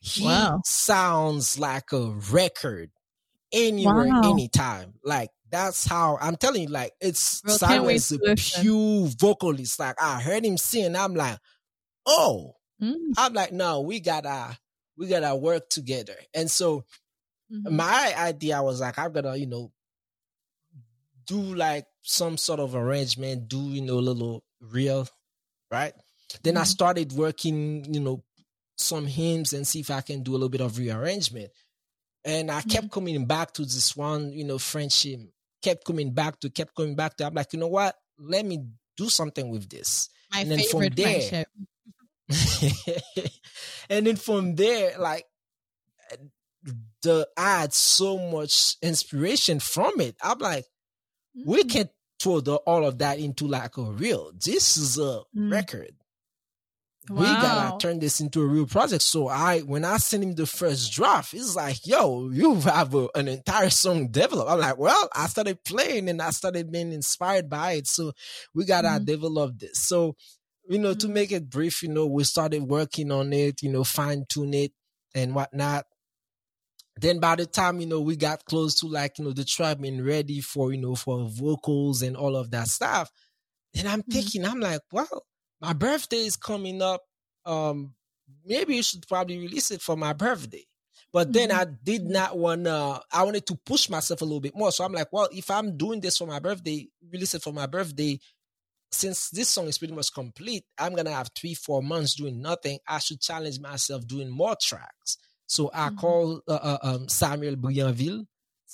he 0.00 0.24
wow. 0.24 0.60
sounds 0.64 1.58
like 1.58 1.92
a 1.92 2.10
record 2.32 2.90
anywhere, 3.52 4.08
wow. 4.08 4.32
anytime. 4.32 4.94
Like 5.04 5.28
that's 5.50 5.86
how 5.86 6.16
I'm 6.20 6.36
telling 6.36 6.62
you, 6.62 6.68
like 6.68 6.92
it's 7.00 7.42
Bro, 7.42 7.56
Cyrus 7.56 8.12
a 8.12 8.18
pure 8.34 9.08
vocalist. 9.18 9.78
Like 9.78 10.00
I 10.00 10.20
heard 10.20 10.44
him 10.46 10.56
sing, 10.56 10.96
I'm 10.96 11.14
like, 11.14 11.38
oh, 12.06 12.54
mm. 12.82 12.96
I'm 13.18 13.34
like, 13.34 13.52
no, 13.52 13.82
we 13.82 14.00
gotta 14.00 14.56
we 14.96 15.06
gotta 15.06 15.36
work 15.36 15.68
together. 15.68 16.16
And 16.32 16.50
so 16.50 16.86
mm-hmm. 17.52 17.76
my 17.76 18.14
idea 18.16 18.62
was 18.62 18.80
like, 18.80 18.98
I'm 18.98 19.12
gonna, 19.12 19.36
you 19.36 19.46
know, 19.46 19.70
do 21.26 21.54
like 21.54 21.84
some 22.02 22.36
sort 22.36 22.60
of 22.60 22.74
arrangement, 22.74 23.48
do 23.48 23.60
you 23.70 23.80
know, 23.80 23.94
a 23.94 24.00
little 24.00 24.44
real, 24.60 25.08
right? 25.70 25.92
Then 26.42 26.54
mm-hmm. 26.54 26.62
I 26.62 26.64
started 26.64 27.12
working, 27.12 27.92
you 27.92 28.00
know, 28.00 28.22
some 28.76 29.06
hymns 29.06 29.52
and 29.52 29.66
see 29.66 29.80
if 29.80 29.90
I 29.90 30.00
can 30.00 30.22
do 30.22 30.32
a 30.32 30.34
little 30.34 30.48
bit 30.48 30.60
of 30.60 30.78
rearrangement. 30.78 31.50
And 32.24 32.50
I 32.50 32.62
kept 32.62 32.86
mm-hmm. 32.86 32.86
coming 32.88 33.26
back 33.26 33.52
to 33.54 33.62
this 33.62 33.96
one, 33.96 34.32
you 34.32 34.44
know, 34.44 34.58
friendship 34.58 35.20
kept 35.62 35.84
coming 35.84 36.12
back 36.12 36.40
to, 36.40 36.50
kept 36.50 36.74
coming 36.74 36.94
back 36.94 37.16
to. 37.16 37.26
I'm 37.26 37.34
like, 37.34 37.52
you 37.52 37.58
know 37.58 37.68
what? 37.68 37.94
Let 38.18 38.44
me 38.44 38.66
do 38.96 39.08
something 39.08 39.48
with 39.48 39.70
this. 39.70 40.10
My 40.32 40.40
and 40.40 40.50
then 40.50 40.58
favorite 40.58 40.94
from 40.94 41.04
there, 41.04 41.44
friendship. 42.28 43.32
and 43.90 44.06
then 44.06 44.16
from 44.16 44.54
there, 44.56 44.98
like 44.98 45.24
the 47.02 47.28
I 47.36 47.60
had 47.60 47.72
so 47.72 48.18
much 48.18 48.76
inspiration 48.82 49.60
from 49.60 50.00
it. 50.00 50.16
I'm 50.22 50.38
like, 50.38 50.64
mm-hmm. 51.36 51.50
we 51.50 51.64
can 51.64 51.88
throw 52.20 52.40
the, 52.40 52.54
all 52.56 52.84
of 52.84 52.98
that 52.98 53.18
into 53.18 53.46
like 53.46 53.76
a 53.76 53.82
real. 53.82 54.32
This 54.34 54.76
is 54.76 54.98
a 54.98 55.00
mm-hmm. 55.00 55.52
record. 55.52 55.92
Wow. 57.10 57.20
We 57.20 57.26
gotta 57.26 57.78
turn 57.78 57.98
this 57.98 58.20
into 58.20 58.40
a 58.42 58.46
real 58.46 58.66
project. 58.66 59.02
So 59.02 59.26
I, 59.26 59.60
when 59.60 59.84
I 59.84 59.96
sent 59.96 60.22
him 60.22 60.36
the 60.36 60.46
first 60.46 60.92
draft, 60.92 61.34
it's 61.34 61.56
like, 61.56 61.84
yo, 61.84 62.30
you 62.30 62.54
have 62.60 62.94
a, 62.94 63.08
an 63.16 63.26
entire 63.26 63.70
song 63.70 64.06
developed. 64.08 64.48
I'm 64.48 64.60
like, 64.60 64.78
well, 64.78 65.08
I 65.12 65.26
started 65.26 65.64
playing 65.64 66.08
and 66.08 66.22
I 66.22 66.30
started 66.30 66.70
being 66.70 66.92
inspired 66.92 67.50
by 67.50 67.72
it. 67.72 67.88
So 67.88 68.12
we 68.54 68.64
gotta 68.64 68.88
mm-hmm. 68.88 69.04
develop 69.04 69.58
this. 69.58 69.82
So 69.82 70.14
you 70.68 70.78
know, 70.78 70.94
to 70.94 71.06
mm-hmm. 71.06 71.14
make 71.14 71.32
it 71.32 71.50
brief, 71.50 71.82
you 71.82 71.88
know, 71.88 72.06
we 72.06 72.24
started 72.24 72.62
working 72.62 73.10
on 73.10 73.32
it, 73.32 73.62
you 73.62 73.70
know, 73.70 73.84
fine 73.84 74.24
tune 74.28 74.54
it 74.54 74.72
and 75.14 75.34
whatnot. 75.34 75.84
Then 76.96 77.20
by 77.20 77.36
the 77.36 77.46
time, 77.46 77.80
you 77.80 77.86
know, 77.86 78.00
we 78.00 78.16
got 78.16 78.44
close 78.44 78.74
to 78.80 78.86
like, 78.86 79.18
you 79.18 79.24
know, 79.24 79.32
the 79.32 79.44
track 79.44 79.80
being 79.80 80.04
ready 80.04 80.40
for, 80.40 80.72
you 80.72 80.78
know, 80.78 80.94
for 80.94 81.26
vocals 81.28 82.02
and 82.02 82.16
all 82.16 82.36
of 82.36 82.50
that 82.50 82.68
stuff. 82.68 83.10
And 83.74 83.88
I'm 83.88 84.02
mm-hmm. 84.02 84.12
thinking, 84.12 84.44
I'm 84.44 84.60
like, 84.60 84.82
well, 84.92 85.24
my 85.60 85.72
birthday 85.72 86.24
is 86.24 86.36
coming 86.36 86.82
up. 86.82 87.02
Um, 87.46 87.94
maybe 88.44 88.76
you 88.76 88.82
should 88.82 89.06
probably 89.08 89.38
release 89.38 89.70
it 89.70 89.80
for 89.80 89.96
my 89.96 90.12
birthday. 90.12 90.64
But 91.12 91.32
then 91.32 91.48
mm-hmm. 91.48 91.60
I 91.60 91.66
did 91.82 92.04
not 92.04 92.36
want 92.36 92.64
to, 92.64 93.00
I 93.10 93.22
wanted 93.22 93.46
to 93.46 93.58
push 93.64 93.88
myself 93.88 94.20
a 94.20 94.24
little 94.24 94.40
bit 94.40 94.56
more. 94.56 94.70
So 94.70 94.84
I'm 94.84 94.92
like, 94.92 95.12
well, 95.12 95.28
if 95.32 95.50
I'm 95.50 95.76
doing 95.76 96.00
this 96.00 96.18
for 96.18 96.26
my 96.26 96.40
birthday, 96.40 96.88
release 97.10 97.34
it 97.34 97.42
for 97.42 97.52
my 97.52 97.66
birthday, 97.66 98.18
since 98.90 99.30
this 99.30 99.48
song 99.48 99.66
is 99.68 99.78
pretty 99.78 99.94
much 99.94 100.12
complete, 100.12 100.64
I'm 100.78 100.94
gonna 100.94 101.12
have 101.12 101.30
three, 101.34 101.54
four 101.54 101.82
months 101.82 102.14
doing 102.14 102.42
nothing. 102.42 102.78
I 102.86 102.98
should 102.98 103.22
challenge 103.22 103.58
myself 103.58 104.06
doing 104.06 104.28
more 104.28 104.54
tracks. 104.60 105.16
So 105.52 105.70
I 105.74 105.88
mm-hmm. 105.88 105.96
call 105.98 106.40
uh, 106.48 106.52
uh, 106.52 106.78
um, 106.82 107.08
Samuel 107.10 107.56
Brianville. 107.56 108.26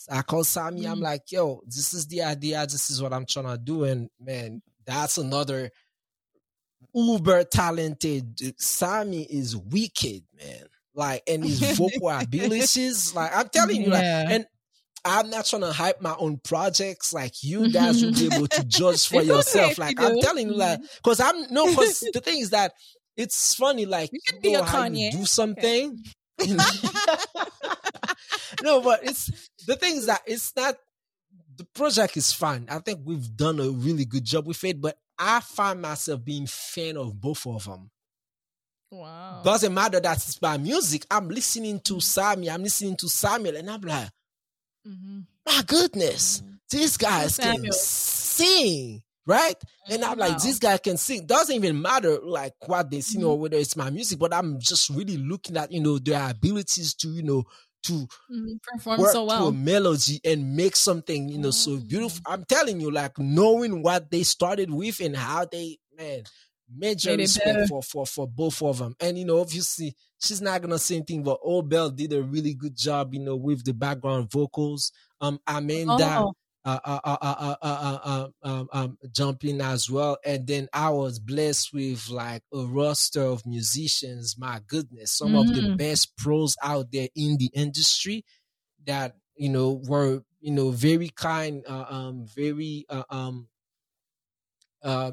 I 0.09 0.23
call 0.23 0.45
Sammy. 0.45 0.83
Mm-hmm. 0.83 0.93
I'm 0.93 1.01
like, 1.01 1.23
yo, 1.33 1.61
this 1.67 1.93
is 1.93 2.07
the 2.07 2.23
idea. 2.23 2.65
This 2.67 2.89
is 2.89 3.03
what 3.03 3.13
I'm 3.13 3.27
trying 3.27 3.47
to 3.47 3.59
do. 3.59 3.83
And 3.83 4.09
man, 4.21 4.63
that's 4.87 5.19
another 5.19 5.73
uber 6.95 7.43
talented. 7.43 8.55
Sammy 8.61 9.25
is 9.25 9.57
wicked, 9.57 10.23
man. 10.39 10.67
Like, 10.95 11.25
and 11.27 11.45
his 11.45 11.61
vocal 11.77 12.11
abilities, 12.11 13.13
like 13.13 13.37
I'm 13.37 13.49
telling 13.49 13.83
you, 13.83 13.91
yeah. 13.91 14.23
like, 14.23 14.35
and 14.35 14.47
I'm 15.05 15.31
not 15.31 15.47
trying 15.47 15.63
to 15.63 15.73
hype 15.73 16.01
my 16.01 16.15
own 16.17 16.39
projects. 16.45 17.13
Like 17.13 17.43
you 17.43 17.73
guys 17.73 18.05
will 18.05 18.13
be 18.13 18.31
able 18.33 18.47
to 18.47 18.65
judge 18.65 19.09
for 19.09 19.21
yourself. 19.23 19.79
Like 19.79 20.01
I'm 20.01 20.21
telling 20.21 20.51
you, 20.51 20.55
like, 20.55 20.79
because 21.03 21.19
I'm 21.19 21.53
no, 21.53 21.67
because 21.67 22.09
the 22.13 22.21
thing 22.21 22.39
is 22.39 22.51
that 22.51 22.73
it's 23.17 23.57
funny. 23.57 23.85
Like 23.85 24.13
you, 24.13 24.21
you 24.45 24.53
know 24.53 24.63
how 24.63 24.85
you 24.85 25.11
do 25.11 25.25
something. 25.25 25.91
Okay. 25.91 26.13
no, 28.63 28.81
but 28.81 29.01
it's 29.05 29.51
the 29.67 29.77
thing 29.77 29.97
is 29.97 30.07
that 30.07 30.23
it's 30.27 30.55
not. 30.57 30.77
The 31.57 31.65
project 31.65 32.17
is 32.17 32.33
fun. 32.33 32.67
I 32.71 32.79
think 32.79 33.01
we've 33.05 33.37
done 33.37 33.59
a 33.59 33.69
really 33.69 34.05
good 34.05 34.25
job 34.25 34.47
with 34.47 34.63
it, 34.63 34.81
but 34.81 34.97
I 35.19 35.41
find 35.41 35.83
myself 35.83 36.25
being 36.25 36.47
fan 36.47 36.97
of 36.97 37.21
both 37.21 37.45
of 37.49 37.65
them. 37.65 37.91
Wow. 38.93 39.43
Doesn't 39.45 39.75
matter 39.75 39.99
that 39.99 40.17
it's 40.19 40.41
my 40.41 40.57
music. 40.57 41.05
I'm 41.11 41.29
listening 41.29 41.81
to 41.81 42.01
Sammy. 42.01 42.49
I'm 42.49 42.63
listening 42.63 42.97
to 42.99 43.09
Samuel, 43.09 43.57
and 43.57 43.69
I'm 43.69 43.81
like, 43.81 44.09
Mm-hmm. 44.89 45.21
My 45.47 45.63
goodness, 45.67 46.41
mm-hmm. 46.41 46.55
these 46.71 46.97
guys 46.97 47.37
can 47.37 47.71
sing, 47.73 49.03
right? 49.29 49.55
And 49.91 50.03
I'm 50.03 50.19
like, 50.19 50.39
this 50.39 50.59
guy 50.59 50.79
can 50.79 50.97
sing. 50.97 51.27
Doesn't 51.27 51.55
even 51.55 51.81
matter 51.81 52.19
like 52.25 52.55
what 52.67 52.91
they 52.91 53.03
sing 53.03 53.21
mm-hmm. 53.21 53.31
or 53.31 53.39
whether 53.39 53.59
it's 53.59 53.77
my 53.77 53.91
music, 53.91 54.19
but 54.19 54.35
I'm 54.35 54.59
just 54.59 54.89
really 54.89 55.19
looking 55.19 55.57
at 55.57 55.71
you 55.71 55.81
know 55.81 55.99
their 55.99 56.31
abilities 56.31 56.95
to 56.95 57.09
you 57.09 57.23
know 57.23 57.45
to 57.85 57.93
mm-hmm. 57.93 58.55
perform 58.73 59.01
so 59.13 59.25
well 59.25 59.43
to 59.43 59.47
a 59.49 59.53
melody 59.53 60.21
and 60.25 60.57
make 60.57 60.75
something 60.75 61.29
you 61.29 61.39
know 61.39 61.51
so 61.51 61.77
beautiful. 61.77 62.21
Mm. 62.23 62.33
I'm 62.33 62.45
telling 62.47 62.81
you, 62.81 62.91
like 62.91 63.19
knowing 63.19 63.83
what 63.83 64.11
they 64.11 64.23
started 64.23 64.73
with 64.73 64.99
and 65.01 65.15
how 65.15 65.45
they 65.45 65.79
man 65.97 66.23
major 66.75 67.17
respect 67.17 67.69
for, 67.69 67.83
for 67.83 68.07
for 68.07 68.27
both 68.27 68.63
of 68.63 68.79
them. 68.79 68.97
And 68.99 69.19
you 69.19 69.27
know, 69.27 69.41
obviously, 69.41 69.95
she's 70.19 70.41
not 70.41 70.63
gonna 70.63 70.79
say 70.79 70.97
anything, 70.97 71.23
but 71.23 71.43
Obel 71.43 71.95
did 71.95 72.15
a 72.15 72.23
really 72.23 72.55
good 72.55 72.77
job, 72.77 73.13
you 73.13 73.21
know, 73.21 73.37
with 73.37 73.63
the 73.65 73.75
background 73.75 74.31
vocals. 74.31 74.91
Um, 75.21 75.39
Amanda. 75.47 76.21
Oh. 76.21 76.33
Uh, 76.65 76.79
uh, 76.85 77.01
uh, 77.05 77.17
uh, 77.23 77.55
uh, 77.63 77.99
uh 78.05 78.29
um, 78.43 78.69
um, 78.73 78.99
jumping 79.11 79.61
as 79.61 79.89
well. 79.89 80.19
And 80.25 80.47
then 80.47 80.69
I 80.73 80.91
was 80.91 81.19
blessed 81.19 81.73
with 81.73 82.11
like 82.11 82.43
a 82.53 82.67
roster 82.67 83.23
of 83.23 83.47
musicians. 83.47 84.37
My 84.37 84.61
goodness, 84.67 85.13
some 85.13 85.33
mm. 85.33 85.41
of 85.41 85.55
the 85.55 85.63
mm. 85.63 85.79
best 85.79 86.17
pros 86.19 86.57
out 86.63 86.93
there 86.93 87.09
in 87.15 87.39
the 87.39 87.51
industry 87.55 88.25
that 88.87 89.17
you 89.37 89.49
know 89.49 89.81
were 89.87 90.23
you 90.41 90.53
know 90.53 90.71
very 90.71 91.09
kind, 91.09 91.65
um, 91.67 92.27
very 92.35 92.85
um, 92.91 93.49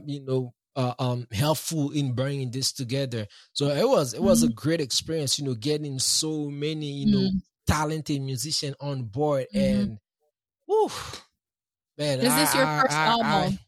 you 0.05 0.25
know 0.25 0.53
uh, 0.75 0.93
um, 0.99 1.27
helpful 1.31 1.91
in 1.91 2.13
bringing 2.13 2.51
this 2.51 2.71
together. 2.71 3.27
So 3.53 3.67
it 3.67 3.87
was 3.87 4.13
it 4.13 4.21
was 4.21 4.43
mm-hmm. 4.43 4.51
a 4.51 4.55
great 4.55 4.81
experience, 4.81 5.39
you 5.39 5.45
know, 5.45 5.53
getting 5.53 5.99
so 5.99 6.49
many 6.49 6.91
you 6.91 7.11
know 7.11 7.27
mm-hmm. 7.29 7.37
talented 7.67 8.21
musicians 8.21 8.75
on 8.79 9.03
board, 9.03 9.47
mm-hmm. 9.53 9.81
and 9.81 9.99
whew, 10.65 10.91
man, 11.97 12.19
is 12.19 12.35
this 12.35 12.55
I, 12.55 12.57
your 12.57 12.81
first 12.81 12.93
I, 12.93 13.05
album? 13.05 13.25
I, 13.25 13.59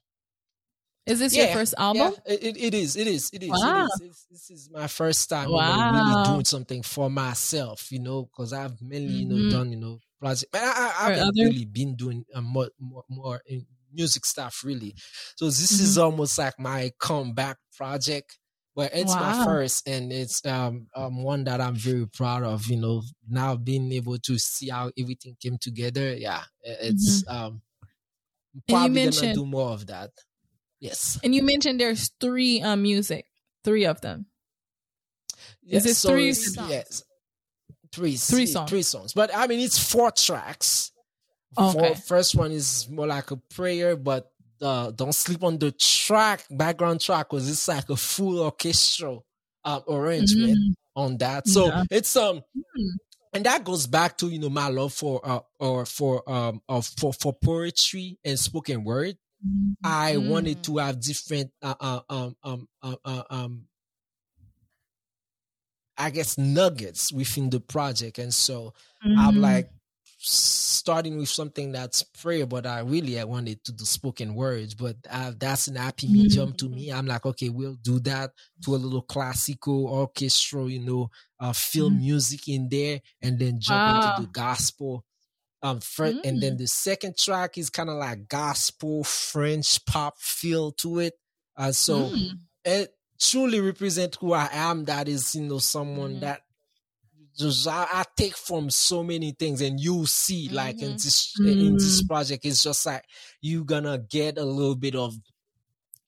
is 1.07 1.19
this 1.19 1.35
yeah, 1.35 1.45
your 1.45 1.53
first 1.53 1.73
album? 1.77 2.13
Yeah, 2.25 2.33
it, 2.33 2.57
it 2.57 2.73
is. 2.73 2.97
It 2.97 3.07
is. 3.07 3.29
It 3.31 3.43
is. 3.43 3.49
Wow. 3.49 3.85
It 3.85 3.85
is. 3.85 4.01
It's, 4.09 4.25
this 4.29 4.49
is 4.51 4.69
my 4.71 4.87
first 4.87 5.29
time 5.29 5.49
wow. 5.49 5.75
you 5.75 5.91
know, 5.91 6.07
really 6.09 6.23
doing 6.25 6.45
something 6.45 6.83
for 6.83 7.09
myself, 7.09 7.91
you 7.91 7.99
know, 7.99 8.23
because 8.23 8.51
I've 8.51 8.81
mainly, 8.81 9.13
you 9.13 9.25
know, 9.25 9.35
mm-hmm. 9.35 9.49
done, 9.49 9.71
you 9.71 9.77
know, 9.77 9.99
project. 10.19 10.53
I, 10.53 10.93
I, 10.99 11.03
haven't 11.03 11.29
other... 11.29 11.45
really 11.45 11.65
been 11.65 11.95
doing 11.95 12.25
uh, 12.35 12.41
more, 12.41 12.69
more, 12.79 13.03
more 13.09 13.41
in, 13.45 13.65
music 13.93 14.25
stuff 14.25 14.61
really. 14.63 14.93
So 15.35 15.45
this 15.45 15.71
mm-hmm. 15.71 15.83
is 15.83 15.97
almost 15.97 16.37
like 16.37 16.59
my 16.59 16.91
comeback 16.99 17.57
project. 17.75 18.37
Well, 18.75 18.89
it's 18.93 19.15
wow. 19.15 19.39
my 19.39 19.45
first, 19.45 19.87
and 19.87 20.13
it's 20.13 20.45
um, 20.45 20.85
um 20.95 21.23
one 21.23 21.45
that 21.45 21.59
I'm 21.59 21.75
very 21.75 22.05
proud 22.05 22.43
of. 22.43 22.67
You 22.67 22.77
know, 22.77 23.01
now 23.27 23.55
being 23.55 23.91
able 23.91 24.19
to 24.19 24.37
see 24.37 24.69
how 24.69 24.91
everything 24.99 25.35
came 25.41 25.57
together. 25.59 26.13
Yeah, 26.15 26.43
it's 26.61 27.23
mm-hmm. 27.23 27.45
um 27.45 27.61
probably 28.67 29.09
gonna 29.09 29.33
do 29.33 29.45
more 29.45 29.71
of 29.71 29.87
that. 29.87 30.11
Yes. 30.79 31.19
And 31.23 31.33
you 31.33 31.43
mentioned 31.43 31.79
there's 31.79 32.11
three 32.19 32.61
um 32.61 32.81
music, 32.81 33.25
three 33.63 33.85
of 33.85 34.01
them. 34.01 34.27
Yes, 35.61 35.85
Is 35.85 35.91
it 35.91 35.95
so 35.95 36.09
three? 36.09 36.27
Yes, 36.69 37.03
three, 37.91 38.15
three 38.15 38.45
songs. 38.45 38.69
Three 38.69 38.81
songs, 38.81 39.13
but 39.13 39.31
I 39.33 39.47
mean 39.47 39.59
it's 39.59 39.79
four 39.79 40.11
tracks. 40.11 40.91
Okay. 41.57 41.95
For, 41.95 42.01
first 42.01 42.35
one 42.35 42.51
is 42.51 42.87
more 42.89 43.07
like 43.07 43.31
a 43.31 43.37
prayer, 43.37 43.95
but 43.95 44.29
uh, 44.61 44.91
don't 44.91 45.13
sleep 45.13 45.43
on 45.43 45.57
the 45.57 45.71
track, 45.71 46.45
background 46.49 47.01
track, 47.01 47.29
because 47.29 47.49
it's 47.49 47.67
like 47.67 47.89
a 47.89 47.95
full 47.95 48.39
orchestral 48.39 49.25
uh, 49.63 49.79
arrangement 49.87 50.57
mm-hmm. 50.57 50.99
on 51.01 51.17
that. 51.17 51.47
So 51.47 51.67
yeah. 51.67 51.83
it's 51.91 52.15
um, 52.15 52.37
mm-hmm. 52.37 52.95
And 53.33 53.45
that 53.45 53.63
goes 53.63 53.87
back 53.87 54.17
to 54.17 54.27
you 54.27 54.39
know 54.39 54.49
my 54.49 54.67
love 54.69 54.93
for 54.93 55.21
uh 55.23 55.39
or 55.59 55.85
for 55.85 56.29
um 56.29 56.61
uh, 56.67 56.81
for 56.81 57.13
for 57.13 57.33
poetry 57.33 58.17
and 58.23 58.39
spoken 58.39 58.83
word. 58.83 59.17
Mm-hmm. 59.45 59.73
I 59.83 60.17
wanted 60.17 60.63
to 60.63 60.77
have 60.77 60.99
different 60.99 61.51
uh, 61.61 61.75
uh 61.79 61.99
um 62.09 62.35
um 62.43 62.67
uh, 62.81 62.95
uh, 63.05 63.23
um 63.29 63.63
I 65.97 66.11
guess 66.11 66.37
nuggets 66.37 67.11
within 67.11 67.49
the 67.49 67.59
project, 67.59 68.19
and 68.19 68.33
so 68.33 68.73
I'm 69.03 69.33
mm-hmm. 69.33 69.41
like 69.41 69.69
starting 70.17 71.17
with 71.17 71.29
something 71.29 71.71
that's 71.71 72.03
prayer, 72.03 72.45
but 72.45 72.65
I 72.65 72.79
really 72.79 73.19
I 73.19 73.23
wanted 73.23 73.63
to 73.65 73.71
do 73.71 73.85
spoken 73.85 74.33
words. 74.33 74.73
But 74.73 74.97
uh, 75.09 75.33
that's 75.37 75.67
an 75.67 75.75
happy 75.75 76.07
medium 76.07 76.49
mm-hmm. 76.49 76.55
to 76.55 76.69
me. 76.69 76.91
I'm 76.91 77.05
like, 77.05 77.25
okay, 77.25 77.49
we'll 77.49 77.75
do 77.75 77.99
that 78.01 78.31
to 78.65 78.75
a 78.75 78.77
little 78.77 79.01
classical 79.01 79.87
orchestral, 79.87 80.69
you 80.69 80.79
know, 80.79 81.09
uh, 81.39 81.53
film 81.53 81.93
mm-hmm. 81.93 82.01
music 82.01 82.47
in 82.47 82.67
there, 82.69 82.99
and 83.21 83.37
then 83.39 83.59
jump 83.59 83.77
wow. 83.77 84.09
into 84.11 84.21
the 84.23 84.31
gospel. 84.31 85.03
Um, 85.63 85.79
first, 85.79 86.17
mm-hmm. 86.17 86.27
and 86.27 86.41
then 86.41 86.53
mm. 86.53 86.59
the 86.59 86.67
second 86.67 87.17
track 87.17 87.57
is 87.57 87.71
kind 87.71 87.89
of 87.89 87.95
like 87.95 88.27
gospel 88.27 89.03
French 89.03 89.83
pop 89.85 90.19
feel 90.19 90.71
to 90.73 90.99
it. 90.99 91.13
Uh, 91.57 91.71
so 91.71 92.11
mm. 92.11 92.29
it 92.63 92.93
truly 93.19 93.59
represent 93.59 94.15
who 94.21 94.33
I 94.33 94.49
am. 94.51 94.85
That 94.85 95.09
is, 95.09 95.33
you 95.33 95.41
know, 95.41 95.57
someone 95.57 96.11
mm-hmm. 96.11 96.19
that 96.21 96.41
just 97.37 97.67
I, 97.67 97.87
I, 97.91 98.03
take 98.15 98.35
from 98.35 98.69
so 98.69 99.03
many 99.03 99.31
things 99.31 99.61
and 99.61 99.79
you 99.79 100.05
see 100.05 100.49
like 100.49 100.77
mm-hmm. 100.77 100.85
in 100.85 100.91
this 100.93 101.33
mm-hmm. 101.39 101.67
in 101.67 101.73
this 101.73 102.03
project 102.03 102.45
it's 102.45 102.63
just 102.63 102.85
like 102.85 103.03
you 103.41 103.63
gonna 103.63 103.97
get 103.97 104.37
a 104.37 104.45
little 104.45 104.75
bit 104.75 104.95
of 104.95 105.15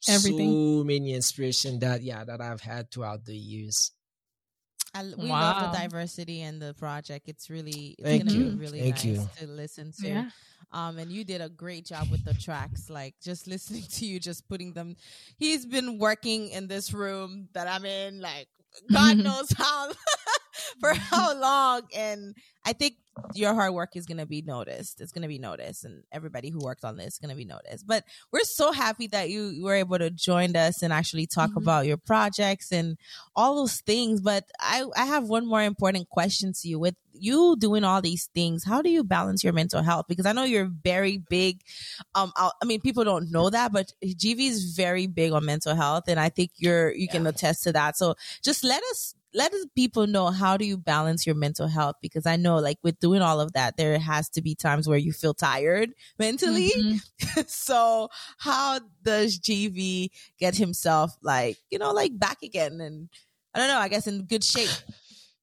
everything 0.07 0.51
so 0.51 0.84
many 0.84 1.13
inspiration 1.13 1.80
that 1.80 2.01
yeah 2.01 2.23
that 2.23 2.41
I've 2.41 2.61
had 2.61 2.91
throughout 2.91 3.25
the 3.25 3.36
years. 3.36 3.91
I, 4.93 5.03
we 5.03 5.30
wow. 5.30 5.39
love 5.39 5.71
the 5.71 5.77
diversity 5.77 6.41
in 6.41 6.57
the 6.57 6.73
project. 6.73 7.30
It's 7.30 7.49
really 7.49 7.95
it's 7.99 8.03
Thank 8.03 8.25
gonna 8.25 8.38
you. 8.38 8.45
be 8.51 8.55
really 8.55 8.80
Thank 8.80 8.95
nice 8.95 9.05
you. 9.05 9.30
to 9.38 9.47
listen 9.47 9.91
to. 10.01 10.07
Yeah. 10.07 10.30
Um, 10.71 10.97
and 10.97 11.11
you 11.11 11.23
did 11.23 11.41
a 11.41 11.49
great 11.49 11.86
job 11.86 12.09
with 12.09 12.23
the 12.23 12.34
tracks. 12.34 12.89
Like 12.89 13.15
just 13.21 13.47
listening 13.53 13.84
to 13.84 14.05
you, 14.05 14.19
just 14.19 14.47
putting 14.47 14.73
them. 14.73 14.95
He's 15.38 15.65
been 15.65 15.99
working 15.99 16.49
in 16.49 16.67
this 16.67 16.93
room 16.93 17.49
that 17.53 17.67
I'm 17.67 17.86
in, 17.86 18.19
like 18.19 18.47
God 18.91 19.17
knows 19.24 19.51
how 19.57 19.91
for 20.80 20.93
how 20.93 21.39
long. 21.39 21.84
And 21.95 22.36
I 22.65 22.74
think 22.74 22.95
your 23.34 23.53
hard 23.53 23.74
work 23.74 23.95
is 23.95 24.05
going 24.05 24.17
to 24.17 24.26
be 24.26 24.41
noticed. 24.41 25.01
It's 25.01 25.11
going 25.11 25.22
to 25.24 25.28
be 25.28 25.39
noticed, 25.39 25.86
and 25.86 26.03
everybody 26.11 26.49
who 26.49 26.59
worked 26.59 26.84
on 26.84 26.97
this 26.97 27.13
is 27.13 27.20
going 27.20 27.30
to 27.30 27.36
be 27.36 27.45
noticed. 27.45 27.86
But 27.88 28.03
we're 28.32 28.43
so 28.43 28.72
happy 28.72 29.07
that 29.07 29.30
you 29.30 29.63
were 29.63 29.76
able 29.76 29.97
to 29.97 30.09
join 30.09 30.55
us 30.55 30.82
and 30.82 30.93
actually 30.93 31.28
talk 31.28 31.49
mm-hmm. 31.49 31.59
about 31.59 31.86
your 31.86 31.97
projects 31.97 32.72
and 32.72 32.97
all 33.36 33.55
those 33.55 33.82
things. 33.82 34.22
But 34.22 34.45
I, 34.59 34.86
I 34.95 35.05
have 35.05 35.26
one 35.26 35.47
more 35.47 35.63
important 35.63 36.09
question 36.09 36.53
to 36.61 36.67
you. 36.67 36.80
With 36.80 36.95
you 37.13 37.55
doing 37.59 37.84
all 37.84 38.01
these 38.01 38.30
things, 38.34 38.63
how 38.63 38.82
do 38.82 38.89
you 38.89 39.03
balance 39.03 39.43
your 39.43 39.53
mental 39.53 39.82
health? 39.82 40.05
Because 40.07 40.26
I 40.26 40.32
know 40.32 40.43
you're 40.43 40.70
very 40.84 41.17
big. 41.17 41.61
Um, 42.15 42.32
I 42.36 42.51
mean, 42.65 42.82
people 42.82 43.03
don't 43.03 43.32
know 43.32 43.49
that, 43.49 43.72
but 43.72 43.91
GV 44.03 44.49
is 44.49 44.74
very 44.76 45.07
big 45.07 45.32
on 45.32 45.45
mental 45.45 45.76
health, 45.76 46.05
and 46.07 46.20
I 46.20 46.30
think 46.30 46.51
you're 46.57 46.91
you 46.93 47.07
yeah. 47.07 47.11
can 47.11 47.28
attest 47.28 47.63
to 47.63 47.74
that. 47.74 47.97
So 47.97 48.15
just 48.43 48.63
let 48.63 48.84
us 48.84 49.15
let 49.34 49.53
people 49.75 50.07
know 50.07 50.27
how 50.27 50.57
do 50.57 50.65
you 50.65 50.77
balance 50.77 51.25
your 51.25 51.36
mental 51.36 51.67
health 51.67 51.95
because 52.01 52.25
i 52.25 52.36
know 52.36 52.57
like 52.57 52.77
with 52.84 52.99
doing 52.99 53.21
all 53.21 53.39
of 53.39 53.53
that 53.53 53.77
there 53.77 53.97
has 53.99 54.30
to 54.30 54.41
be 54.41 54.55
times 54.55 54.88
where 54.88 54.97
you 54.97 55.11
feel 55.11 55.34
tired 55.34 55.91
mentally. 56.19 56.71
Mm-hmm. 56.75 57.41
so 57.47 58.09
how 58.38 58.80
does 59.03 59.39
gv 59.39 60.09
get 60.39 60.55
himself 60.55 61.15
like 61.21 61.57
you 61.69 61.77
know 61.77 61.91
like 61.91 62.17
back 62.17 62.41
again? 62.43 62.82
And 62.82 63.09
i 63.53 63.59
don't 63.59 63.67
know 63.67 63.80
i 63.80 63.88
guess 63.88 64.07
in 64.07 64.23
good 64.25 64.43
shape. 64.43 64.69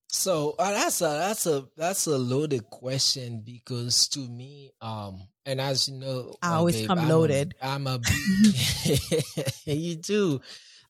So 0.09 0.55
uh, 0.59 0.70
that's 0.70 1.01
a 1.03 1.05
that's 1.05 1.47
a 1.47 1.66
that's 1.76 2.07
a 2.07 2.16
loaded 2.16 2.70
question 2.70 3.43
because 3.45 4.09
to 4.11 4.20
me 4.20 4.70
um 4.80 5.26
and 5.45 5.61
as 5.61 5.89
you 5.89 5.99
know 5.99 6.32
i 6.41 6.53
uh, 6.53 6.59
always 6.59 6.76
babe, 6.76 6.87
come 6.87 7.01
I'm 7.01 7.09
loaded. 7.09 7.55
A, 7.61 7.66
i'm 7.68 7.87
a 7.89 8.01
you 9.66 9.97
do 9.97 10.41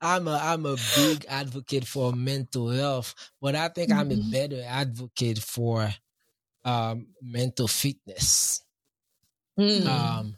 I'm 0.01 0.28
a 0.28 0.38
I'm 0.42 0.66
a 0.66 0.76
big 0.97 1.24
advocate 1.28 1.86
for 1.86 2.12
mental 2.12 2.68
health, 2.70 3.14
but 3.40 3.55
I 3.55 3.68
think 3.68 3.90
mm-hmm. 3.90 4.01
I'm 4.01 4.11
a 4.11 4.14
mm-hmm. 4.14 4.30
better 4.30 4.62
advocate 4.66 5.38
for 5.38 5.92
um, 6.64 7.07
mental 7.22 7.68
fitness. 7.68 8.62
Mm. 9.59 9.86
Um, 9.86 10.36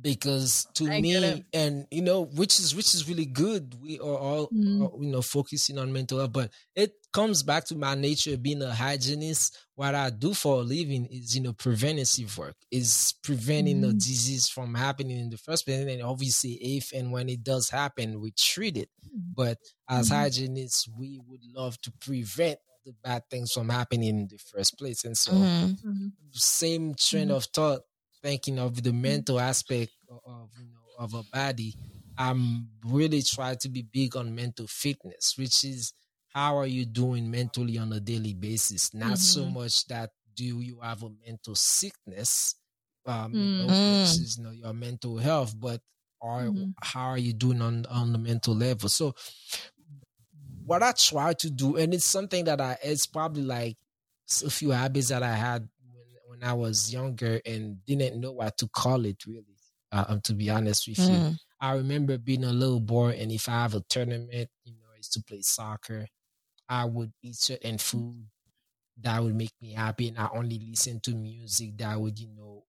because 0.00 0.66
to 0.74 0.90
I 0.90 1.00
me, 1.00 1.44
and 1.52 1.86
you 1.90 2.02
know, 2.02 2.24
which 2.24 2.58
is 2.60 2.74
which 2.74 2.94
is 2.94 3.08
really 3.08 3.26
good. 3.26 3.74
We 3.80 3.98
are 3.98 4.18
all 4.18 4.48
mm. 4.48 5.02
you 5.02 5.10
know 5.10 5.22
focusing 5.22 5.78
on 5.78 5.92
mental 5.92 6.18
health, 6.18 6.32
but 6.32 6.50
it 6.74 6.92
comes 7.12 7.42
back 7.42 7.64
to 7.66 7.76
my 7.76 7.94
nature 7.94 8.36
being 8.36 8.62
a 8.62 8.72
hygienist. 8.72 9.58
What 9.74 9.94
I 9.94 10.10
do 10.10 10.34
for 10.34 10.56
a 10.56 10.62
living 10.62 11.06
is, 11.06 11.34
you 11.34 11.42
know, 11.42 11.52
preventive 11.52 12.36
work, 12.36 12.56
is 12.70 13.14
preventing 13.22 13.78
mm. 13.78 13.82
the 13.82 13.92
disease 13.94 14.48
from 14.48 14.74
happening 14.74 15.18
in 15.18 15.30
the 15.30 15.38
first 15.38 15.66
place. 15.66 15.86
And 15.86 16.02
obviously, 16.02 16.52
if 16.52 16.92
and 16.92 17.12
when 17.12 17.28
it 17.28 17.42
does 17.42 17.70
happen, 17.70 18.20
we 18.20 18.32
treat 18.32 18.76
it. 18.76 18.90
Mm. 19.04 19.34
But 19.34 19.58
as 19.88 20.10
mm. 20.10 20.16
hygienists, 20.16 20.88
we 20.98 21.20
would 21.26 21.42
love 21.54 21.80
to 21.82 21.92
prevent 22.00 22.58
the 22.84 22.94
bad 23.04 23.22
things 23.30 23.52
from 23.52 23.68
happening 23.68 24.08
in 24.08 24.28
the 24.28 24.38
first 24.38 24.78
place. 24.78 25.04
And 25.04 25.16
so, 25.16 25.32
mm-hmm. 25.32 26.06
same 26.32 26.94
train 26.94 27.28
mm-hmm. 27.28 27.36
of 27.36 27.44
thought, 27.44 27.82
thinking 28.22 28.58
of 28.58 28.82
the 28.82 28.92
mental 28.92 29.40
aspect 29.40 29.92
of, 30.10 30.50
you 30.58 30.66
know, 30.66 31.04
of 31.04 31.14
a 31.14 31.22
body. 31.32 31.74
I'm 32.16 32.68
really 32.84 33.22
trying 33.22 33.58
to 33.60 33.68
be 33.68 33.82
big 33.82 34.16
on 34.16 34.34
mental 34.34 34.66
fitness, 34.68 35.34
which 35.36 35.64
is 35.64 35.92
how 36.34 36.56
are 36.58 36.66
you 36.66 36.84
doing 36.84 37.30
mentally 37.30 37.78
on 37.78 37.92
a 37.92 38.00
daily 38.00 38.34
basis? 38.34 38.92
Not 38.92 39.12
mm-hmm. 39.12 39.14
so 39.16 39.46
much 39.46 39.86
that 39.86 40.10
do 40.34 40.44
you 40.44 40.80
have 40.82 41.02
a 41.02 41.10
mental 41.26 41.54
sickness, 41.54 42.54
um, 43.06 43.32
mm-hmm. 43.32 43.38
you 43.38 43.58
know, 43.58 44.00
which 44.00 44.20
is 44.20 44.36
you 44.38 44.44
know, 44.44 44.50
your 44.50 44.72
mental 44.72 45.18
health, 45.18 45.54
but 45.58 45.80
are 46.20 46.42
mm-hmm. 46.42 46.70
how 46.82 47.08
are 47.08 47.18
you 47.18 47.32
doing 47.32 47.62
on 47.62 47.86
on 47.86 48.12
the 48.12 48.18
mental 48.18 48.54
level? 48.54 48.88
So 48.88 49.14
what 50.64 50.82
I 50.82 50.92
try 50.98 51.32
to 51.34 51.50
do, 51.50 51.76
and 51.76 51.94
it's 51.94 52.04
something 52.04 52.44
that 52.44 52.60
I 52.60 52.76
it's 52.82 53.06
probably 53.06 53.42
like 53.42 53.76
a 54.44 54.50
few 54.50 54.70
habits 54.70 55.08
that 55.08 55.22
I 55.22 55.34
had 55.34 55.68
when, 56.38 56.48
I 56.48 56.54
was 56.54 56.92
younger 56.92 57.40
and 57.44 57.84
didn't 57.86 58.20
know 58.20 58.32
what 58.32 58.56
to 58.58 58.68
call 58.68 59.04
it 59.04 59.24
really. 59.26 59.44
Uh, 59.90 60.04
um, 60.08 60.20
to 60.20 60.34
be 60.34 60.50
honest 60.50 60.86
with 60.86 60.98
you, 60.98 61.14
mm. 61.14 61.36
I 61.60 61.72
remember 61.72 62.18
being 62.18 62.44
a 62.44 62.52
little 62.52 62.80
boy, 62.80 63.16
and 63.18 63.32
if 63.32 63.48
I 63.48 63.62
have 63.62 63.74
a 63.74 63.80
tournament, 63.88 64.50
you 64.64 64.74
know, 64.74 64.86
I 64.92 64.98
used 64.98 65.14
to 65.14 65.22
play 65.22 65.40
soccer 65.40 66.06
I 66.68 66.84
would 66.84 67.12
eat 67.22 67.36
certain 67.36 67.78
food 67.78 68.26
that 69.00 69.22
would 69.22 69.34
make 69.34 69.52
me 69.60 69.72
happy, 69.72 70.08
and 70.08 70.18
I 70.18 70.28
only 70.34 70.58
listen 70.58 71.00
to 71.00 71.14
music 71.14 71.76
that 71.78 71.98
would, 71.98 72.18
you 72.18 72.28
know, 72.36 72.64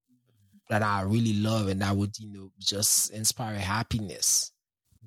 that 0.70 0.84
I 0.84 1.02
really 1.02 1.34
love 1.34 1.68
and 1.68 1.82
that 1.82 1.96
would, 1.96 2.18
you 2.20 2.32
know, 2.32 2.52
just 2.60 3.12
inspire 3.12 3.58
happiness. 3.58 4.52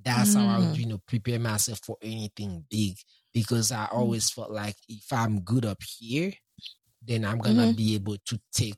That's 0.04 0.34
mm. 0.34 0.40
how 0.44 0.56
I 0.56 0.58
would, 0.58 0.74
mm. 0.74 0.78
you 0.78 0.86
know, 0.86 1.00
prepare 1.06 1.38
myself 1.38 1.80
for 1.84 1.96
anything 2.02 2.64
big 2.68 2.96
because 3.32 3.70
I 3.70 3.86
always 3.92 4.30
felt 4.30 4.50
like 4.50 4.74
if 4.88 5.12
I'm 5.12 5.40
good 5.40 5.64
up 5.64 5.80
here, 5.98 6.32
then 7.06 7.24
I'm 7.24 7.38
gonna 7.38 7.62
mm-hmm. 7.62 7.76
be 7.76 7.94
able 7.94 8.16
to 8.26 8.40
take 8.52 8.76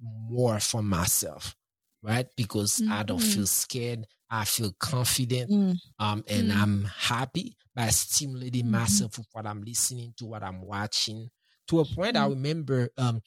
more 0.00 0.60
for 0.60 0.82
myself, 0.82 1.54
right? 2.02 2.26
Because 2.36 2.78
mm-hmm. 2.78 2.92
I 2.92 3.02
don't 3.02 3.18
mm-hmm. 3.18 3.30
feel 3.30 3.46
scared. 3.46 4.06
I 4.30 4.44
feel 4.44 4.72
confident, 4.80 5.50
mm. 5.50 5.76
um, 6.00 6.24
and 6.26 6.50
mm. 6.50 6.56
I'm 6.56 6.84
happy 6.84 7.56
by 7.76 7.88
stimulating 7.90 8.62
mm-hmm. 8.62 8.72
myself 8.72 9.18
with 9.18 9.28
what 9.32 9.46
I'm 9.46 9.62
listening 9.62 10.12
to, 10.16 10.26
what 10.26 10.42
I'm 10.42 10.62
watching. 10.62 11.28
To 11.68 11.80
a 11.80 11.84
point, 11.84 12.16
I 12.16 12.26
mm. 12.26 12.30
remember 12.30 12.88
um, 12.98 13.20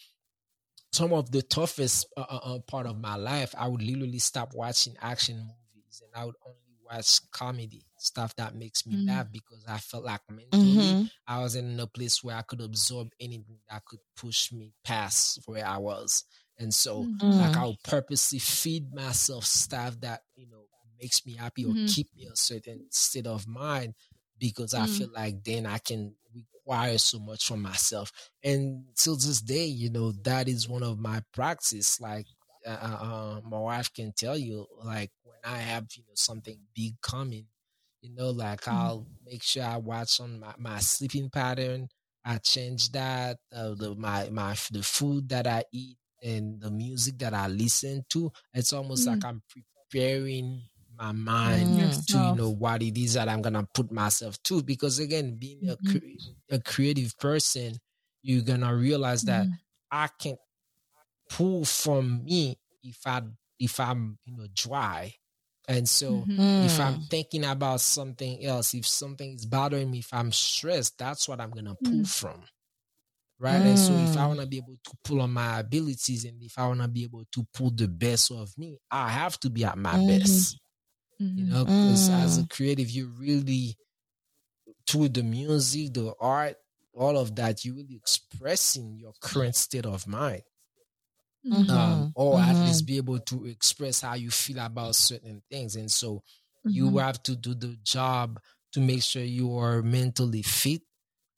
some 0.91 1.13
of 1.13 1.31
the 1.31 1.43
toughest 1.43 2.07
uh, 2.17 2.25
uh, 2.27 2.39
uh, 2.43 2.59
part 2.67 2.87
of 2.87 2.99
my 2.99 3.15
life. 3.15 3.53
I 3.57 3.67
would 3.67 3.81
literally 3.81 4.19
stop 4.19 4.53
watching 4.53 4.95
action 5.01 5.35
movies, 5.37 6.01
and 6.01 6.21
I 6.21 6.25
would 6.25 6.35
only 6.45 6.66
watch 6.89 7.19
comedy 7.31 7.83
stuff 7.97 8.35
that 8.35 8.55
makes 8.55 8.85
me 8.85 8.95
mm. 8.95 9.07
laugh 9.07 9.27
because 9.31 9.63
I 9.67 9.77
felt 9.77 10.05
like 10.05 10.21
mentally 10.29 10.73
mm-hmm. 10.73 11.03
I 11.27 11.41
was 11.41 11.55
in 11.55 11.79
a 11.79 11.87
place 11.87 12.23
where 12.23 12.35
I 12.35 12.41
could 12.41 12.61
absorb 12.61 13.09
anything 13.19 13.59
that 13.69 13.85
could 13.85 13.99
push 14.15 14.51
me 14.51 14.73
past 14.83 15.39
where 15.45 15.65
I 15.65 15.77
was. 15.77 16.25
And 16.59 16.73
so, 16.73 17.03
mm-hmm. 17.03 17.29
like, 17.29 17.55
I'll 17.55 17.77
purposely 17.83 18.39
feed 18.39 18.93
myself 18.93 19.45
stuff 19.45 19.99
that 20.01 20.21
you 20.35 20.47
know 20.49 20.63
makes 20.99 21.25
me 21.25 21.35
happy 21.35 21.65
or 21.65 21.69
mm-hmm. 21.69 21.85
keep 21.85 22.07
me 22.15 22.25
a 22.25 22.35
certain 22.35 22.87
state 22.89 23.27
of 23.27 23.47
mind 23.47 23.93
because 24.39 24.73
mm. 24.73 24.79
I 24.79 24.87
feel 24.87 25.09
like 25.13 25.43
then 25.43 25.65
I 25.65 25.77
can 25.77 26.15
require 26.33 26.97
so 26.97 27.19
much 27.19 27.45
from 27.45 27.61
myself. 27.61 28.11
And 28.43 28.85
till 28.95 29.15
this 29.15 29.41
day, 29.41 29.65
you 29.65 29.89
know, 29.89 30.11
that 30.23 30.47
is 30.47 30.67
one 30.67 30.83
of 30.83 30.99
my 30.99 31.21
practice. 31.33 31.99
Like 31.99 32.25
uh, 32.65 32.69
uh, 32.69 33.05
uh, 33.05 33.41
my 33.49 33.59
wife 33.59 33.93
can 33.93 34.11
tell 34.11 34.37
you, 34.37 34.65
like 34.83 35.11
I 35.47 35.57
have 35.57 35.85
you 35.95 36.03
know 36.03 36.13
something 36.15 36.59
big 36.75 36.99
coming, 37.01 37.45
you 38.01 38.13
know, 38.13 38.31
like 38.31 38.61
mm. 38.61 38.73
I'll 38.73 39.07
make 39.25 39.43
sure 39.43 39.63
I 39.63 39.77
watch 39.77 40.19
on 40.19 40.39
my, 40.39 40.53
my 40.57 40.79
sleeping 40.79 41.29
pattern. 41.29 41.87
I 42.25 42.39
change 42.39 42.91
that. 42.91 43.37
Uh, 43.55 43.73
the 43.75 43.95
my 43.95 44.29
my 44.29 44.55
the 44.71 44.83
food 44.83 45.29
that 45.29 45.47
I 45.47 45.63
eat 45.71 45.97
and 46.21 46.59
the 46.59 46.69
music 46.69 47.17
that 47.19 47.33
I 47.33 47.47
listen 47.47 48.03
to. 48.09 48.31
It's 48.53 48.73
almost 48.73 49.07
mm. 49.07 49.11
like 49.13 49.25
I'm 49.25 49.41
preparing 49.89 50.63
my 50.97 51.11
mind 51.11 51.79
mm, 51.79 52.05
to 52.07 52.17
you 52.17 52.35
know 52.35 52.49
what 52.49 52.81
it 52.81 52.97
is 52.97 53.13
that 53.13 53.29
I'm 53.29 53.41
gonna 53.41 53.67
put 53.73 53.91
myself 53.91 54.41
to. 54.43 54.63
Because 54.63 54.99
again, 54.99 55.37
being 55.39 55.61
mm-hmm. 55.61 55.89
a, 55.89 55.99
cre- 55.99 56.55
a 56.55 56.59
creative 56.59 57.17
person, 57.17 57.75
you're 58.21 58.43
gonna 58.43 58.75
realize 58.75 59.21
that 59.23 59.45
mm. 59.45 59.53
I 59.91 60.09
can 60.19 60.37
pull 61.29 61.65
from 61.65 62.25
me 62.25 62.57
if 62.83 62.99
I 63.05 63.21
if 63.59 63.79
I'm 63.79 64.17
you 64.25 64.37
know 64.37 64.47
dry. 64.53 65.13
And 65.67 65.87
so 65.87 66.11
mm-hmm. 66.11 66.65
if 66.65 66.79
I'm 66.79 66.95
mm. 66.95 67.09
thinking 67.09 67.43
about 67.43 67.81
something 67.81 68.43
else, 68.45 68.73
if 68.73 68.87
something 68.87 69.33
is 69.33 69.45
bothering 69.45 69.91
me, 69.91 69.99
if 69.99 70.13
I'm 70.13 70.31
stressed, 70.31 70.97
that's 70.97 71.27
what 71.27 71.41
I'm 71.41 71.51
gonna 71.51 71.75
pull 71.75 71.91
mm. 71.91 72.09
from. 72.09 72.41
Right. 73.39 73.61
Mm. 73.61 73.65
And 73.65 73.79
so 73.79 73.93
if 73.93 74.17
I 74.17 74.21
mm. 74.21 74.27
wanna 74.29 74.45
be 74.45 74.57
able 74.57 74.77
to 74.81 74.97
pull 75.03 75.21
on 75.21 75.33
my 75.33 75.59
abilities 75.59 76.23
and 76.23 76.41
if 76.41 76.57
I 76.57 76.67
wanna 76.67 76.87
be 76.87 77.03
able 77.03 77.25
to 77.33 77.47
pull 77.53 77.71
the 77.71 77.87
best 77.87 78.31
of 78.31 78.57
me, 78.57 78.77
I 78.89 79.09
have 79.09 79.37
to 79.41 79.49
be 79.49 79.65
at 79.65 79.77
my 79.77 79.93
mm-hmm. 79.93 80.19
best. 80.19 80.57
Mm-hmm. 81.21 81.37
You 81.37 81.45
know, 81.45 81.65
because 81.65 82.09
mm. 82.09 82.23
as 82.23 82.37
a 82.37 82.47
creative, 82.47 82.89
you 82.89 83.11
really 83.19 83.75
through 84.87 85.09
the 85.09 85.23
music, 85.23 85.93
the 85.93 86.13
art, 86.19 86.55
all 86.93 87.17
of 87.17 87.35
that, 87.35 87.65
you 87.65 87.75
really 87.75 87.95
expressing 87.95 88.95
your 88.97 89.13
current 89.21 89.55
state 89.55 89.85
of 89.85 90.07
mind. 90.07 90.43
Mm-hmm. 91.47 91.71
Um, 91.71 92.11
or 92.15 92.39
mm-hmm. 92.39 92.49
at 92.49 92.65
least 92.65 92.85
be 92.85 92.97
able 92.97 93.19
to 93.19 93.45
express 93.45 94.01
how 94.01 94.15
you 94.15 94.29
feel 94.29 94.59
about 94.59 94.95
certain 94.95 95.41
things. 95.49 95.75
And 95.75 95.89
so 95.89 96.23
you 96.65 96.87
mm-hmm. 96.87 96.99
have 96.99 97.23
to 97.23 97.35
do 97.35 97.53
the 97.53 97.77
job 97.83 98.39
to 98.73 98.79
make 98.81 99.01
sure 99.01 99.23
you 99.23 99.57
are 99.57 99.81
mentally 99.81 100.41
fit 100.41 100.81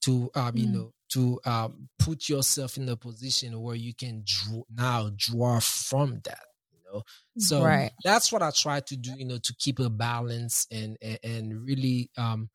to 0.01 0.29
um, 0.35 0.55
you 0.55 0.67
mm. 0.67 0.73
know 0.73 0.93
to 1.09 1.39
um, 1.45 1.89
put 1.97 2.29
yourself 2.29 2.77
in 2.77 2.87
a 2.89 2.95
position 2.95 3.59
where 3.61 3.75
you 3.75 3.93
can 3.93 4.23
draw, 4.25 4.61
now 4.75 5.09
draw 5.15 5.59
from 5.59 6.21
that 6.23 6.45
you 6.71 6.79
know 6.85 7.03
so 7.37 7.63
right. 7.63 7.91
that's 8.03 8.31
what 8.31 8.41
i 8.41 8.51
try 8.51 8.79
to 8.79 8.95
do 8.95 9.11
you 9.17 9.25
know 9.25 9.37
to 9.37 9.53
keep 9.59 9.79
a 9.79 9.89
balance 9.89 10.67
and 10.71 10.97
and, 11.01 11.19
and 11.23 11.65
really 11.65 12.09
um 12.17 12.49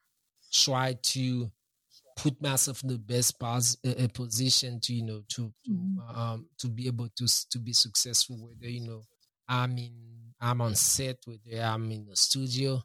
try 0.52 0.96
to 1.02 1.50
put 2.16 2.40
myself 2.40 2.82
in 2.82 2.90
the 2.90 2.98
best 2.98 3.38
pos- 3.38 3.76
uh, 3.86 4.06
position 4.12 4.80
to 4.80 4.94
you 4.94 5.04
know 5.04 5.22
to 5.28 5.52
to 5.64 5.70
mm-hmm. 5.70 6.20
um 6.20 6.46
to 6.58 6.68
be 6.68 6.86
able 6.86 7.08
to 7.16 7.26
to 7.50 7.58
be 7.58 7.72
successful 7.72 8.36
whether 8.36 8.70
you 8.70 8.86
know 8.86 9.02
i'm 9.48 9.76
in 9.78 9.92
i'm 10.40 10.60
on 10.60 10.74
set 10.74 11.16
whether 11.24 11.62
i'm 11.62 11.90
in 11.90 12.06
the 12.06 12.16
studio 12.16 12.80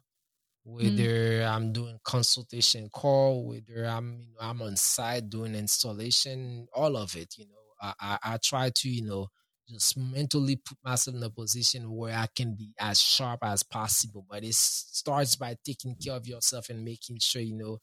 whether 0.64 0.88
mm-hmm. 0.88 1.54
i'm 1.54 1.72
doing 1.72 1.98
consultation 2.04 2.88
call 2.92 3.46
whether 3.46 3.86
i'm 3.86 4.18
you 4.20 4.26
know 4.32 4.40
i'm 4.40 4.60
on 4.62 4.76
site 4.76 5.30
doing 5.30 5.54
installation 5.54 6.66
all 6.74 6.96
of 6.96 7.14
it 7.16 7.34
you 7.38 7.46
know 7.46 7.60
I, 7.80 7.94
I, 8.00 8.18
I 8.22 8.38
try 8.42 8.70
to, 8.74 8.88
you 8.88 9.04
know, 9.04 9.28
just 9.68 9.96
mentally 9.96 10.56
put 10.56 10.78
myself 10.84 11.16
in 11.16 11.22
a 11.22 11.30
position 11.30 11.90
where 11.90 12.14
I 12.16 12.26
can 12.34 12.54
be 12.54 12.72
as 12.78 13.00
sharp 13.00 13.40
as 13.42 13.62
possible. 13.62 14.26
But 14.28 14.44
it 14.44 14.54
starts 14.54 15.36
by 15.36 15.56
taking 15.64 15.96
care 15.96 16.14
of 16.14 16.26
yourself 16.26 16.68
and 16.70 16.84
making 16.84 17.18
sure, 17.20 17.42
you 17.42 17.56
know, 17.56 17.78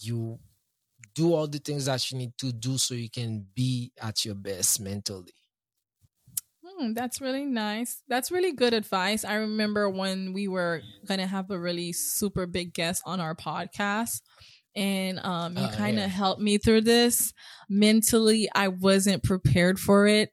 you 0.00 0.38
do 1.14 1.34
all 1.34 1.46
the 1.46 1.58
things 1.58 1.86
that 1.86 2.10
you 2.10 2.18
need 2.18 2.32
to 2.38 2.52
do 2.52 2.76
so 2.78 2.94
you 2.94 3.10
can 3.10 3.46
be 3.54 3.92
at 4.00 4.24
your 4.24 4.34
best 4.34 4.80
mentally. 4.80 5.32
Hmm, 6.64 6.92
that's 6.94 7.20
really 7.20 7.44
nice. 7.44 8.02
That's 8.08 8.30
really 8.30 8.52
good 8.52 8.74
advice. 8.74 9.24
I 9.24 9.34
remember 9.34 9.88
when 9.88 10.32
we 10.32 10.48
were 10.48 10.82
going 11.06 11.20
to 11.20 11.26
have 11.26 11.50
a 11.50 11.58
really 11.58 11.92
super 11.92 12.46
big 12.46 12.74
guest 12.74 13.02
on 13.06 13.20
our 13.20 13.34
podcast 13.34 14.20
and 14.76 15.20
um, 15.20 15.56
you 15.56 15.64
uh, 15.64 15.76
kind 15.76 15.98
of 15.98 16.04
yeah. 16.04 16.08
helped 16.08 16.40
me 16.40 16.58
through 16.58 16.82
this. 16.82 17.32
Mentally, 17.68 18.48
I 18.54 18.68
wasn't 18.68 19.22
prepared 19.22 19.78
for 19.78 20.06
it. 20.06 20.30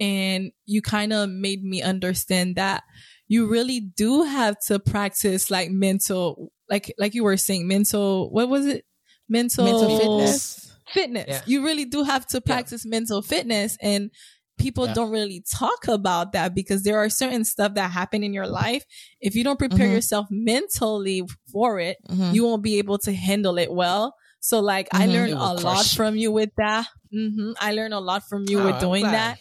And 0.00 0.50
you 0.66 0.82
kind 0.82 1.12
of 1.12 1.28
made 1.28 1.62
me 1.62 1.82
understand 1.82 2.56
that 2.56 2.82
you 3.28 3.48
really 3.48 3.80
do 3.80 4.24
have 4.24 4.56
to 4.66 4.78
practice 4.78 5.50
like 5.50 5.70
mental, 5.70 6.50
like, 6.68 6.92
like 6.98 7.14
you 7.14 7.22
were 7.22 7.36
saying, 7.36 7.68
mental, 7.68 8.30
what 8.30 8.48
was 8.48 8.66
it? 8.66 8.84
Mental, 9.28 9.64
mental 9.64 9.98
fitness. 9.98 10.72
Fitness. 10.92 11.26
Yeah. 11.28 11.42
You 11.46 11.64
really 11.64 11.84
do 11.84 12.02
have 12.02 12.26
to 12.28 12.40
practice 12.40 12.84
yeah. 12.84 12.90
mental 12.90 13.22
fitness. 13.22 13.78
And 13.80 14.10
people 14.58 14.86
yeah. 14.86 14.94
don't 14.94 15.10
really 15.10 15.42
talk 15.50 15.88
about 15.88 16.32
that 16.32 16.54
because 16.54 16.82
there 16.82 16.98
are 16.98 17.08
certain 17.08 17.44
stuff 17.44 17.74
that 17.74 17.90
happen 17.90 18.22
in 18.22 18.32
your 18.32 18.46
life. 18.46 18.84
If 19.20 19.34
you 19.34 19.44
don't 19.44 19.58
prepare 19.58 19.86
mm-hmm. 19.86 19.94
yourself 19.94 20.26
mentally 20.30 21.22
for 21.50 21.80
it, 21.80 21.96
mm-hmm. 22.08 22.34
you 22.34 22.44
won't 22.44 22.62
be 22.62 22.78
able 22.78 22.98
to 22.98 23.12
handle 23.12 23.58
it 23.58 23.72
well. 23.72 24.14
So 24.40 24.60
like 24.60 24.88
mm-hmm. 24.90 25.02
I 25.02 25.06
learned 25.06 25.32
a 25.32 25.52
lot 25.54 25.86
from 25.86 26.16
you 26.16 26.32
with 26.32 26.50
that. 26.56 26.86
Mm-hmm. 27.14 27.52
I 27.60 27.72
learned 27.72 27.94
a 27.94 28.00
lot 28.00 28.24
from 28.28 28.44
you 28.48 28.60
oh, 28.60 28.66
with 28.66 28.80
doing 28.80 29.04
that. 29.04 29.38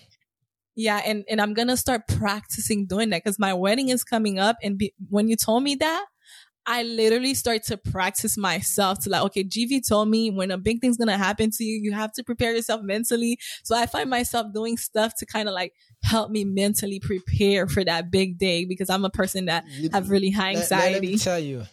Yeah, 0.75 1.01
and 1.05 1.25
and 1.29 1.41
I'm 1.41 1.53
gonna 1.53 1.75
start 1.75 2.07
practicing 2.07 2.85
doing 2.85 3.09
that 3.09 3.23
because 3.23 3.37
my 3.37 3.53
wedding 3.53 3.89
is 3.89 4.05
coming 4.05 4.39
up, 4.39 4.55
and 4.63 4.77
be, 4.77 4.93
when 5.09 5.27
you 5.27 5.35
told 5.35 5.63
me 5.63 5.75
that, 5.75 6.05
I 6.65 6.83
literally 6.83 7.33
start 7.33 7.63
to 7.63 7.77
practice 7.77 8.37
myself 8.37 8.99
to 8.99 9.09
like, 9.09 9.23
okay, 9.23 9.43
GV 9.43 9.87
told 9.87 10.09
me 10.09 10.29
when 10.29 10.51
a 10.51 10.57
big 10.57 10.79
thing's 10.79 10.97
gonna 10.97 11.17
happen 11.17 11.49
to 11.51 11.63
you, 11.63 11.79
you 11.81 11.91
have 11.91 12.11
to 12.13 12.23
prepare 12.23 12.55
yourself 12.55 12.81
mentally. 12.83 13.39
So 13.63 13.75
I 13.75 13.85
find 13.87 14.09
myself 14.09 14.53
doing 14.53 14.77
stuff 14.77 15.13
to 15.17 15.25
kind 15.25 15.47
of 15.47 15.55
like 15.55 15.73
help 16.03 16.29
me 16.29 16.43
mentally 16.43 16.99
prepare 16.99 17.67
for 17.67 17.83
that 17.83 18.11
big 18.11 18.37
day 18.37 18.65
because 18.65 18.89
I'm 18.89 19.05
a 19.05 19.09
person 19.09 19.45
that 19.45 19.65
have 19.91 20.09
really 20.09 20.29
high 20.29 20.51
anxiety. 20.51 20.93
Let, 20.93 21.01
let 21.01 21.11
me 21.11 21.17
tell 21.17 21.39
you. 21.39 21.63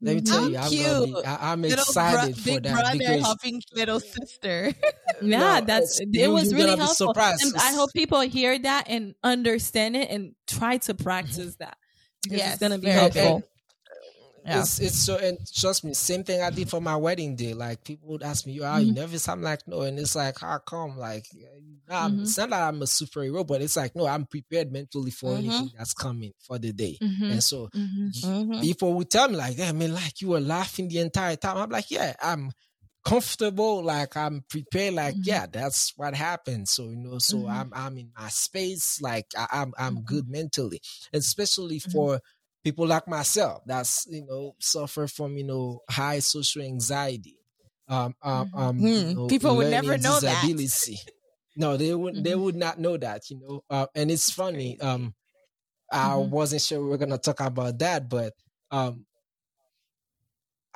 Let 0.00 0.16
me 0.16 0.20
tell 0.20 0.44
I'm 0.44 0.50
you, 0.52 0.58
I'm, 0.58 0.68
cute. 0.68 1.16
Be, 1.16 1.24
I, 1.24 1.52
am 1.52 1.64
excited 1.64 2.34
bro- 2.34 2.54
for 2.54 2.60
that 2.60 2.72
brother 2.72 2.98
because 2.98 3.22
helping 3.22 3.62
little 3.74 4.00
sister. 4.00 4.72
yeah, 5.22 5.60
no, 5.60 5.66
that's 5.66 6.00
it 6.00 6.08
you, 6.12 6.30
was 6.30 6.52
really 6.52 6.76
helpful. 6.76 7.14
And 7.16 7.56
I 7.58 7.72
hope 7.72 7.90
people 7.94 8.20
hear 8.20 8.58
that 8.58 8.86
and 8.88 9.14
understand 9.22 9.96
it 9.96 10.10
and 10.10 10.34
try 10.46 10.76
to 10.78 10.94
mm-hmm. 10.94 11.02
practice 11.02 11.56
that 11.56 11.78
because 12.22 12.38
yes, 12.38 12.52
it's 12.54 12.60
gonna 12.60 12.78
be 12.78 12.88
helpful. 12.88 13.36
And, 13.36 13.44
yeah. 14.44 14.60
It's 14.60 14.78
it's 14.78 14.98
so 14.98 15.16
and 15.16 15.38
trust 15.54 15.84
me, 15.84 15.94
same 15.94 16.22
thing 16.22 16.42
I 16.42 16.50
did 16.50 16.68
for 16.68 16.80
my 16.80 16.96
wedding 16.96 17.34
day. 17.34 17.54
Like 17.54 17.82
people 17.82 18.08
would 18.10 18.22
ask 18.22 18.46
me, 18.46 18.52
"You 18.52 18.64
are 18.64 18.78
mm-hmm. 18.78 18.88
you 18.88 18.94
nervous?" 18.94 19.28
I'm 19.28 19.40
like, 19.40 19.66
"No," 19.66 19.82
and 19.82 19.98
it's 19.98 20.14
like, 20.14 20.38
"How 20.38 20.58
come?" 20.58 20.98
Like, 20.98 21.24
mm-hmm. 21.88 22.22
it's 22.22 22.36
not 22.36 22.50
that 22.50 22.68
I'm 22.68 22.82
a 22.82 22.84
superhero, 22.84 23.46
but 23.46 23.62
it's 23.62 23.76
like, 23.76 23.96
no, 23.96 24.06
I'm 24.06 24.26
prepared 24.26 24.70
mentally 24.70 25.10
for 25.10 25.30
mm-hmm. 25.30 25.50
anything 25.50 25.70
that's 25.78 25.94
coming 25.94 26.32
for 26.38 26.58
the 26.58 26.72
day. 26.72 26.98
Mm-hmm. 27.02 27.24
And 27.24 27.42
so 27.42 27.68
mm-hmm. 27.74 28.08
Mm-hmm. 28.08 28.60
people 28.60 28.92
would 28.94 29.10
tell 29.10 29.28
me 29.28 29.36
like, 29.36 29.58
"I 29.60 29.72
mean, 29.72 29.94
like 29.94 30.20
you 30.20 30.28
were 30.28 30.40
laughing 30.40 30.88
the 30.88 30.98
entire 30.98 31.36
time." 31.36 31.56
I'm 31.56 31.70
like, 31.70 31.90
"Yeah, 31.90 32.14
I'm." 32.22 32.52
comfortable 33.04 33.82
like 33.82 34.16
i'm 34.16 34.42
prepared 34.48 34.94
like 34.94 35.14
yeah 35.24 35.44
that's 35.50 35.92
what 35.96 36.14
happened 36.14 36.66
so 36.66 36.84
you 36.84 36.96
know 36.96 37.18
so 37.18 37.46
i'm 37.46 37.70
i'm 37.74 37.98
in 37.98 38.10
my 38.18 38.28
space 38.28 38.98
like 39.02 39.26
I, 39.36 39.46
am 39.52 39.74
I'm, 39.76 39.96
I'm 39.96 40.02
good 40.04 40.26
mentally 40.26 40.80
especially 41.12 41.80
for 41.80 42.20
people 42.64 42.86
like 42.86 43.06
myself 43.06 43.62
that's 43.66 44.06
you 44.10 44.24
know 44.26 44.54
suffer 44.58 45.06
from 45.06 45.36
you 45.36 45.44
know 45.44 45.80
high 45.88 46.18
social 46.18 46.62
anxiety 46.62 47.36
um 47.88 48.14
um, 48.22 48.46
mm-hmm. 48.48 48.58
um 48.58 48.78
you 48.78 49.00
hmm. 49.00 49.12
know, 49.14 49.26
people 49.26 49.56
would 49.56 49.70
never 49.70 49.98
know 49.98 50.18
disability. 50.18 50.94
that 50.94 51.12
no 51.56 51.76
they 51.76 51.94
would 51.94 52.14
mm-hmm. 52.14 52.22
they 52.22 52.34
would 52.34 52.56
not 52.56 52.80
know 52.80 52.96
that 52.96 53.28
you 53.30 53.38
know 53.38 53.62
uh, 53.70 53.86
and 53.94 54.10
it's 54.10 54.30
funny 54.30 54.80
um 54.80 55.14
i 55.92 56.08
mm-hmm. 56.08 56.30
wasn't 56.30 56.60
sure 56.60 56.82
we 56.82 56.88
were 56.88 56.98
gonna 56.98 57.18
talk 57.18 57.40
about 57.40 57.78
that 57.78 58.08
but 58.08 58.32
um 58.70 59.04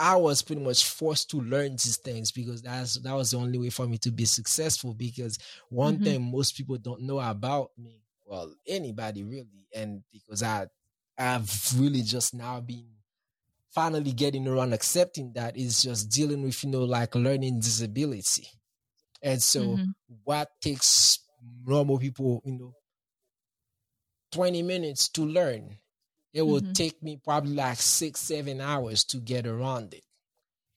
I 0.00 0.14
was 0.14 0.42
pretty 0.42 0.62
much 0.62 0.84
forced 0.86 1.28
to 1.30 1.40
learn 1.40 1.72
these 1.72 1.96
things 1.96 2.30
because 2.30 2.62
that's 2.62 3.00
that 3.00 3.14
was 3.14 3.32
the 3.32 3.38
only 3.38 3.58
way 3.58 3.70
for 3.70 3.84
me 3.88 3.98
to 3.98 4.12
be 4.12 4.26
successful. 4.26 4.94
Because 4.94 5.38
one 5.70 5.96
mm-hmm. 5.96 6.04
thing 6.04 6.30
most 6.30 6.56
people 6.56 6.78
don't 6.78 7.02
know 7.02 7.18
about 7.18 7.70
me, 7.76 8.00
well, 8.24 8.54
anybody 8.64 9.24
really, 9.24 9.66
and 9.74 10.04
because 10.12 10.44
I 10.44 10.68
I've 11.18 11.72
really 11.76 12.02
just 12.02 12.34
now 12.34 12.60
been 12.60 12.86
finally 13.70 14.12
getting 14.12 14.46
around 14.46 14.72
accepting 14.72 15.32
that 15.34 15.56
is 15.56 15.82
just 15.82 16.10
dealing 16.10 16.42
with, 16.42 16.62
you 16.64 16.70
know, 16.70 16.84
like 16.84 17.14
learning 17.14 17.60
disability. 17.60 18.48
And 19.22 19.42
so 19.42 19.60
mm-hmm. 19.60 19.84
what 20.24 20.48
takes 20.60 21.18
normal 21.66 21.98
people, 21.98 22.42
you 22.44 22.58
know, 22.58 22.74
20 24.32 24.62
minutes 24.62 25.08
to 25.10 25.22
learn, 25.22 25.76
it 26.32 26.42
will 26.42 26.60
mm-hmm. 26.60 26.72
take 26.72 27.02
me 27.02 27.18
probably 27.22 27.54
like 27.54 27.78
six, 27.78 28.20
seven 28.20 28.60
hours 28.60 29.04
to 29.04 29.18
get 29.18 29.46
around 29.46 29.94
it. 29.94 30.04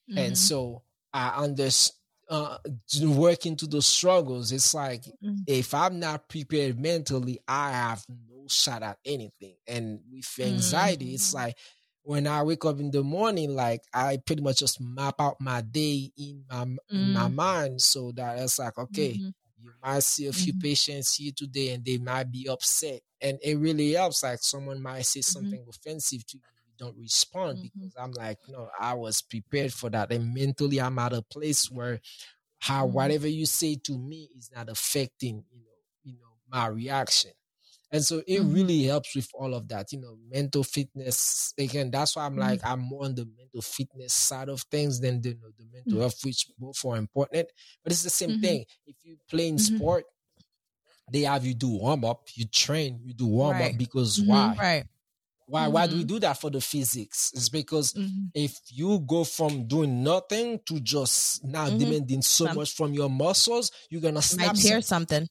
Mm-hmm. 0.09 0.17
And 0.17 0.37
so 0.37 0.83
I 1.13 1.29
understand. 1.29 1.97
Uh, 2.31 2.57
work 3.03 3.45
into 3.45 3.67
those 3.67 3.85
struggles. 3.85 4.53
It's 4.53 4.73
like 4.73 5.01
mm-hmm. 5.01 5.43
if 5.47 5.73
I'm 5.73 5.99
not 5.99 6.29
prepared 6.29 6.79
mentally, 6.79 7.39
I 7.45 7.71
have 7.71 8.05
no 8.07 8.45
shot 8.47 8.83
at 8.83 8.99
anything. 9.05 9.55
And 9.67 9.99
with 10.09 10.39
anxiety, 10.39 11.07
mm-hmm. 11.07 11.15
it's 11.15 11.33
like 11.33 11.57
when 12.03 12.27
I 12.27 12.43
wake 12.43 12.63
up 12.63 12.79
in 12.79 12.89
the 12.89 13.03
morning, 13.03 13.53
like 13.53 13.81
I 13.93 14.15
pretty 14.25 14.41
much 14.41 14.59
just 14.59 14.79
map 14.79 15.15
out 15.19 15.41
my 15.41 15.59
day 15.59 16.09
in 16.17 16.45
my 16.49 16.63
mm-hmm. 16.63 17.13
my 17.13 17.27
mm. 17.27 17.33
mind, 17.33 17.81
so 17.81 18.13
that 18.15 18.39
it's 18.39 18.59
like 18.59 18.77
okay, 18.77 19.11
mm-hmm. 19.11 19.29
you 19.59 19.71
might 19.83 20.03
see 20.03 20.27
a 20.27 20.31
few 20.31 20.53
mm-hmm. 20.53 20.61
patients 20.61 21.15
here 21.15 21.33
today, 21.35 21.73
and 21.73 21.83
they 21.83 21.97
might 21.97 22.31
be 22.31 22.47
upset, 22.47 23.01
and 23.19 23.39
it 23.43 23.57
really 23.57 23.91
helps. 23.91 24.23
Like 24.23 24.39
someone 24.41 24.81
might 24.81 25.05
say 25.05 25.19
mm-hmm. 25.19 25.39
something 25.39 25.65
offensive 25.69 26.25
to 26.27 26.37
you 26.37 26.43
don't 26.81 26.97
respond 26.97 27.57
mm-hmm. 27.57 27.67
because 27.73 27.95
I'm 27.97 28.11
like, 28.11 28.39
no, 28.49 28.69
I 28.79 28.93
was 28.95 29.21
prepared 29.21 29.71
for 29.73 29.89
that, 29.91 30.11
and 30.11 30.33
mentally 30.33 30.81
I'm 30.81 30.99
at 30.99 31.13
a 31.13 31.21
place 31.21 31.69
where 31.71 31.99
how 32.59 32.85
whatever 32.85 33.27
you 33.27 33.45
say 33.45 33.75
to 33.85 33.97
me 33.97 34.29
is 34.37 34.51
not 34.55 34.69
affecting 34.69 35.43
you 35.51 35.59
know 35.59 35.79
you 36.03 36.13
know 36.13 36.33
my 36.49 36.67
reaction 36.67 37.31
and 37.91 38.03
so 38.03 38.21
it 38.25 38.39
mm-hmm. 38.39 38.53
really 38.53 38.83
helps 38.83 39.15
with 39.15 39.27
all 39.33 39.53
of 39.53 39.67
that, 39.67 39.91
you 39.91 39.99
know, 39.99 40.17
mental 40.29 40.63
fitness. 40.63 41.53
Again, 41.57 41.91
that's 41.91 42.15
why 42.15 42.25
I'm 42.25 42.31
mm-hmm. 42.31 42.39
like, 42.39 42.61
I'm 42.63 42.79
more 42.79 43.03
on 43.03 43.15
the 43.15 43.27
mental 43.37 43.61
fitness 43.61 44.13
side 44.13 44.47
of 44.47 44.61
things 44.61 45.01
than 45.01 45.21
the, 45.21 45.29
you 45.29 45.35
know, 45.35 45.49
the 45.57 45.65
mental 45.65 45.91
mm-hmm. 45.91 45.99
health, 45.99 46.19
which 46.23 46.47
both 46.57 46.85
are 46.85 46.95
important. 46.95 47.49
But 47.83 47.91
it's 47.91 48.03
the 48.03 48.09
same 48.09 48.29
mm-hmm. 48.31 48.41
thing. 48.41 48.65
If 48.87 48.95
you 49.03 49.17
play 49.29 49.49
in 49.49 49.55
mm-hmm. 49.57 49.75
sport, 49.75 50.05
they 51.11 51.21
have 51.21 51.45
you 51.45 51.53
do 51.53 51.69
warm 51.79 52.05
up, 52.05 52.29
you 52.33 52.45
train, 52.45 53.01
you 53.03 53.13
do 53.13 53.27
warm 53.27 53.57
right. 53.57 53.73
up 53.73 53.77
because 53.77 54.19
mm-hmm. 54.19 54.29
why? 54.29 54.55
Right. 54.57 54.85
Why 55.51 55.67
why 55.67 55.85
do 55.85 55.97
we 55.97 56.05
do 56.05 56.17
that 56.19 56.39
for 56.39 56.49
the 56.49 56.61
physics? 56.61 57.31
It's 57.35 57.49
because 57.49 57.93
if 58.33 58.57
you 58.69 58.99
go 58.99 59.25
from 59.25 59.67
doing 59.67 60.01
nothing 60.01 60.61
to 60.67 60.79
just 60.79 61.43
now 61.43 61.69
demanding 61.69 62.21
so 62.21 62.45
Some, 62.45 62.55
much 62.55 62.73
from 62.73 62.93
your 62.93 63.09
muscles, 63.09 63.69
you're 63.89 64.01
gonna 64.01 64.21
snap 64.21 64.55
tear 64.55 64.79
something. 64.81 65.27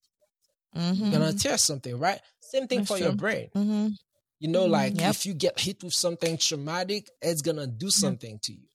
something. 0.75 0.97
You're 0.97 1.11
gonna 1.11 1.33
tear 1.33 1.57
something, 1.57 1.99
right? 1.99 2.21
Same 2.41 2.67
thing 2.67 2.81
That's 2.81 2.91
for 2.91 2.99
true. 2.99 3.07
your 3.07 3.17
brain. 3.17 3.49
Mm-hmm. 3.57 3.89
You 4.41 4.49
know, 4.49 4.65
mm-hmm. 4.65 4.73
like 4.73 5.01
yep. 5.01 5.11
if 5.11 5.25
you 5.25 5.33
get 5.33 5.59
hit 5.59 5.83
with 5.83 5.95
something 5.95 6.37
traumatic, 6.37 7.09
it's 7.23 7.41
gonna 7.41 7.67
do 7.67 7.89
something 7.89 8.39
to 8.43 8.53
you. 8.53 8.67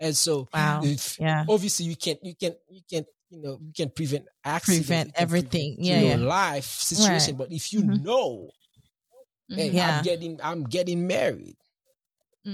And 0.00 0.16
so, 0.16 0.48
wow. 0.54 0.80
if, 0.82 1.20
yeah. 1.20 1.44
obviously, 1.46 1.84
you 1.84 1.96
can't, 1.96 2.18
you 2.22 2.34
can't, 2.34 2.56
you 2.70 2.80
can't, 2.90 3.06
you 3.28 3.42
know 3.42 3.58
you 3.60 3.72
can 3.76 3.90
prevent 3.90 4.24
accidents, 4.42 4.86
prevent 4.86 5.12
everything, 5.16 5.76
prevent, 5.76 5.80
yeah, 5.80 6.00
you 6.00 6.16
know, 6.16 6.22
yeah, 6.22 6.28
life 6.28 6.64
situation. 6.64 7.36
Right. 7.36 7.48
But 7.48 7.52
if 7.52 7.74
you 7.74 7.82
mm-hmm. 7.82 8.04
know, 8.04 8.48
hey, 9.48 9.70
yeah. 9.70 9.98
I'm 9.98 10.04
getting 10.04 10.40
I'm 10.42 10.64
getting 10.64 11.06
married. 11.06 11.56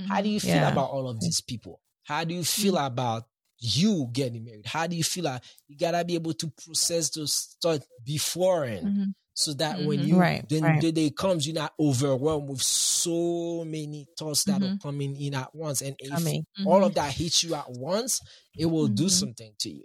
How 0.08 0.20
do 0.20 0.28
you 0.28 0.38
feel 0.38 0.54
yeah. 0.54 0.70
about 0.70 0.90
all 0.90 1.08
of 1.08 1.20
these 1.20 1.40
people? 1.40 1.80
How 2.04 2.22
do 2.22 2.32
you 2.32 2.44
feel 2.44 2.74
mm-hmm. 2.74 2.86
about 2.86 3.24
you 3.58 4.08
getting 4.12 4.44
married? 4.44 4.66
How 4.66 4.86
do 4.86 4.94
you 4.94 5.02
feel 5.02 5.24
like 5.24 5.42
you 5.66 5.76
gotta 5.76 6.04
be 6.04 6.14
able 6.14 6.32
to 6.34 6.52
process 6.64 7.10
those 7.10 7.56
thoughts 7.60 7.86
beforehand? 8.04 8.86
Mm-hmm 8.86 9.10
so 9.40 9.54
that 9.54 9.78
mm-hmm. 9.78 9.86
when 9.86 10.00
you 10.00 10.16
right, 10.16 10.46
then 10.48 10.62
right. 10.62 10.80
the 10.80 10.92
day 10.92 11.10
comes 11.10 11.46
you're 11.46 11.54
not 11.54 11.72
overwhelmed 11.80 12.48
with 12.48 12.62
so 12.62 13.64
many 13.64 14.06
thoughts 14.18 14.44
that 14.44 14.60
mm-hmm. 14.60 14.74
are 14.74 14.78
coming 14.78 15.16
in 15.20 15.34
at 15.34 15.54
once 15.54 15.80
and 15.82 15.96
if 15.98 16.10
mm-hmm. 16.12 16.66
all 16.66 16.84
of 16.84 16.94
that 16.94 17.12
hits 17.12 17.42
you 17.42 17.54
at 17.54 17.64
once 17.68 18.20
it 18.56 18.66
will 18.66 18.86
do 18.86 19.04
mm-hmm. 19.04 19.08
something 19.08 19.52
to 19.58 19.70
you 19.70 19.84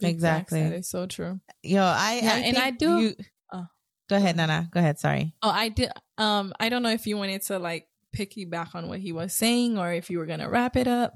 exactly 0.00 0.62
that 0.62 0.72
is 0.72 0.88
so 0.88 1.06
true 1.06 1.38
yo 1.62 1.82
i, 1.82 2.20
yeah, 2.22 2.34
I 2.34 2.38
and 2.40 2.58
i 2.58 2.70
do 2.70 3.00
you. 3.00 3.14
Go 4.08 4.16
ahead 4.16 4.36
nana 4.36 4.68
go 4.70 4.80
ahead 4.80 4.98
sorry 4.98 5.34
oh 5.42 5.50
i 5.50 5.68
did 5.68 5.90
um 6.18 6.52
i 6.60 6.68
don't 6.68 6.82
know 6.82 6.90
if 6.90 7.06
you 7.06 7.16
wanted 7.16 7.42
to 7.42 7.58
like 7.58 7.86
piggyback 8.14 8.74
on 8.74 8.88
what 8.88 9.00
he 9.00 9.12
was 9.12 9.32
saying 9.32 9.78
or 9.78 9.92
if 9.92 10.10
you 10.10 10.18
were 10.18 10.26
gonna 10.26 10.48
wrap 10.48 10.76
it 10.76 10.86
up 10.86 11.14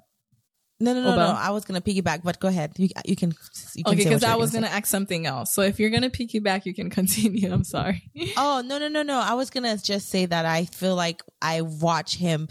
No, 0.80 0.94
no, 0.94 1.02
no, 1.02 1.16
no. 1.16 1.34
I 1.36 1.50
was 1.50 1.64
gonna 1.64 1.80
piggyback, 1.80 2.22
but 2.22 2.38
go 2.38 2.46
ahead. 2.46 2.70
You, 2.78 2.88
you 3.04 3.16
can. 3.16 3.34
You 3.74 3.82
can 3.82 3.94
okay, 3.94 4.04
because 4.04 4.22
I 4.22 4.36
was 4.36 4.52
gonna, 4.52 4.68
gonna 4.68 4.76
ask 4.76 4.86
something 4.86 5.26
else. 5.26 5.52
So 5.52 5.62
if 5.62 5.80
you're 5.80 5.90
gonna 5.90 6.08
piggyback, 6.08 6.66
you 6.66 6.74
can 6.74 6.88
continue. 6.98 7.52
I'm 7.52 7.64
sorry. 7.64 8.08
oh 8.36 8.62
no, 8.64 8.78
no, 8.78 8.86
no, 8.86 9.02
no. 9.02 9.18
I 9.18 9.34
was 9.34 9.50
gonna 9.50 9.76
just 9.76 10.08
say 10.08 10.26
that 10.26 10.46
I 10.46 10.66
feel 10.66 10.94
like 10.94 11.22
I 11.42 11.62
watch 11.62 12.14
him 12.14 12.46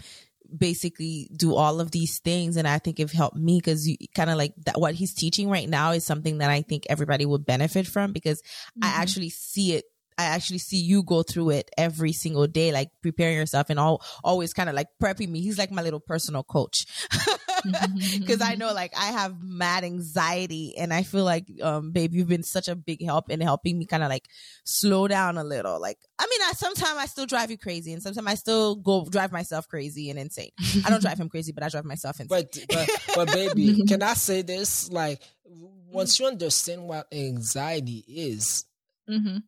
basically 0.56 1.30
do 1.36 1.54
all 1.54 1.78
of 1.78 1.90
these 1.90 2.20
things 2.20 2.56
and 2.56 2.66
i 2.66 2.78
think 2.78 2.98
it 2.98 3.12
helped 3.12 3.36
me 3.36 3.58
because 3.58 3.86
you 3.86 3.96
kind 4.14 4.30
of 4.30 4.38
like 4.38 4.54
that 4.64 4.80
what 4.80 4.94
he's 4.94 5.12
teaching 5.12 5.50
right 5.50 5.68
now 5.68 5.90
is 5.90 6.06
something 6.06 6.38
that 6.38 6.48
i 6.48 6.62
think 6.62 6.86
everybody 6.88 7.26
would 7.26 7.44
benefit 7.44 7.86
from 7.86 8.12
because 8.12 8.40
mm-hmm. 8.40 8.84
i 8.84 8.88
actually 8.88 9.28
see 9.28 9.74
it 9.74 9.84
I 10.18 10.24
actually 10.24 10.58
see 10.58 10.78
you 10.78 11.04
go 11.04 11.22
through 11.22 11.50
it 11.50 11.70
every 11.78 12.12
single 12.12 12.48
day, 12.48 12.72
like 12.72 12.90
preparing 13.02 13.36
yourself 13.36 13.70
and 13.70 13.78
all 13.78 14.02
always 14.24 14.52
kind 14.52 14.68
of 14.68 14.74
like 14.74 14.88
prepping 15.00 15.28
me. 15.28 15.40
He's 15.40 15.58
like 15.58 15.70
my 15.70 15.80
little 15.80 16.00
personal 16.00 16.42
coach. 16.42 16.86
Cause 18.26 18.40
I 18.40 18.56
know 18.56 18.72
like 18.72 18.92
I 18.98 19.06
have 19.06 19.40
mad 19.40 19.84
anxiety 19.84 20.76
and 20.76 20.92
I 20.92 21.04
feel 21.04 21.22
like, 21.22 21.46
um, 21.62 21.92
babe, 21.92 22.14
you've 22.14 22.28
been 22.28 22.42
such 22.42 22.66
a 22.66 22.74
big 22.74 23.04
help 23.04 23.30
in 23.30 23.40
helping 23.40 23.78
me 23.78 23.86
kind 23.86 24.02
of 24.02 24.08
like 24.08 24.26
slow 24.64 25.06
down 25.06 25.38
a 25.38 25.44
little. 25.44 25.80
Like, 25.80 25.98
I 26.18 26.26
mean, 26.28 26.40
I 26.42 26.52
sometimes 26.52 26.98
I 26.98 27.06
still 27.06 27.26
drive 27.26 27.52
you 27.52 27.58
crazy 27.58 27.92
and 27.92 28.02
sometimes 28.02 28.26
I 28.26 28.34
still 28.34 28.74
go 28.74 29.04
drive 29.04 29.30
myself 29.30 29.68
crazy 29.68 30.10
and 30.10 30.18
insane. 30.18 30.50
I 30.84 30.90
don't 30.90 31.00
drive 31.00 31.20
him 31.20 31.28
crazy, 31.28 31.52
but 31.52 31.62
I 31.62 31.68
drive 31.68 31.84
myself 31.84 32.18
insane. 32.18 32.28
But, 32.28 32.58
but, 32.68 32.90
but 33.14 33.32
baby, 33.32 33.84
can 33.88 34.02
I 34.02 34.14
say 34.14 34.42
this? 34.42 34.90
Like, 34.90 35.22
once 35.44 36.18
you 36.18 36.26
understand 36.26 36.82
what 36.82 37.06
anxiety 37.12 38.04
is, 38.08 38.64
mm-hmm 39.08 39.38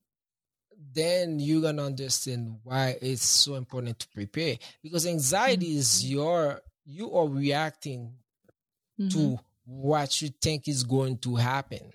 then 0.93 1.39
you're 1.39 1.63
gonna 1.63 1.85
understand 1.85 2.57
why 2.63 2.97
it's 3.01 3.25
so 3.25 3.55
important 3.55 3.99
to 3.99 4.09
prepare 4.09 4.57
because 4.83 5.07
anxiety 5.07 5.67
mm-hmm. 5.67 5.79
is 5.79 6.11
your 6.11 6.61
you 6.85 7.13
are 7.15 7.29
reacting 7.29 8.13
mm-hmm. 9.01 9.09
to 9.09 9.39
what 9.67 10.21
you 10.21 10.31
think 10.43 10.67
is 10.67 10.83
going 10.83 11.17
to 11.19 11.37
happen 11.37 11.93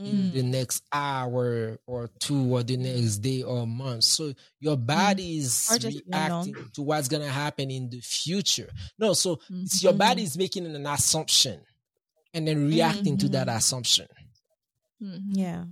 mm. 0.00 0.06
in 0.06 0.32
the 0.32 0.42
next 0.42 0.82
hour 0.92 1.78
or 1.86 2.08
two 2.18 2.54
or 2.54 2.62
the 2.62 2.76
next 2.76 3.18
day 3.18 3.42
or 3.42 3.66
month 3.66 4.04
so 4.04 4.32
your 4.58 4.76
mm. 4.76 4.86
body 4.86 5.38
is 5.38 5.78
reacting 5.84 6.54
to 6.72 6.82
what's 6.82 7.08
gonna 7.08 7.28
happen 7.28 7.70
in 7.70 7.90
the 7.90 8.00
future 8.00 8.70
no 8.98 9.12
so 9.12 9.36
mm-hmm. 9.36 9.64
your 9.80 9.92
body 9.92 10.22
is 10.22 10.38
making 10.38 10.64
an 10.66 10.86
assumption 10.86 11.60
and 12.32 12.46
then 12.46 12.68
reacting 12.68 13.18
to 13.18 13.28
that 13.28 13.46
mm-hmm. 13.46 13.56
assumption 13.56 14.06
mm-hmm. 15.02 15.32
yeah 15.32 15.64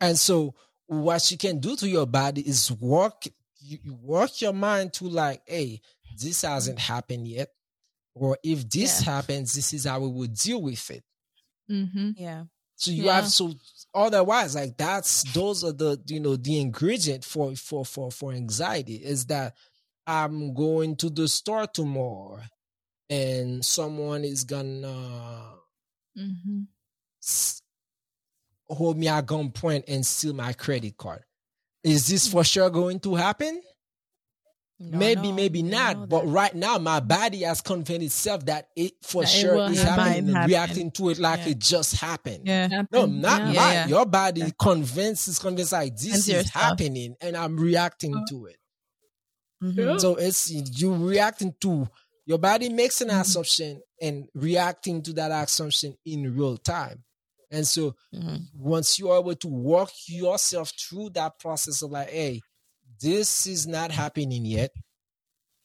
and 0.00 0.18
so 0.18 0.54
what 0.92 1.30
you 1.30 1.38
can 1.38 1.58
do 1.58 1.74
to 1.74 1.88
your 1.88 2.06
body 2.06 2.46
is 2.46 2.70
work 2.70 3.24
you, 3.60 3.78
work 4.02 4.42
your 4.42 4.52
mind 4.52 4.92
to 4.92 5.04
like 5.04 5.40
hey 5.46 5.80
this 6.18 6.42
hasn't 6.42 6.78
happened 6.78 7.26
yet 7.26 7.48
or 8.14 8.36
if 8.42 8.68
this 8.68 9.00
yeah. 9.00 9.14
happens 9.14 9.54
this 9.54 9.72
is 9.72 9.86
how 9.86 10.00
we 10.00 10.08
would 10.08 10.34
deal 10.34 10.60
with 10.60 10.90
it 10.90 11.02
mm-hmm. 11.70 12.10
yeah 12.16 12.44
so 12.76 12.90
you 12.90 13.04
yeah. 13.04 13.14
have 13.14 13.28
so 13.28 13.54
otherwise 13.94 14.54
like 14.54 14.76
that's 14.76 15.22
those 15.32 15.64
are 15.64 15.72
the 15.72 15.98
you 16.08 16.20
know 16.20 16.36
the 16.36 16.60
ingredient 16.60 17.24
for 17.24 17.56
for 17.56 17.86
for 17.86 18.10
for 18.10 18.32
anxiety 18.32 18.96
is 18.96 19.24
that 19.26 19.54
i'm 20.06 20.52
going 20.52 20.94
to 20.94 21.08
the 21.08 21.26
store 21.26 21.66
tomorrow 21.66 22.38
and 23.08 23.64
someone 23.64 24.24
is 24.24 24.44
gonna 24.44 25.54
mm-hmm 26.18 26.62
hold 28.72 28.98
me 28.98 29.08
at 29.08 29.26
gunpoint 29.26 29.84
and 29.88 30.04
steal 30.04 30.34
my 30.34 30.52
credit 30.52 30.96
card. 30.96 31.22
Is 31.84 32.08
this 32.08 32.28
for 32.28 32.44
sure 32.44 32.70
going 32.70 33.00
to 33.00 33.14
happen? 33.14 33.60
No, 34.78 34.98
maybe, 34.98 35.28
no, 35.28 35.34
maybe 35.34 35.62
not. 35.62 36.08
But 36.08 36.26
right 36.26 36.54
now, 36.54 36.78
my 36.78 36.98
body 37.00 37.42
has 37.42 37.60
convinced 37.60 38.04
itself 38.04 38.46
that 38.46 38.68
it 38.76 38.94
for 39.02 39.22
that 39.22 39.28
sure 39.28 39.56
it 39.66 39.72
is 39.72 39.82
happening 39.82 40.34
and 40.34 40.48
reacting 40.48 40.90
to 40.92 41.10
it 41.10 41.18
like 41.18 41.40
yeah. 41.40 41.50
it 41.50 41.58
just 41.60 42.00
happened. 42.00 42.46
Yeah. 42.46 42.82
No, 42.90 43.06
not 43.06 43.54
yeah. 43.54 43.72
Yeah, 43.72 43.86
Your 43.86 44.06
body 44.06 44.52
convinced 44.58 45.28
is 45.28 45.38
convinced 45.38 45.72
like 45.72 45.96
this 45.96 46.28
is 46.28 46.50
happening 46.50 47.14
and 47.20 47.36
I'm 47.36 47.56
reacting 47.56 48.14
oh. 48.16 48.24
to 48.30 48.46
it. 48.46 48.56
Mm-hmm. 49.62 49.98
So 49.98 50.16
it's 50.16 50.50
you 50.50 50.94
reacting 50.94 51.54
to 51.60 51.88
your 52.26 52.38
body 52.38 52.68
makes 52.68 53.00
an 53.00 53.08
mm-hmm. 53.08 53.20
assumption 53.20 53.82
and 54.00 54.28
reacting 54.34 55.02
to 55.02 55.12
that 55.12 55.30
assumption 55.30 55.96
in 56.04 56.36
real 56.36 56.56
time. 56.56 57.04
And 57.52 57.66
so 57.66 57.94
mm-hmm. 58.14 58.36
once 58.54 58.98
you 58.98 59.10
are 59.10 59.20
able 59.20 59.34
to 59.36 59.48
walk 59.48 59.90
yourself 60.08 60.72
through 60.80 61.10
that 61.10 61.38
process 61.38 61.82
of 61.82 61.90
like, 61.90 62.08
hey, 62.08 62.40
this 63.00 63.46
is 63.46 63.66
not 63.66 63.92
happening 63.92 64.46
yet. 64.46 64.70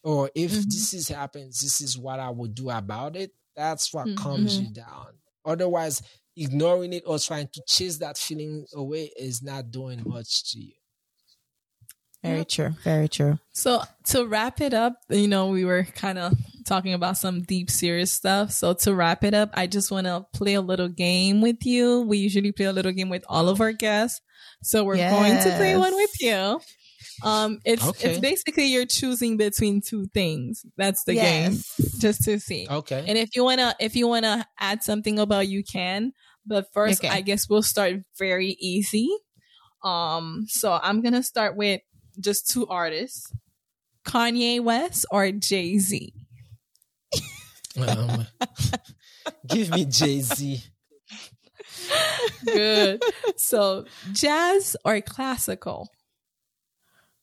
Or 0.04 0.30
if 0.36 0.52
mm-hmm. 0.52 0.62
this 0.66 0.94
is 0.94 1.08
happens, 1.08 1.62
this 1.62 1.80
is 1.80 1.98
what 1.98 2.20
I 2.20 2.30
would 2.30 2.54
do 2.54 2.70
about 2.70 3.16
it. 3.16 3.32
That's 3.56 3.94
what 3.94 4.08
mm-hmm. 4.08 4.22
calms 4.22 4.60
you 4.60 4.70
down. 4.70 5.08
Otherwise, 5.46 6.02
ignoring 6.36 6.92
it 6.92 7.04
or 7.08 7.20
trying 7.20 7.48
to 7.54 7.62
chase 7.66 7.98
that 7.98 8.18
feeling 8.18 8.66
away 8.74 9.10
is 9.18 9.42
not 9.42 9.72
doing 9.72 10.04
much 10.06 10.52
to 10.52 10.60
you. 10.60 10.74
Very 12.24 12.46
true. 12.46 12.72
Very 12.84 13.08
true. 13.08 13.40
So 13.54 13.82
to 14.06 14.26
wrap 14.26 14.60
it 14.60 14.74
up, 14.74 14.96
you 15.10 15.28
know, 15.28 15.48
we 15.48 15.66
were 15.66 15.84
kind 15.84 16.18
of 16.18 16.34
talking 16.66 16.94
about 16.94 17.18
some 17.18 17.44
deep, 17.44 17.70
serious 17.70 18.12
stuff. 18.12 18.52
So 18.52 18.74
to 18.74 18.94
wrap 18.94 19.24
it 19.24 19.34
up, 19.34 19.52
I 19.54 19.68
just 19.68 19.92
want 19.92 20.08
to 20.08 20.26
play 20.34 20.56
a 20.56 20.62
little 20.62 20.90
game 20.90 21.42
with 21.42 21.66
you. 21.66 22.02
We 22.02 22.18
usually 22.18 22.52
play 22.52 22.66
a 22.66 22.74
little 22.74 22.92
game 22.92 23.10
with 23.10 23.24
all 23.30 23.50
of 23.50 23.62
our 23.62 23.72
guests. 23.72 24.22
So 24.64 24.84
we're 24.84 24.98
yes. 24.98 25.14
going 25.14 25.44
to 25.44 25.58
play 25.58 25.78
one 25.78 25.96
with 25.96 26.22
you. 26.22 26.60
Um, 27.24 27.60
it's 27.66 27.86
okay. 27.86 28.12
it's 28.12 28.20
basically 28.20 28.66
you're 28.66 28.86
choosing 28.86 29.38
between 29.38 29.82
two 29.82 30.06
things. 30.14 30.66
That's 30.78 31.04
the 31.04 31.16
yes. 31.16 31.76
game, 31.78 31.88
just 32.00 32.24
to 32.24 32.40
see. 32.40 32.68
Okay. 32.70 33.04
And 33.08 33.18
if 33.18 33.36
you 33.36 33.44
wanna 33.44 33.76
if 33.80 33.96
you 33.96 34.08
wanna 34.08 34.46
add 34.60 34.84
something 34.84 35.18
about, 35.18 35.48
you 35.48 35.64
can. 35.64 36.14
But 36.46 36.72
first, 36.74 37.04
okay. 37.04 37.14
I 37.14 37.22
guess 37.22 37.50
we'll 37.50 37.64
start 37.64 37.96
very 38.20 38.56
easy. 38.60 39.10
Um, 39.84 40.46
so 40.48 40.80
I'm 40.82 41.02
gonna 41.02 41.24
start 41.24 41.56
with 41.56 41.82
just 42.20 42.50
two 42.50 42.68
artists, 42.68 43.32
Kanye 44.06 44.60
West 44.62 45.06
or 45.12 45.32
Jay 45.32 45.78
Z? 45.78 46.14
um, 47.78 48.28
give 49.48 49.70
me 49.70 49.86
Jay 49.86 50.22
Z. 50.22 50.64
Good. 52.46 53.04
So, 53.36 53.86
jazz 54.12 54.76
or 54.84 55.00
classical? 55.02 55.90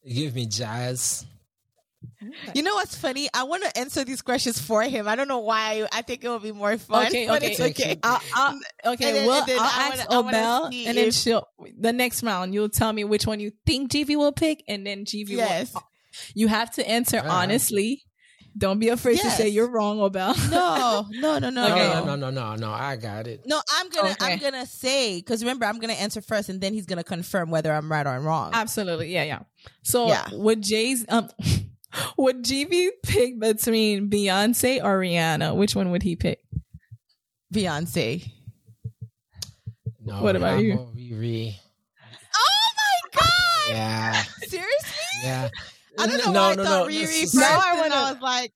Give 0.07 0.35
me 0.35 0.47
jazz. 0.47 1.27
You 2.55 2.63
know 2.63 2.75
what's 2.75 2.97
funny? 2.97 3.29
I 3.35 3.45
want 3.45 3.63
to 3.65 3.79
answer 3.79 4.05
these 4.05 4.23
questions 4.23 4.59
for 4.61 4.83
him. 4.83 5.09
I 5.09 5.17
don't 5.17 5.29
know 5.29 5.41
why. 5.41 5.87
I 5.93 6.03
think 6.03 6.25
it 6.25 6.29
will 6.29 6.39
be 6.39 6.53
more 6.53 6.77
fun. 6.79 7.07
Okay, 7.07 7.31
okay, 7.31 7.51
it's 7.53 7.61
okay. 7.61 7.99
I'll, 8.03 8.21
I'll, 8.35 8.93
okay, 8.95 9.13
then, 9.13 9.27
well, 9.27 9.45
I'll 9.47 9.61
I 9.61 9.91
ask 9.93 10.09
Obel, 10.09 10.87
and 10.87 10.97
then 10.97 11.11
she'll. 11.11 11.47
The 11.79 11.93
next 11.93 12.23
round, 12.23 12.55
you'll 12.55 12.69
tell 12.69 12.93
me 12.93 13.05
which 13.05 13.27
one 13.27 13.41
you 13.41 13.53
think 13.67 13.91
GV 13.91 14.17
will 14.17 14.33
pick, 14.33 14.65
and 14.69 14.87
then 14.87 15.05
GV 15.05 15.31
yes. 15.31 15.75
will. 15.75 15.83
You 16.35 16.49
have 16.49 16.71
to 16.73 16.89
answer 16.89 17.19
uh, 17.19 17.29
honestly. 17.29 18.05
Don't 18.57 18.79
be 18.79 18.89
afraid 18.89 19.17
yes. 19.17 19.37
to 19.37 19.43
say 19.43 19.49
you're 19.49 19.69
wrong, 19.69 19.99
Obel. 19.99 20.33
no, 20.51 21.07
no, 21.11 21.39
no, 21.41 21.51
no, 21.51 21.73
okay. 21.73 21.89
no, 21.93 22.05
no, 22.05 22.15
no, 22.15 22.31
no, 22.31 22.55
no. 22.55 22.71
I 22.71 22.95
got 22.95 23.27
it. 23.27 23.43
No, 23.47 23.61
I'm 23.69 23.89
gonna, 23.89 24.11
okay. 24.11 24.33
I'm 24.33 24.39
gonna 24.39 24.65
say 24.65 25.17
because 25.17 25.43
remember, 25.43 25.67
I'm 25.67 25.81
gonna 25.81 25.95
answer 25.95 26.21
first, 26.21 26.49
and 26.49 26.61
then 26.61 26.73
he's 26.73 26.87
gonna 26.87 27.03
confirm 27.03 27.51
whether 27.51 27.73
I'm 27.73 27.91
right 27.91 28.07
or 28.07 28.11
I'm 28.11 28.25
wrong. 28.25 28.53
Absolutely, 28.55 29.13
yeah, 29.13 29.25
yeah. 29.25 29.41
So, 29.83 30.07
yeah. 30.07 30.29
with 30.33 30.63
Jay's 30.63 31.05
um. 31.09 31.29
Would 32.17 32.45
GV 32.45 32.89
pick 33.03 33.39
between 33.39 34.11
Beyonce 34.11 34.83
or 34.83 34.99
Rihanna? 34.99 35.55
Which 35.57 35.77
one 35.77 35.91
would 35.91 36.03
he 36.03 36.17
pick? 36.17 36.41
Beyonce. 37.53 38.31
No, 40.05 40.23
what 40.23 40.37
about 40.37 40.61
you? 40.61 40.75
Riri. 40.95 41.55
Oh 42.37 42.71
my 42.77 43.21
god! 43.21 43.75
Yeah. 43.75 44.23
Seriously? 44.47 44.69
Yeah. 45.23 45.49
I 45.99 46.07
don't 46.07 46.19
know 46.19 46.33
no, 46.33 46.41
why 46.41 46.55
no, 46.55 46.63
I 46.63 46.65
thought 46.67 46.89
no, 46.91 46.95
Riri 46.95 47.21
first. 47.23 47.35
Now 47.37 47.61
I, 47.63 47.89
I 47.93 48.13
was 48.13 48.21
like, 48.21 48.53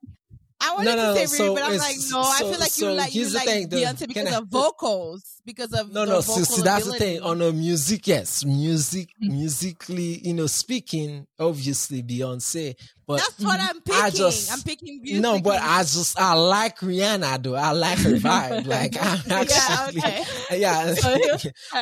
I 0.60 0.74
wanted 0.74 0.86
no, 0.86 0.96
no, 0.96 1.14
to 1.14 1.28
say 1.28 1.44
Riri, 1.44 1.46
so 1.46 1.54
but 1.54 1.62
I'm 1.62 1.76
like, 1.76 1.96
no. 1.96 2.02
So, 2.02 2.20
I 2.20 2.38
feel 2.38 2.48
like 2.50 2.70
so 2.70 2.88
you 2.88 2.96
like 2.96 3.14
you 3.14 3.28
like 3.28 3.44
thing, 3.44 3.68
Beyonce 3.68 4.08
because 4.08 4.32
I, 4.32 4.38
of 4.38 4.48
vocals, 4.48 5.40
because 5.46 5.72
of 5.72 5.92
no, 5.92 6.04
no. 6.04 6.20
So, 6.20 6.42
so 6.42 6.62
that's 6.62 6.86
the 6.86 6.94
thing 6.94 7.22
on 7.22 7.38
the 7.38 7.52
music. 7.52 8.08
Yes, 8.08 8.44
music, 8.44 9.08
mm-hmm. 9.22 9.34
musically, 9.34 10.18
you 10.26 10.34
know, 10.34 10.48
speaking, 10.48 11.26
obviously 11.38 12.02
Beyonce. 12.02 12.74
But 13.06 13.18
that's 13.18 13.38
what 13.38 13.60
I'm 13.60 13.80
picking. 13.80 14.02
I 14.02 14.10
just, 14.10 14.52
I'm 14.52 14.62
picking 14.62 15.00
music. 15.00 15.22
No, 15.22 15.40
but 15.40 15.62
I 15.62 15.78
just 15.82 16.18
I 16.18 16.34
like 16.34 16.78
Rihanna 16.78 17.40
though. 17.40 17.54
I 17.54 17.70
like 17.70 17.98
her 17.98 18.10
vibe. 18.16 18.66
like 18.66 18.96
I'm 19.00 19.20
actually, 19.30 20.00
yeah, 20.00 20.24
okay. 20.50 20.58
yeah. 20.58 20.94
So 20.94 21.14
he'll, 21.14 21.36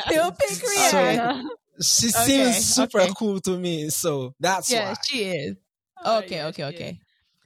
he'll 0.07 0.31
pick 0.33 0.49
Rihanna. 0.49 1.41
So, 1.41 1.49
she 1.81 2.07
okay, 2.09 2.51
seems 2.51 2.75
super 2.75 3.01
okay. 3.01 3.13
cool 3.17 3.39
to 3.41 3.57
me, 3.57 3.89
so 3.89 4.35
that's 4.39 4.71
yeah, 4.71 4.89
why. 4.89 4.95
she 5.03 5.23
is. 5.23 5.57
Okay, 6.05 6.43
okay, 6.43 6.63
okay. 6.65 6.99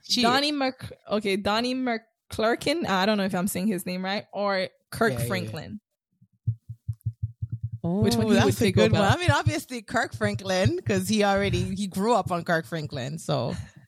She 0.04 0.22
Donnie 0.22 0.52
Mc 0.52 0.76
okay, 1.10 1.36
Donnie 1.36 1.76
McClurkin. 1.76 2.88
I 2.88 3.06
don't 3.06 3.18
know 3.18 3.26
if 3.26 3.36
I'm 3.36 3.47
saying 3.47 3.68
his 3.68 3.86
name 3.86 4.04
right, 4.04 4.26
or 4.34 4.68
Kirk 4.89 5.14
yeah, 5.14 5.26
Franklin. 5.26 5.80
Yeah. 5.80 6.54
Oh, 7.84 8.02
Which 8.02 8.16
one 8.16 8.32
that's 8.32 8.62
a 8.62 8.72
good 8.72 8.91
one. 8.91 9.02
I 9.02 9.18
mean, 9.18 9.32
obviously 9.32 9.82
Kirk 9.82 10.14
Franklin 10.14 10.76
because 10.76 11.08
he 11.08 11.24
already 11.24 11.76
he 11.76 11.88
grew 11.88 12.14
up 12.14 12.32
on 12.32 12.43
Kirk 12.43 12.68
Franklin. 12.68 13.18
So 13.18 13.56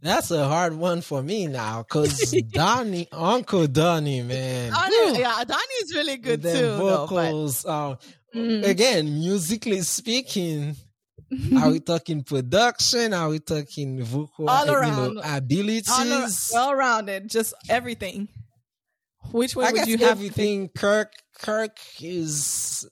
That's 0.00 0.30
a 0.30 0.46
hard 0.46 0.74
one 0.74 1.00
for 1.00 1.22
me 1.22 1.48
now 1.48 1.82
because 1.82 2.30
Donnie, 2.52 3.08
Uncle 3.10 3.66
Donnie, 3.66 4.22
man. 4.22 4.70
Donnie, 4.70 5.18
yeah, 5.18 5.42
Donnie's 5.44 5.94
really 5.94 6.16
good 6.18 6.42
too. 6.42 6.76
Vocals, 6.76 7.62
though, 7.62 7.98
but... 8.32 8.38
uh, 8.38 8.42
mm. 8.42 8.64
again, 8.64 9.18
musically 9.18 9.80
speaking, 9.80 10.76
are 11.56 11.70
we 11.70 11.80
talking 11.80 12.22
production? 12.22 13.12
Are 13.12 13.28
we 13.28 13.38
talking 13.38 14.02
vocal 14.02 14.48
all 14.48 14.70
around 14.70 15.08
you 15.08 15.14
know, 15.14 15.22
abilities? 15.24 16.52
All, 16.54 16.60
all 16.60 16.74
rounded, 16.76 17.28
just 17.28 17.54
everything. 17.68 18.28
Which 19.32 19.54
way 19.54 19.66
I 19.66 19.72
would 19.72 19.86
you 19.86 19.98
have 19.98 20.12
everything? 20.12 20.68
Kirk, 20.68 21.12
Kirk 21.38 21.76
is 22.00 22.88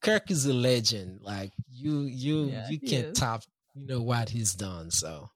Kirk 0.00 0.30
is 0.30 0.46
a 0.46 0.52
legend. 0.52 1.20
Like 1.22 1.52
you, 1.70 2.02
you, 2.02 2.44
yeah, 2.44 2.68
you 2.68 2.78
can't 2.78 3.14
top, 3.14 3.42
you 3.74 3.86
know 3.86 4.00
what 4.00 4.28
he's 4.28 4.54
done. 4.54 4.90
So 4.90 5.30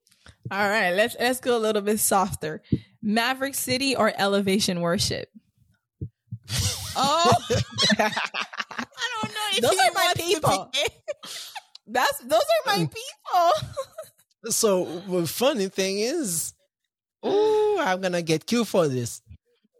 all 0.51 0.69
right, 0.69 0.91
let's 0.91 1.15
let's 1.19 1.39
go 1.39 1.57
a 1.57 1.59
little 1.59 1.81
bit 1.81 1.99
softer. 1.99 2.61
Maverick 3.01 3.55
City 3.55 3.95
or 3.95 4.13
Elevation 4.17 4.81
Worship? 4.81 5.29
Oh, 6.97 7.33
I 7.99 8.11
don't 9.21 9.33
know. 9.33 9.67
those 9.67 9.77
are 9.77 9.91
my 9.93 10.13
people. 10.15 10.71
That's 11.87 12.19
those 12.19 12.41
are 12.41 12.77
my 12.77 12.77
people. 12.77 14.51
so 14.51 14.85
the 15.07 15.27
funny 15.27 15.67
thing 15.67 15.99
is, 15.99 16.53
oh, 17.23 17.81
I'm 17.83 18.01
gonna 18.01 18.21
get 18.21 18.45
killed 18.45 18.67
for 18.67 18.87
this. 18.87 19.21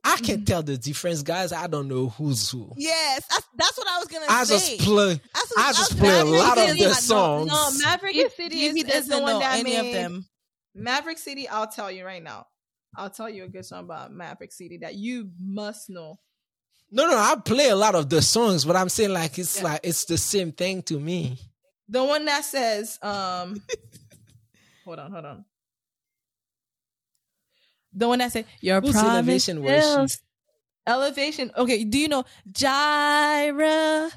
I 0.07 0.17
can 0.17 0.41
mm. 0.41 0.45
tell 0.45 0.61
the 0.61 0.77
difference, 0.77 1.23
guys. 1.23 1.51
I 1.51 1.65
don't 1.65 1.87
know 1.87 2.09
who's 2.09 2.47
who. 2.51 2.71
Yes, 2.77 3.25
that's, 3.27 3.47
that's 3.57 3.77
what 3.77 3.87
I 3.87 3.97
was 3.97 4.07
gonna 4.07 4.25
I 4.29 4.43
say. 4.43 4.77
Just 4.77 4.87
play, 4.87 5.19
I 5.57 5.73
just 5.73 5.97
play 5.97 6.19
a 6.19 6.23
lot 6.23 6.57
of 6.59 6.77
their 6.77 6.93
songs. 6.93 7.47
No, 7.47 7.69
no 7.71 7.77
Maverick 7.79 8.31
City 8.37 8.65
is, 8.65 8.75
is 8.75 9.07
the 9.07 9.19
one 9.19 9.39
that 9.39 9.63
made, 9.63 9.79
of 9.79 9.93
them. 9.93 10.25
Maverick 10.75 11.17
City, 11.17 11.49
I'll 11.49 11.67
tell 11.67 11.91
you 11.91 12.05
right 12.05 12.21
now. 12.21 12.45
I'll 12.95 13.09
tell 13.09 13.29
you 13.29 13.45
a 13.45 13.47
good 13.47 13.65
song 13.65 13.85
about 13.85 14.11
Maverick 14.11 14.53
City 14.53 14.77
that 14.83 14.93
you 14.93 15.31
must 15.41 15.89
know. 15.89 16.19
No, 16.91 17.07
no, 17.07 17.17
I 17.17 17.35
play 17.43 17.69
a 17.69 17.75
lot 17.75 17.95
of 17.95 18.07
the 18.07 18.21
songs, 18.21 18.63
but 18.63 18.75
I'm 18.75 18.89
saying 18.89 19.11
like 19.11 19.39
it's 19.39 19.57
yeah. 19.57 19.63
like 19.63 19.79
it's 19.83 20.05
the 20.05 20.19
same 20.19 20.51
thing 20.51 20.83
to 20.83 20.99
me. 20.99 21.39
The 21.89 22.03
one 22.03 22.25
that 22.25 22.43
says, 22.45 22.99
um 23.01 23.61
hold 24.85 24.99
on, 24.99 25.11
hold 25.11 25.25
on. 25.25 25.45
The 27.93 28.07
one 28.07 28.19
that 28.19 28.31
said 28.31 28.45
your 28.61 28.81
Who's 28.81 28.95
elevation 28.95 29.63
Elevation. 30.87 31.51
Okay, 31.57 31.83
do 31.83 31.97
you 31.97 32.07
know 32.07 32.25
Jireh? 32.51 34.11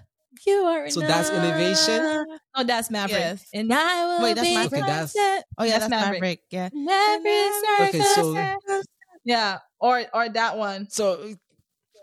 You 0.46 0.54
are 0.64 0.90
so 0.90 1.00
that's 1.00 1.30
innovation. 1.30 2.26
Oh, 2.54 2.64
that's 2.64 2.90
Maverick. 2.90 3.18
Yes. 3.18 3.46
And 3.52 3.72
I 3.72 4.04
will 4.06 4.22
Wait, 4.24 4.36
that's 4.36 4.48
Maverick. 4.48 4.86
That's, 4.86 5.16
oh 5.16 5.64
yeah, 5.64 5.78
that's, 5.78 5.88
that's 5.88 5.90
Maverick. 5.90 6.20
Maverick. 6.20 6.42
Yeah. 6.50 6.68
okay, 7.80 8.00
so 8.00 8.52
yeah, 9.24 9.58
or 9.80 10.04
or 10.14 10.28
that 10.28 10.56
one. 10.56 10.88
So 10.90 11.34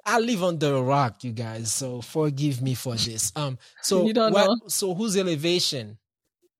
I 0.05 0.19
live 0.19 0.43
on 0.43 0.59
the 0.59 0.81
rock, 0.81 1.23
you 1.23 1.31
guys. 1.31 1.73
So 1.73 2.01
forgive 2.01 2.61
me 2.61 2.75
for 2.75 2.95
this. 2.95 3.31
Um, 3.35 3.57
so 3.81 4.05
you 4.05 4.13
don't 4.13 4.31
what, 4.31 4.45
know. 4.45 4.57
So 4.67 4.93
who's 4.93 5.17
elevation? 5.17 5.97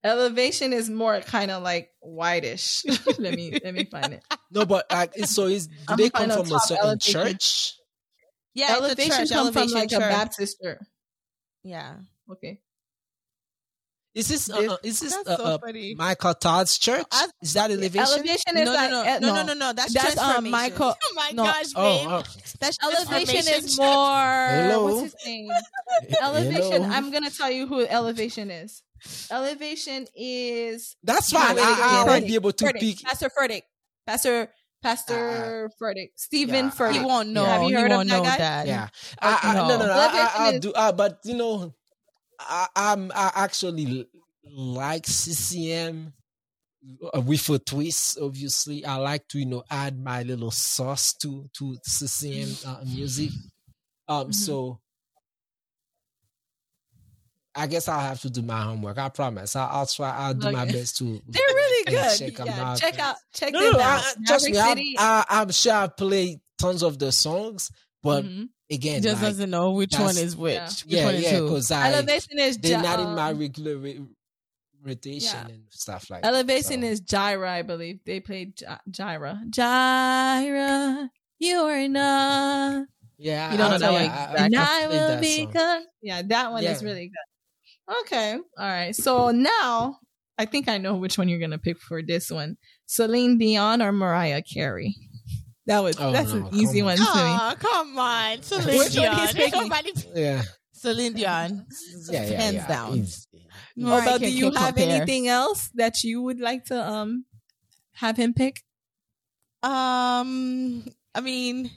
Elevation 0.04 0.74
is 0.74 0.90
more 0.90 1.20
kind 1.22 1.52
of 1.52 1.64
like 1.64 1.92
whitish. 2.02 2.84
let 3.20 3.34
me 3.34 3.60
let 3.64 3.74
me 3.74 3.86
find 3.86 4.14
it. 4.14 4.24
No, 4.52 4.66
but 4.66 4.86
uh, 4.90 5.08
so 5.26 5.46
is 5.46 5.68
do 5.68 5.74
I'm 5.88 5.98
they 5.98 6.10
come 6.10 6.30
from 6.30 6.52
a 6.52 6.60
certain 6.60 6.86
elevation. 6.86 7.24
church? 7.24 7.74
Yeah, 8.54 8.76
elevation 8.78 9.28
comes 9.28 9.54
from 9.54 9.68
like 9.72 9.90
church. 9.90 9.98
a 9.98 10.00
Baptist 10.00 10.58
church. 10.62 10.82
Yeah. 11.64 11.96
Okay. 12.32 12.60
Is 14.16 14.30
this 14.30 14.50
uh, 14.50 14.56
uh 14.56 14.78
is 14.82 15.02
this 15.02 15.14
uh, 15.14 15.36
so 15.36 15.44
uh, 15.44 15.58
Michael 15.98 16.34
Todd's 16.34 16.78
church? 16.78 17.06
I, 17.12 17.28
is 17.42 17.52
that 17.52 17.70
elevation? 17.70 18.00
Elevation 18.00 18.58
is 18.58 18.66
no, 18.66 18.74
like 18.74 18.90
no, 18.90 19.04
no, 19.04 19.20
no, 19.20 19.36
no, 19.36 19.44
no, 19.44 19.54
no. 19.54 19.74
That's, 19.74 19.94
that's 19.94 20.18
um, 20.18 20.50
Michael. 20.50 20.96
Oh 20.96 21.14
my 21.16 21.32
no. 21.34 21.44
gosh, 21.44 21.74
babe. 21.74 21.76
Oh, 21.76 22.08
oh. 22.10 22.24
That's 22.62 22.78
elevation 22.82 23.54
is 23.54 23.78
more. 23.78 23.88
Hello. 23.88 24.86
What's 24.86 25.14
his 25.14 25.26
name? 25.26 25.50
elevation. 26.24 26.84
Hello. 26.84 26.96
I'm 26.96 27.12
gonna 27.12 27.30
tell 27.30 27.52
you 27.52 27.68
who 27.68 27.86
elevation 27.86 28.50
is. 28.52 28.82
Elevation 29.30 30.08
is. 30.16 30.96
That's 31.04 31.32
fine. 31.32 31.60
I, 31.60 32.04
I 32.04 32.08
might 32.08 32.26
be 32.26 32.36
able 32.36 32.54
to 32.54 32.66
Furtick. 32.66 32.80
pick. 32.80 33.04
Pastor 33.04 33.30
Furtick. 33.30 33.64
Pastor 34.08 34.50
Pastor 34.82 35.70
uh, 35.70 35.84
Furtick. 35.84 36.12
Steven 36.16 36.66
yeah, 36.66 36.72
Furtick. 36.72 36.94
He 36.94 37.00
won't 37.02 37.30
know. 37.30 37.44
Have 37.44 37.70
you 37.70 37.78
heard 37.78 37.92
of 37.92 38.08
that 38.08 38.24
guy? 38.24 38.38
That. 38.38 38.68
Yeah. 38.68 38.88
I, 39.20 39.40
I, 39.44 39.54
no. 39.56 39.68
no, 39.68 39.78
no, 39.78 39.86
no. 39.88 39.92
I, 39.92 40.32
I, 40.38 40.52
will 40.52 40.60
do. 40.60 40.72
Uh, 40.72 40.92
but 40.94 41.20
you 41.26 41.36
know, 41.36 41.74
I, 42.40 42.68
I'm 42.76 43.12
I 43.14 43.32
actually 43.36 44.08
like 44.44 45.06
CCM 45.06 46.14
uh, 47.14 47.22
with 47.22 47.50
a 47.50 47.60
twist. 47.60 48.20
Obviously, 48.22 48.86
I 48.86 48.96
like 48.96 49.28
to 49.30 49.40
you 49.40 49.46
know 49.46 49.64
add 49.70 50.00
my 50.00 50.24
little 50.24 50.52
sauce 50.52 51.14
to 51.22 51.50
to 51.58 51.78
CCM 51.84 52.56
uh, 52.66 52.84
music. 52.86 53.32
Um, 54.08 54.24
mm-hmm. 54.24 54.32
so 54.32 54.80
I 57.56 57.68
guess 57.68 57.88
I'll 57.88 58.00
have 58.00 58.22
to 58.22 58.30
do 58.30 58.42
my 58.42 58.62
homework. 58.62 58.98
I 58.98 59.10
promise. 59.10 59.56
I'll, 59.56 59.70
I'll 59.72 59.86
try. 59.86 60.12
I'll 60.12 60.34
do 60.34 60.48
okay. 60.48 60.56
my 60.56 60.66
best 60.66 60.98
to. 60.98 61.06
They're 61.28 61.44
really 61.48 61.86
good. 61.86 62.18
Check 62.18 62.46
yeah, 62.46 62.72
out. 62.72 62.80
Check 62.80 63.00
out. 63.00 63.16
Check 63.34 63.54
no, 63.54 63.62
them 63.62 63.74
no, 63.74 63.80
out. 63.80 64.02
I, 64.02 64.14
trust 64.28 64.50
me. 64.50 64.96
I, 65.00 65.26
am 65.30 65.52
sure 65.52 65.74
I 65.74 65.88
play 65.88 66.42
tons 66.60 66.84
of 66.84 67.00
the 67.00 67.12
songs, 67.12 67.72
but 68.04 68.26
mm-hmm. 68.26 68.44
Again, 68.72 69.02
just 69.02 69.22
like, 69.22 69.32
doesn't 69.32 69.50
know 69.50 69.72
which 69.72 69.98
one 69.98 70.18
is 70.18 70.36
which. 70.36 70.86
Yeah, 70.86 71.08
which 71.08 71.22
yeah. 71.22 71.40
Because 71.40 71.72
I 71.72 71.94
elevation 71.94 72.40
is 72.40 72.58
they're 72.58 72.82
not 72.82 73.00
in 73.00 73.16
my 73.16 73.32
um, 73.32 73.40
regular 73.40 73.78
rotation 74.84 75.40
yeah. 75.48 75.54
and 75.54 75.64
stuff 75.70 76.10
like. 76.10 76.26
Elevation 76.26 76.82
that, 76.82 76.88
so. 76.88 76.92
is 76.92 77.00
Jireh, 77.02 77.52
I 77.52 77.62
believe. 77.62 78.00
They 78.06 78.20
played 78.20 78.62
Jireh. 78.90 79.42
Jireh, 79.50 81.10
you 81.40 81.58
are 81.58 81.88
not. 81.88 82.88
Yeah, 83.18 83.52
you 83.52 83.58
don't 83.58 83.72
know 83.72 83.78
that 83.78 83.92
one. 83.92 84.04
Exactly. 84.04 84.58
I, 84.58 84.84
I 84.84 84.88
will 84.88 85.22
become. 85.22 85.84
Yeah, 86.02 86.22
that 86.28 86.52
one 86.52 86.64
yeah. 86.64 86.72
is 86.72 86.84
really 86.84 87.08
good. 87.08 87.96
Okay. 88.02 88.34
All 88.34 88.68
right. 88.68 88.96
So 88.96 89.32
now 89.32 90.00
I 90.38 90.46
think 90.46 90.68
I 90.68 90.78
know 90.78 90.96
which 90.96 91.18
one 91.18 91.30
you're 91.30 91.40
gonna 91.40 91.58
pick 91.58 91.80
for 91.80 92.02
this 92.02 92.30
one. 92.30 92.58
Celine 92.88 93.38
Dion 93.38 93.82
or 93.82 93.92
Mariah 93.92 94.42
Carey. 94.42 94.96
That 95.68 95.80
was 95.80 96.00
oh, 96.00 96.12
that's 96.12 96.32
no, 96.32 96.48
an 96.48 96.56
easy 96.56 96.82
one 96.82 96.98
to 96.98 97.02
me. 97.02 97.08
Oh, 97.10 97.54
come 97.58 97.98
on. 97.98 98.42
Celine 98.42 98.78
which 98.78 98.94
Dion. 98.94 99.16
One 99.16 99.22
he's 99.22 99.34
picking? 99.34 99.72
Yeah. 100.14 100.42
Celine 100.74 101.14
Dion. 101.14 101.66
Yeah, 102.10 102.24
yeah, 102.24 102.42
Hands 102.42 102.56
yeah. 102.56 102.68
down. 102.68 103.06
Although, 103.84 104.18
do 104.20 104.32
you 104.32 104.52
have 104.52 104.76
compare. 104.76 104.98
anything 104.98 105.28
else 105.28 105.70
that 105.76 106.04
you 106.04 106.22
would 106.22 106.40
like 106.40 106.66
to 106.66 106.80
um 106.80 107.26
have 107.94 108.18
him 108.18 108.34
pick? 108.34 108.62
Um 109.64 110.86
I 111.16 111.22
mean, 111.22 111.72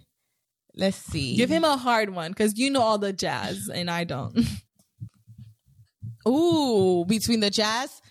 let's 0.75 0.99
see. 0.99 1.37
Give 1.37 1.49
him 1.49 1.65
a 1.65 1.77
hard 1.77 2.11
one 2.11 2.33
because 2.33 2.59
you 2.59 2.71
know 2.71 2.83
all 2.83 2.99
the 2.99 3.13
jazz 3.13 3.71
and 3.73 3.91
I 3.91 4.05
don't. 4.05 4.39
Ooh, 6.29 7.05
between 7.07 7.41
the 7.41 7.51
jazz. 7.51 8.03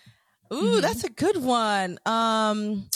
Ooh, 0.52 0.56
mm-hmm. 0.56 0.80
that's 0.80 1.04
a 1.04 1.10
good 1.10 1.36
one. 1.36 1.98
Um, 2.06 2.88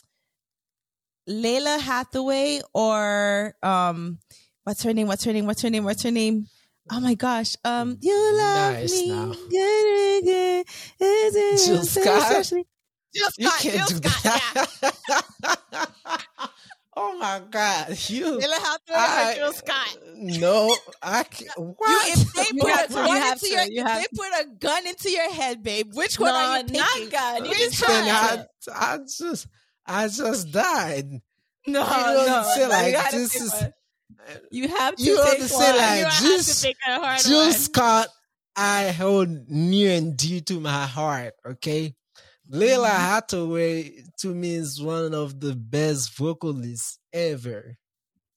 Lalah 1.28 1.80
Hathaway 1.80 2.60
or 2.74 3.54
um, 3.62 4.18
what's 4.64 4.82
her 4.82 4.92
name? 4.92 5.06
What's 5.06 5.24
her 5.24 5.32
name? 5.32 5.46
What's 5.46 5.62
her 5.62 5.70
name? 5.70 5.84
What's 5.84 6.02
her 6.02 6.10
name? 6.10 6.46
Oh 6.90 7.00
my 7.00 7.14
gosh. 7.14 7.56
Um, 7.64 7.98
you 8.00 8.36
love 8.36 8.74
nice 8.74 8.92
me. 8.92 9.08
Now. 9.08 9.32
Jill 11.56 11.84
Scott. 11.84 12.52
Jill 13.14 13.30
Scott. 13.30 13.34
You 13.38 13.50
can't 13.50 13.88
Jill 13.88 14.00
do 14.00 14.08
Scott, 14.08 14.22
that. 14.22 14.68
Yeah. 15.42 16.48
Oh 16.94 17.16
my 17.18 17.40
God, 17.50 17.98
you! 18.10 18.38
They 18.38 18.46
have 18.46 18.84
to 18.84 18.94
I, 18.94 19.34
Jill 19.36 19.52
Scott. 19.54 19.96
No, 20.14 20.76
I 21.02 21.22
can't. 21.22 21.50
What? 21.56 21.88
You, 21.88 22.12
if 22.12 22.32
they 22.34 22.52
put 22.58 22.70
a 22.70 22.92
gun 22.92 23.32
into 23.32 23.48
your, 23.48 23.62
you 23.62 23.82
if 23.86 24.00
they 24.00 24.06
put 24.14 24.28
a 24.28 24.46
gun 24.58 24.86
into 24.86 25.10
your 25.10 25.32
head, 25.32 25.62
babe, 25.62 25.92
which 25.94 26.20
one 26.20 26.34
no, 26.34 26.36
are 26.36 26.58
you 26.58 26.64
picking? 26.64 26.80
Not 26.80 27.10
gun. 27.10 27.44
You 27.46 27.54
just 27.54 27.82
I, 27.88 28.44
I 28.74 28.98
just, 28.98 29.46
I 29.86 30.08
just 30.08 30.52
died. 30.52 31.10
No, 31.66 31.80
you 31.80 31.86
know 31.86 32.26
no, 32.26 32.42
say 32.54 32.66
like 32.66 33.10
this 33.10 33.36
is. 33.36 33.64
You 34.50 34.68
have 34.68 34.96
to. 34.96 35.02
You 35.02 35.16
have 35.16 35.36
to 35.36 35.48
say 35.48 35.76
like 35.76 36.12
just, 36.20 36.66
Jill 37.26 37.52
Scott. 37.52 38.08
I 38.54 38.90
hold 38.90 39.28
near 39.48 39.96
and 39.96 40.16
dear 40.16 40.40
to 40.42 40.60
my 40.60 40.86
heart. 40.86 41.34
Okay, 41.46 41.94
Lalah 42.50 42.88
mm-hmm. 42.88 43.00
Hathaway 43.00 44.04
to 44.18 44.34
me 44.34 44.54
is 44.54 44.82
one 44.82 45.14
of 45.14 45.40
the 45.40 45.54
best 45.54 46.14
vocalists 46.16 46.98
ever. 47.12 47.76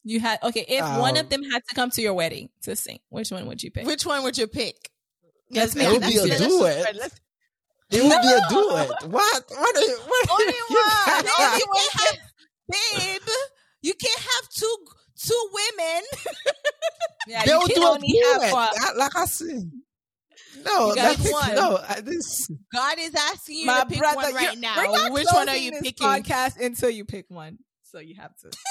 You 0.03 0.19
had 0.19 0.39
okay. 0.43 0.65
If 0.67 0.83
um, 0.83 0.99
one 0.99 1.17
of 1.17 1.23
um, 1.23 1.29
them 1.29 1.43
had 1.43 1.63
to 1.67 1.75
come 1.75 1.89
to 1.91 2.01
your 2.01 2.13
wedding 2.13 2.49
to 2.61 2.75
sing, 2.75 2.99
which 3.09 3.31
one 3.31 3.47
would 3.47 3.61
you 3.61 3.71
pick? 3.71 3.85
Which 3.85 4.05
one 4.05 4.23
would 4.23 4.37
you 4.37 4.47
pick? 4.47 4.75
Yes, 5.49 5.75
it 5.75 5.91
would 5.91 6.01
be 6.01 6.17
a 6.17 6.37
duet. 6.37 7.11
It 7.95 8.03
would 8.03 8.21
be 8.21 8.27
a 8.27 8.41
duet. 8.49 8.89
What? 9.09 9.45
What? 9.49 9.75
Are, 9.75 9.97
what 10.07 10.29
Only 10.31 10.53
one. 10.69 11.25
Only 11.39 11.63
one. 11.67 12.17
Babe, 12.69 13.21
you 13.81 13.93
can't 13.93 14.19
have 14.19 14.49
two 14.49 14.75
two 15.23 15.49
women. 15.53 16.03
yeah, 17.27 17.45
they 17.45 17.55
would 17.55 17.71
do 17.71 17.81
a 17.81 17.99
duet. 17.99 18.97
Like 18.97 19.15
I 19.15 19.25
said. 19.25 19.71
no, 20.65 20.95
that's 20.95 21.31
one. 21.31 21.55
No, 21.55 21.79
I, 21.87 22.01
this 22.01 22.49
God 22.73 22.97
is 22.99 23.13
asking 23.15 23.59
you 23.59 23.65
My 23.67 23.81
to 23.81 23.85
pick 23.85 23.99
brother, 23.99 24.17
one 24.17 24.33
right 24.33 24.57
now. 24.57 25.11
Which 25.11 25.27
one 25.31 25.49
are 25.49 25.55
you 25.55 25.71
picking? 25.73 26.07
Podcast 26.07 26.59
until 26.59 26.89
you 26.89 27.05
pick 27.05 27.25
one, 27.29 27.59
so 27.83 27.99
you 27.99 28.15
have 28.15 28.35
to. 28.37 28.51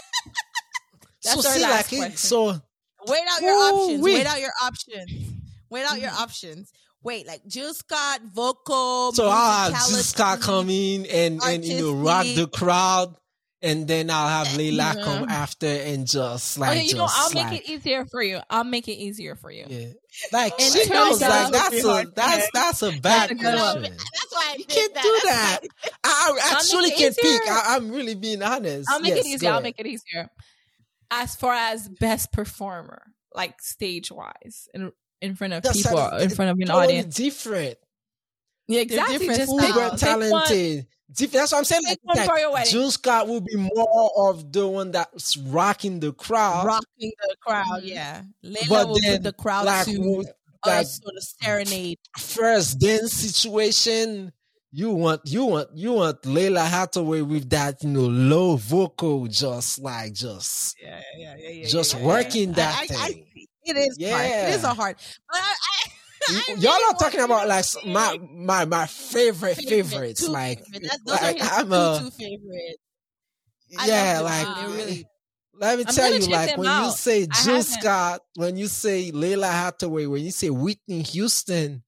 That's 1.24 1.42
so 1.42 1.50
see, 1.50 1.62
like 1.62 1.90
it, 1.90 2.18
so 2.18 2.60
wait 3.06 3.22
out 3.30 3.40
your 3.40 3.54
options. 3.54 4.02
Wait. 4.02 4.14
wait 4.14 4.26
out 4.26 4.40
your 4.40 4.52
options. 4.62 5.32
Wait 5.70 5.84
out 5.84 5.98
your 5.98 6.10
options. 6.10 6.70
Wait, 7.04 7.26
like 7.26 7.46
Jill 7.46 7.74
Scott, 7.74 8.22
vocal. 8.32 9.12
So 9.12 9.28
ah, 9.30 9.66
I'll 9.66 9.72
have 9.72 9.88
Jill 9.88 9.98
Scott 9.98 10.40
come 10.40 10.70
in 10.70 11.06
and 11.06 11.40
and 11.44 11.64
you 11.64 11.80
know 11.80 11.94
rock 11.94 12.24
the 12.24 12.48
crowd 12.48 13.14
and 13.64 13.88
then 13.88 14.10
I'll 14.10 14.28
have 14.28 14.58
eh, 14.58 14.70
Lalah 14.70 15.02
come 15.02 15.28
after 15.28 15.66
and 15.66 16.06
just 16.06 16.58
like 16.58 16.72
okay, 16.72 16.84
you 16.84 16.96
know 16.96 17.06
I'll 17.08 17.32
like, 17.34 17.50
make 17.50 17.62
it 17.62 17.70
easier 17.70 18.04
for 18.04 18.22
you. 18.22 18.40
I'll 18.50 18.62
make 18.62 18.88
it 18.88 18.96
easier 18.96 19.36
for 19.36 19.50
you. 19.50 19.64
Yeah, 19.68 19.86
like 20.32 20.60
she 20.60 20.88
knows 20.88 21.20
like 21.20 21.50
that's 21.50 21.84
a 21.84 22.04
that's 22.14 22.50
that's 22.52 22.82
a 22.82 22.92
bad 23.00 23.30
that's 23.30 23.40
question. 23.40 23.82
That's 24.14 24.32
why 24.32 24.50
I 24.50 24.56
you 24.58 24.64
can't 24.64 24.94
that. 24.94 25.02
do 25.02 25.20
that. 25.24 25.60
I, 26.04 26.38
I 26.42 26.56
actually 26.56 26.90
can't 26.90 27.16
pick. 27.16 27.42
I, 27.48 27.76
am 27.76 27.90
really 27.90 28.14
being 28.14 28.42
honest. 28.42 28.88
I'll 28.90 29.00
make 29.00 29.14
yes, 29.14 29.26
it 29.26 29.28
easier. 29.28 29.50
I'll 29.50 29.60
make 29.60 29.78
it 29.78 29.86
easier. 29.86 30.28
As 31.10 31.34
far 31.34 31.54
as 31.54 31.88
best 31.88 32.32
performer, 32.32 33.02
like 33.34 33.60
stage 33.62 34.10
wise, 34.10 34.68
in 34.74 34.92
in 35.24 35.34
front 35.34 35.52
of 35.54 35.62
that's 35.62 35.82
people, 35.82 36.08
in 36.16 36.30
front 36.30 36.50
of 36.50 36.58
an 36.58 36.66
totally 36.66 36.84
audience, 36.84 37.16
different. 37.16 37.78
Yeah, 38.68 38.80
exactly. 38.80 39.26
Just 39.26 39.58
pick, 39.58 39.98
talented 39.98 40.86
that's 41.08 41.52
what 41.52 41.58
I'm 41.58 41.64
saying. 41.64 41.82
Like, 42.04 42.28
like 42.28 42.68
Jill 42.68 42.90
Scott 42.90 43.28
will 43.28 43.40
be 43.40 43.56
more 43.56 44.10
of 44.30 44.52
the 44.52 44.66
one 44.66 44.90
that's 44.90 45.36
rocking 45.36 46.00
the 46.00 46.12
crowd, 46.12 46.66
rocking 46.66 47.12
the 47.28 47.36
crowd. 47.40 47.64
Mm-hmm. 47.66 47.86
Yeah, 47.86 48.22
Lalah 48.44 48.68
but 48.68 48.88
will 48.88 49.00
then, 49.00 49.22
the 49.22 49.32
crowd 49.32 49.66
like, 49.66 49.86
to 49.86 50.24
like, 50.66 50.86
sort 50.86 51.14
of 51.16 51.22
serenade. 51.22 51.98
First 52.18 52.80
dance 52.80 53.12
situation. 53.12 54.32
You 54.76 54.90
want 54.90 55.20
you 55.26 55.44
want 55.44 55.68
you 55.76 55.92
want 55.92 56.22
Lalah 56.22 56.66
Hathaway 56.66 57.20
with 57.20 57.48
that 57.50 57.84
you 57.84 57.90
know 57.90 58.06
low 58.06 58.56
vocal, 58.56 59.28
just 59.28 59.78
like 59.78 60.14
just 60.14 60.76
yeah 60.82 61.00
yeah 61.16 61.36
yeah, 61.38 61.48
yeah 61.48 61.66
just 61.68 61.94
yeah, 61.94 62.04
working 62.04 62.52
that 62.54 62.76
I, 62.80 62.86
thing. 62.88 62.96
I, 62.98 63.04
I, 63.04 63.24
it 63.64 63.76
is 63.76 63.96
yeah. 63.98 64.16
hard. 64.16 64.26
It 64.26 64.54
is 64.54 64.64
a 64.64 64.74
hard, 64.74 64.96
but 65.30 65.40
I, 65.40 65.90
Y'all 66.58 66.72
are 66.72 66.94
talking 66.98 67.20
about 67.20 67.48
like 67.48 67.64
my 67.86 68.18
my 68.32 68.64
my 68.64 68.86
favorite 68.86 69.56
favorites. 69.56 70.26
Like, 70.26 70.64
favorite. 70.66 70.92
like 71.06 71.38
I'm 71.40 71.72
a 71.72 71.98
two 72.00 72.10
favorite. 72.10 72.76
Yeah, 73.68 74.20
like 74.20 74.68
really. 74.76 75.06
Let 75.56 75.78
me 75.78 75.84
tell 75.84 76.12
you, 76.12 76.26
like 76.26 76.56
when 76.56 76.66
out. 76.66 76.86
you 76.86 76.90
say 76.92 77.28
Jill 77.44 77.62
Scott, 77.62 78.22
when 78.34 78.56
you 78.56 78.66
say 78.66 79.12
Lalah 79.12 79.52
Hathaway, 79.52 80.06
when 80.06 80.24
you 80.24 80.32
say 80.32 80.50
Whitney 80.50 81.02
Houston, 81.02 81.84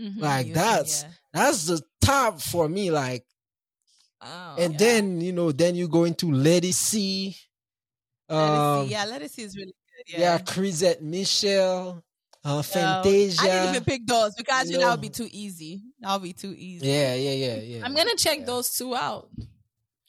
mm-hmm, 0.00 0.20
like 0.20 0.46
Houston, 0.46 0.64
that's 0.64 1.02
yeah. 1.02 1.08
that's 1.32 1.66
the 1.66 1.82
top 2.00 2.40
for 2.40 2.68
me. 2.68 2.90
Like, 2.90 3.24
oh, 4.22 4.56
and 4.58 4.72
yeah. 4.72 4.78
then 4.78 5.20
you 5.20 5.32
know, 5.32 5.52
then 5.52 5.76
you 5.76 5.86
go 5.86 6.02
into 6.02 6.26
Ledisi. 6.26 7.36
Um, 8.28 8.88
yeah, 8.88 9.06
Ledisi 9.06 9.44
is 9.44 9.56
really. 9.56 9.74
Yeah, 10.06 10.20
yeah 10.20 10.38
Chrisette 10.38 11.02
Michele 11.02 12.02
uh, 12.44 12.62
Fantasia. 12.62 13.42
I 13.42 13.46
didn't 13.46 13.68
even 13.70 13.84
pick 13.84 14.06
those 14.06 14.34
because 14.34 14.70
you 14.70 14.78
know 14.78 14.86
that 14.86 14.92
would 14.92 15.00
be 15.00 15.08
too 15.08 15.28
easy. 15.30 15.82
That 16.00 16.12
would 16.12 16.22
be 16.22 16.32
too 16.32 16.54
easy. 16.56 16.86
Yeah, 16.86 17.14
yeah, 17.14 17.32
yeah, 17.32 17.56
yeah. 17.56 17.84
I'm 17.84 17.94
gonna 17.94 18.14
check 18.16 18.40
yeah. 18.40 18.44
those 18.44 18.70
two 18.76 18.94
out. 18.94 19.28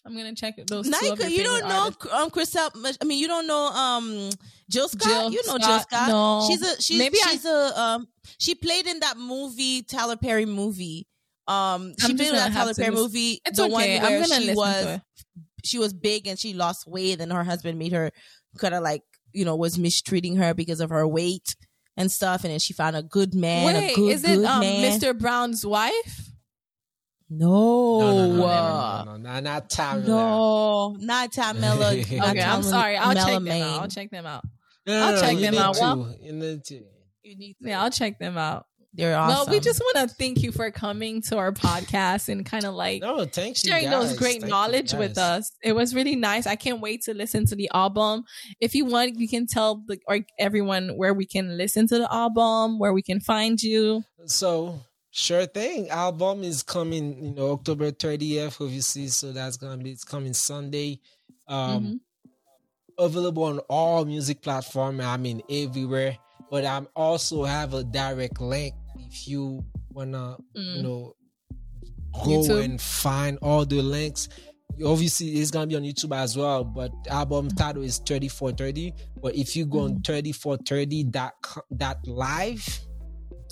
I'm 0.06 0.16
gonna 0.16 0.36
check 0.36 0.56
those. 0.68 0.90
Naika, 0.90 1.30
you 1.30 1.44
don't 1.44 1.68
know 1.68 1.86
artists. 1.86 2.14
um 2.14 2.30
Chriselle. 2.30 2.98
I 3.02 3.06
mean, 3.06 3.20
you 3.20 3.28
don't 3.28 3.48
know 3.48 3.66
um 3.68 4.30
Jill 4.70 4.88
Scott. 4.88 5.08
Jill 5.08 5.32
you 5.32 5.42
know 5.48 5.58
Scott, 5.58 5.62
Jill 5.62 5.80
Scott. 5.80 6.08
No, 6.10 6.46
she's 6.48 6.62
a 6.62 6.82
she's 6.82 7.00
maybe 7.00 7.18
she's 7.18 7.46
I, 7.46 7.50
a 7.50 7.80
um 7.80 8.08
she 8.38 8.56
played 8.56 8.88
in 8.88 9.00
that 9.00 9.18
movie 9.18 9.84
Tyler 9.84 10.16
Perry 10.16 10.46
movie. 10.46 11.08
Um, 11.48 11.94
she 12.00 12.14
played 12.14 12.30
in 12.30 12.36
that 12.36 12.54
Tyler 12.54 12.74
Perry 12.74 12.94
movie. 12.94 13.42
It's 13.46 13.58
the 13.58 13.64
okay. 13.64 14.00
one 14.00 14.02
where 14.02 14.24
she 14.26 14.54
was 14.54 15.00
she 15.64 15.80
was 15.80 15.94
big 15.94 16.28
and 16.28 16.38
she 16.38 16.54
lost 16.54 16.88
weight, 16.88 17.20
and 17.20 17.32
her 17.32 17.44
husband 17.44 17.80
made 17.80 17.94
her 17.94 18.12
kind 18.58 18.76
of 18.76 18.84
like 18.84 19.04
you 19.34 19.46
know 19.46 19.56
was 19.56 19.78
mistreating 19.78 20.36
her 20.38 20.54
because 20.54 20.80
of 20.80 20.90
her 20.90 21.08
weight 21.08 21.56
and 21.96 22.12
stuff, 22.12 22.44
and 22.44 22.52
then 22.52 22.60
she 22.60 22.74
found 22.74 22.96
a 22.96 23.04
good 23.04 23.34
man. 23.34 23.66
Wait, 23.66 23.96
good, 23.96 24.10
is 24.12 24.24
it 24.24 24.44
um, 24.46 24.62
Mr. 24.64 25.18
Brown's 25.18 25.66
wife? 25.66 26.32
No, 27.30 28.00
no, 28.00 28.14
no, 28.14 28.28
no, 28.28 28.38
no, 28.38 29.04
no, 29.04 29.18
no, 29.18 29.40
not 29.42 29.70
Tamela. 29.70 30.08
No, 30.08 30.96
not 31.00 31.32
Tamela. 31.32 31.92
okay, 32.30 32.42
I'm 32.42 32.64
sorry. 32.64 32.96
I'll 32.96 33.14
check 33.14 33.44
them 33.44 33.48
out. 33.48 33.82
I'll 33.82 33.88
check 33.90 34.10
them 34.12 34.26
out. 34.26 34.44
I'll 34.88 35.20
check 35.22 35.38
them 35.38 35.58
out. 35.58 35.78
Well, 35.80 36.16
you 36.22 36.32
need 36.32 36.64
to. 36.66 36.84
Yeah, 37.60 37.84
I'll 37.84 37.92
check 37.92 38.18
them 38.20 38.38
out. 38.38 38.66
They're 38.98 39.16
awesome. 39.16 39.46
Well, 39.46 39.46
we 39.54 39.60
just 39.60 39.80
want 39.80 40.10
to 40.10 40.16
thank 40.16 40.42
you 40.42 40.52
for 40.52 40.72
coming 40.72 41.22
to 41.24 41.38
our 41.38 41.52
podcast 41.52 42.30
and 42.30 42.44
kind 42.44 42.66
of 42.66 42.74
like 42.74 43.04
no, 43.04 43.26
thanks 43.26 43.62
sharing 43.62 43.92
those 43.92 44.18
great 44.18 44.42
thank 44.42 44.50
knowledge 44.50 44.94
with 44.94 45.20
us. 45.20 45.52
It 45.64 45.74
was 45.74 45.94
really 45.94 46.16
nice. 46.16 46.48
I 46.48 46.56
can't 46.56 46.82
wait 46.82 47.04
to 47.04 47.14
listen 47.14 47.46
to 47.48 47.56
the 47.56 47.70
album. 47.74 48.24
If 48.60 48.74
you 48.74 48.86
want, 48.86 49.20
you 49.20 49.30
can 49.30 49.46
tell 49.46 49.84
the, 49.88 50.00
or 50.08 50.20
everyone 50.40 50.98
where 50.98 51.14
we 51.14 51.28
can 51.28 51.58
listen 51.58 51.88
to 51.90 52.00
the 52.00 52.12
album, 52.12 52.80
where 52.80 52.92
we 52.92 53.04
can 53.04 53.20
find 53.20 53.62
you. 53.62 54.04
So 54.26 54.82
Sure 55.12 55.48
thing. 55.48 55.90
Album 55.90 56.44
is 56.44 56.62
coming, 56.62 57.24
you 57.24 57.32
know, 57.34 57.54
October 57.54 57.92
30th, 57.92 58.62
obviously. 58.62 59.08
So 59.08 59.32
that's 59.32 59.58
gonna 59.58 59.82
be 59.82 59.92
it's 59.92 60.04
coming 60.04 60.34
Sunday. 60.34 61.00
Um 61.48 61.84
mm-hmm. 61.84 63.04
available 63.04 63.44
on 63.44 63.60
all 63.70 64.06
music 64.06 64.42
platforms. 64.42 65.02
I 65.02 65.18
mean 65.18 65.42
everywhere. 65.50 66.18
But 66.50 66.66
I'm 66.66 66.88
also 66.96 67.44
have 67.44 67.74
a 67.74 67.84
direct 67.84 68.40
link 68.40 68.74
if 69.00 69.28
you 69.28 69.64
wanna, 69.92 70.38
mm. 70.56 70.76
you 70.78 70.84
know, 70.84 71.16
go 72.14 72.42
YouTube. 72.42 72.64
and 72.64 72.82
find 72.82 73.38
all 73.42 73.66
the 73.66 73.82
links. 73.82 74.30
Obviously, 74.84 75.30
it's 75.30 75.52
gonna 75.52 75.68
be 75.68 75.76
on 75.76 75.84
YouTube 75.84 76.16
as 76.16 76.38
well. 76.38 76.64
But 76.64 76.92
album 77.10 77.50
title 77.50 77.84
is 77.84 78.00
3430. 78.00 78.94
But 79.22 79.36
if 79.36 79.56
you 79.56 79.66
go 79.66 79.80
on 79.80 80.02
3430 80.02 81.04
mm. 81.04 81.12
dot 81.12 81.34
dot 81.76 81.98
live, 82.08 82.80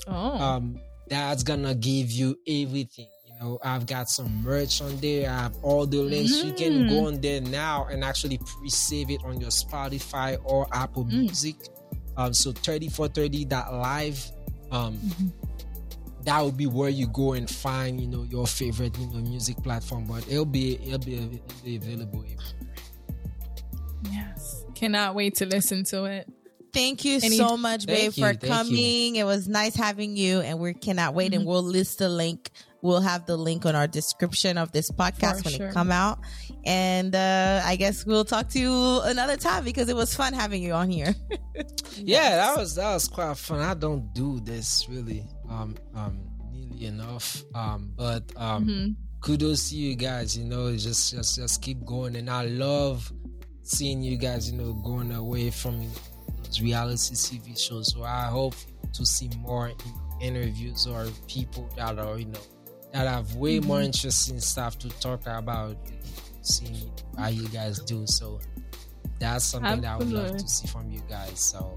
oh. 0.08 0.14
um, 0.14 0.80
that's 1.08 1.43
gonna 1.43 1.76
give 1.76 2.12
you 2.12 2.38
everything. 2.48 3.08
You 3.26 3.39
know, 3.39 3.60
I've 3.64 3.86
got 3.86 4.08
some 4.10 4.43
merch 4.43 4.82
on 4.82 4.98
there. 4.98 5.30
I 5.30 5.43
have 5.43 5.58
all 5.62 5.86
the 5.86 5.98
links. 5.98 6.34
Mm. 6.34 6.46
You 6.46 6.54
can 6.54 6.88
go 6.88 6.96
mm. 6.96 7.08
on 7.08 7.22
there 7.22 7.41
now 7.41 7.88
and 7.89 8.04
actually 8.04 8.38
pre-save 8.38 9.10
it 9.10 9.22
on 9.26 9.41
your 9.41 9.50
Spotify 9.50 10.38
or 10.43 10.68
Apple 10.72 11.06
mm. 11.06 11.20
Music. 11.20 11.56
Um, 12.18 12.34
so 12.34 12.52
3430.live. 12.54 14.32
Um, 14.72 14.95
mm-hmm. 14.97 15.28
That 16.24 16.43
would 16.43 16.57
be 16.57 16.66
where 16.66 16.89
you 16.89 17.07
go 17.07 17.34
and 17.34 17.47
find, 17.49 18.01
you 18.01 18.07
know, 18.07 18.24
your 18.24 18.47
favorite, 18.47 18.97
you 18.97 19.05
know, 19.07 19.20
music 19.20 19.57
platform. 19.57 20.05
But 20.05 20.28
it'll 20.28 20.45
be 20.45 20.76
it'll 20.76 20.97
be, 20.97 21.16
it'll 21.16 21.63
be 21.63 21.76
available. 21.76 22.26
Yes, 24.11 24.66
cannot 24.74 25.16
wait 25.16 25.36
to 25.36 25.45
listen 25.45 25.84
to 25.86 26.05
it. 26.05 26.28
Thank 26.74 27.05
you 27.05 27.20
Any, 27.24 27.38
so 27.38 27.55
much, 27.55 27.86
babe, 27.86 28.11
you, 28.16 28.26
for 28.26 28.34
coming. 28.34 29.16
You. 29.16 29.22
It 29.22 29.24
was 29.26 29.47
nice 29.47 29.76
having 29.76 30.18
you, 30.18 30.41
and 30.41 30.59
we 30.59 30.74
cannot 30.74 31.13
wait. 31.13 31.32
Mm-hmm. 31.32 31.41
And 31.41 31.47
we'll 31.47 31.63
list 31.63 31.99
the 31.99 32.09
link. 32.09 32.51
We'll 32.86 33.02
have 33.02 33.26
the 33.26 33.36
link 33.36 33.66
on 33.66 33.76
our 33.76 33.88
description 33.88 34.60
of 34.60 34.72
this 34.72 34.92
podcast 34.92 35.38
for 35.38 35.50
when 35.50 35.54
sure. 35.54 35.68
it 35.70 35.74
come 35.74 35.92
out. 35.92 36.20
And 36.66 37.16
uh, 37.16 37.62
I 37.66 37.78
guess 37.78 38.05
we'll 38.05 38.26
talk 38.26 38.50
to 38.50 38.59
you 38.59 39.01
another 39.01 39.38
time 39.38 39.64
because 39.64 39.89
it 39.89 39.96
was 39.96 40.16
fun 40.16 40.34
having 40.34 40.62
you 40.62 40.74
on 40.74 40.89
here. 40.89 41.16
yeah, 41.97 42.36
that 42.36 42.58
was 42.58 42.76
that 42.76 42.93
was 42.93 43.08
quite 43.08 43.38
fun. 43.38 43.62
I 43.62 43.74
don't 43.74 44.14
do 44.14 44.39
this 44.39 44.88
really 44.88 45.26
um 45.50 45.76
um 45.96 46.20
nearly 46.54 46.86
enough. 46.86 47.43
Um, 47.55 47.92
but 47.96 48.32
um, 48.36 48.66
mm-hmm. 48.66 48.92
kudos 49.20 49.70
to 49.70 49.76
you 49.76 49.96
guys. 49.96 50.38
You 50.38 50.46
know, 50.46 50.72
just 50.76 51.12
just 51.12 51.38
just 51.38 51.62
keep 51.64 51.84
going. 51.86 52.16
And 52.16 52.30
I 52.30 52.46
love 52.46 53.12
seeing 53.64 54.04
you 54.04 54.18
guys. 54.18 54.51
You 54.51 54.58
know, 54.59 54.74
going 54.74 55.12
away 55.12 55.50
from 55.50 55.89
reality 56.62 57.16
TV 57.16 57.59
shows. 57.59 57.93
So 57.93 58.04
I 58.04 58.26
hope 58.26 58.55
to 58.93 59.05
see 59.05 59.30
more 59.39 59.72
interviews 60.22 60.88
or 60.88 61.08
people 61.28 61.70
that 61.76 62.00
are, 62.00 62.18
you 62.18 62.26
know, 62.26 62.39
that 62.96 63.08
have 63.09 63.36
way 63.36 63.58
mm-hmm. 63.58 63.67
more 63.67 63.82
interesting 63.82 64.39
stuff 64.39 64.80
to 64.80 64.89
talk 65.01 65.28
about, 65.28 65.76
seeing 66.42 66.89
how 67.17 67.28
you 67.28 67.46
guys 67.50 67.80
do. 67.80 68.08
So 68.08 68.39
that's 69.20 69.43
something 69.43 69.84
Absolutely. 69.84 70.13
that 70.13 70.20
I 70.20 70.22
would 70.22 70.32
love 70.32 70.38
to 70.38 70.47
see 70.47 70.67
from 70.67 70.89
you 70.89 71.01
guys. 71.09 71.38
So 71.38 71.76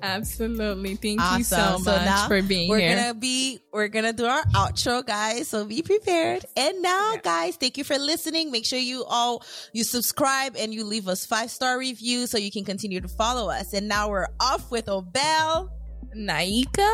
Absolutely. 0.00 0.94
Thank 0.94 1.20
awesome. 1.20 1.38
you 1.38 1.44
so, 1.44 1.78
so 1.82 1.96
much 1.96 2.28
for 2.28 2.40
being 2.42 2.68
we're 2.68 2.78
here. 2.78 2.90
We're 2.90 2.96
gonna 2.96 3.14
be 3.14 3.58
we're 3.72 3.88
gonna 3.88 4.12
do 4.12 4.26
our 4.26 4.44
outro, 4.54 5.04
guys. 5.04 5.48
So 5.48 5.64
be 5.64 5.82
prepared. 5.82 6.44
And 6.56 6.80
now, 6.80 7.14
yeah. 7.14 7.20
guys, 7.20 7.56
thank 7.56 7.76
you 7.76 7.82
for 7.82 7.98
listening. 7.98 8.52
Make 8.52 8.64
sure 8.66 8.78
you 8.78 9.04
all 9.04 9.42
you 9.72 9.82
subscribe 9.82 10.54
and 10.56 10.72
you 10.72 10.84
leave 10.84 11.08
us 11.08 11.26
five 11.26 11.50
star 11.50 11.76
reviews 11.76 12.30
so 12.30 12.38
you 12.38 12.52
can 12.52 12.64
continue 12.64 13.00
to 13.00 13.08
follow 13.08 13.50
us. 13.50 13.72
And 13.72 13.88
now 13.88 14.10
we're 14.10 14.28
off 14.38 14.70
with 14.70 14.86
Obel, 14.86 15.70
Naika, 16.16 16.92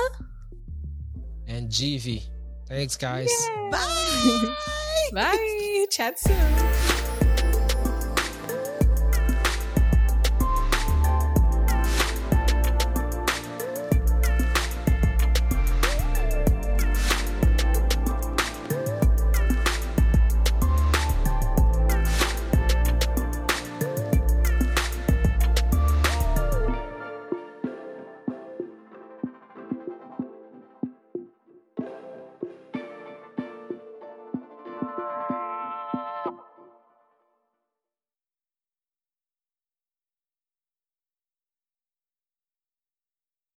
and 1.46 1.68
GV. 1.68 2.33
Thanks, 2.66 2.96
guys. 2.96 3.28
Yay. 3.28 3.70
Bye. 3.70 5.10
Bye. 5.12 5.86
Chat 5.90 6.18
soon. 6.18 6.93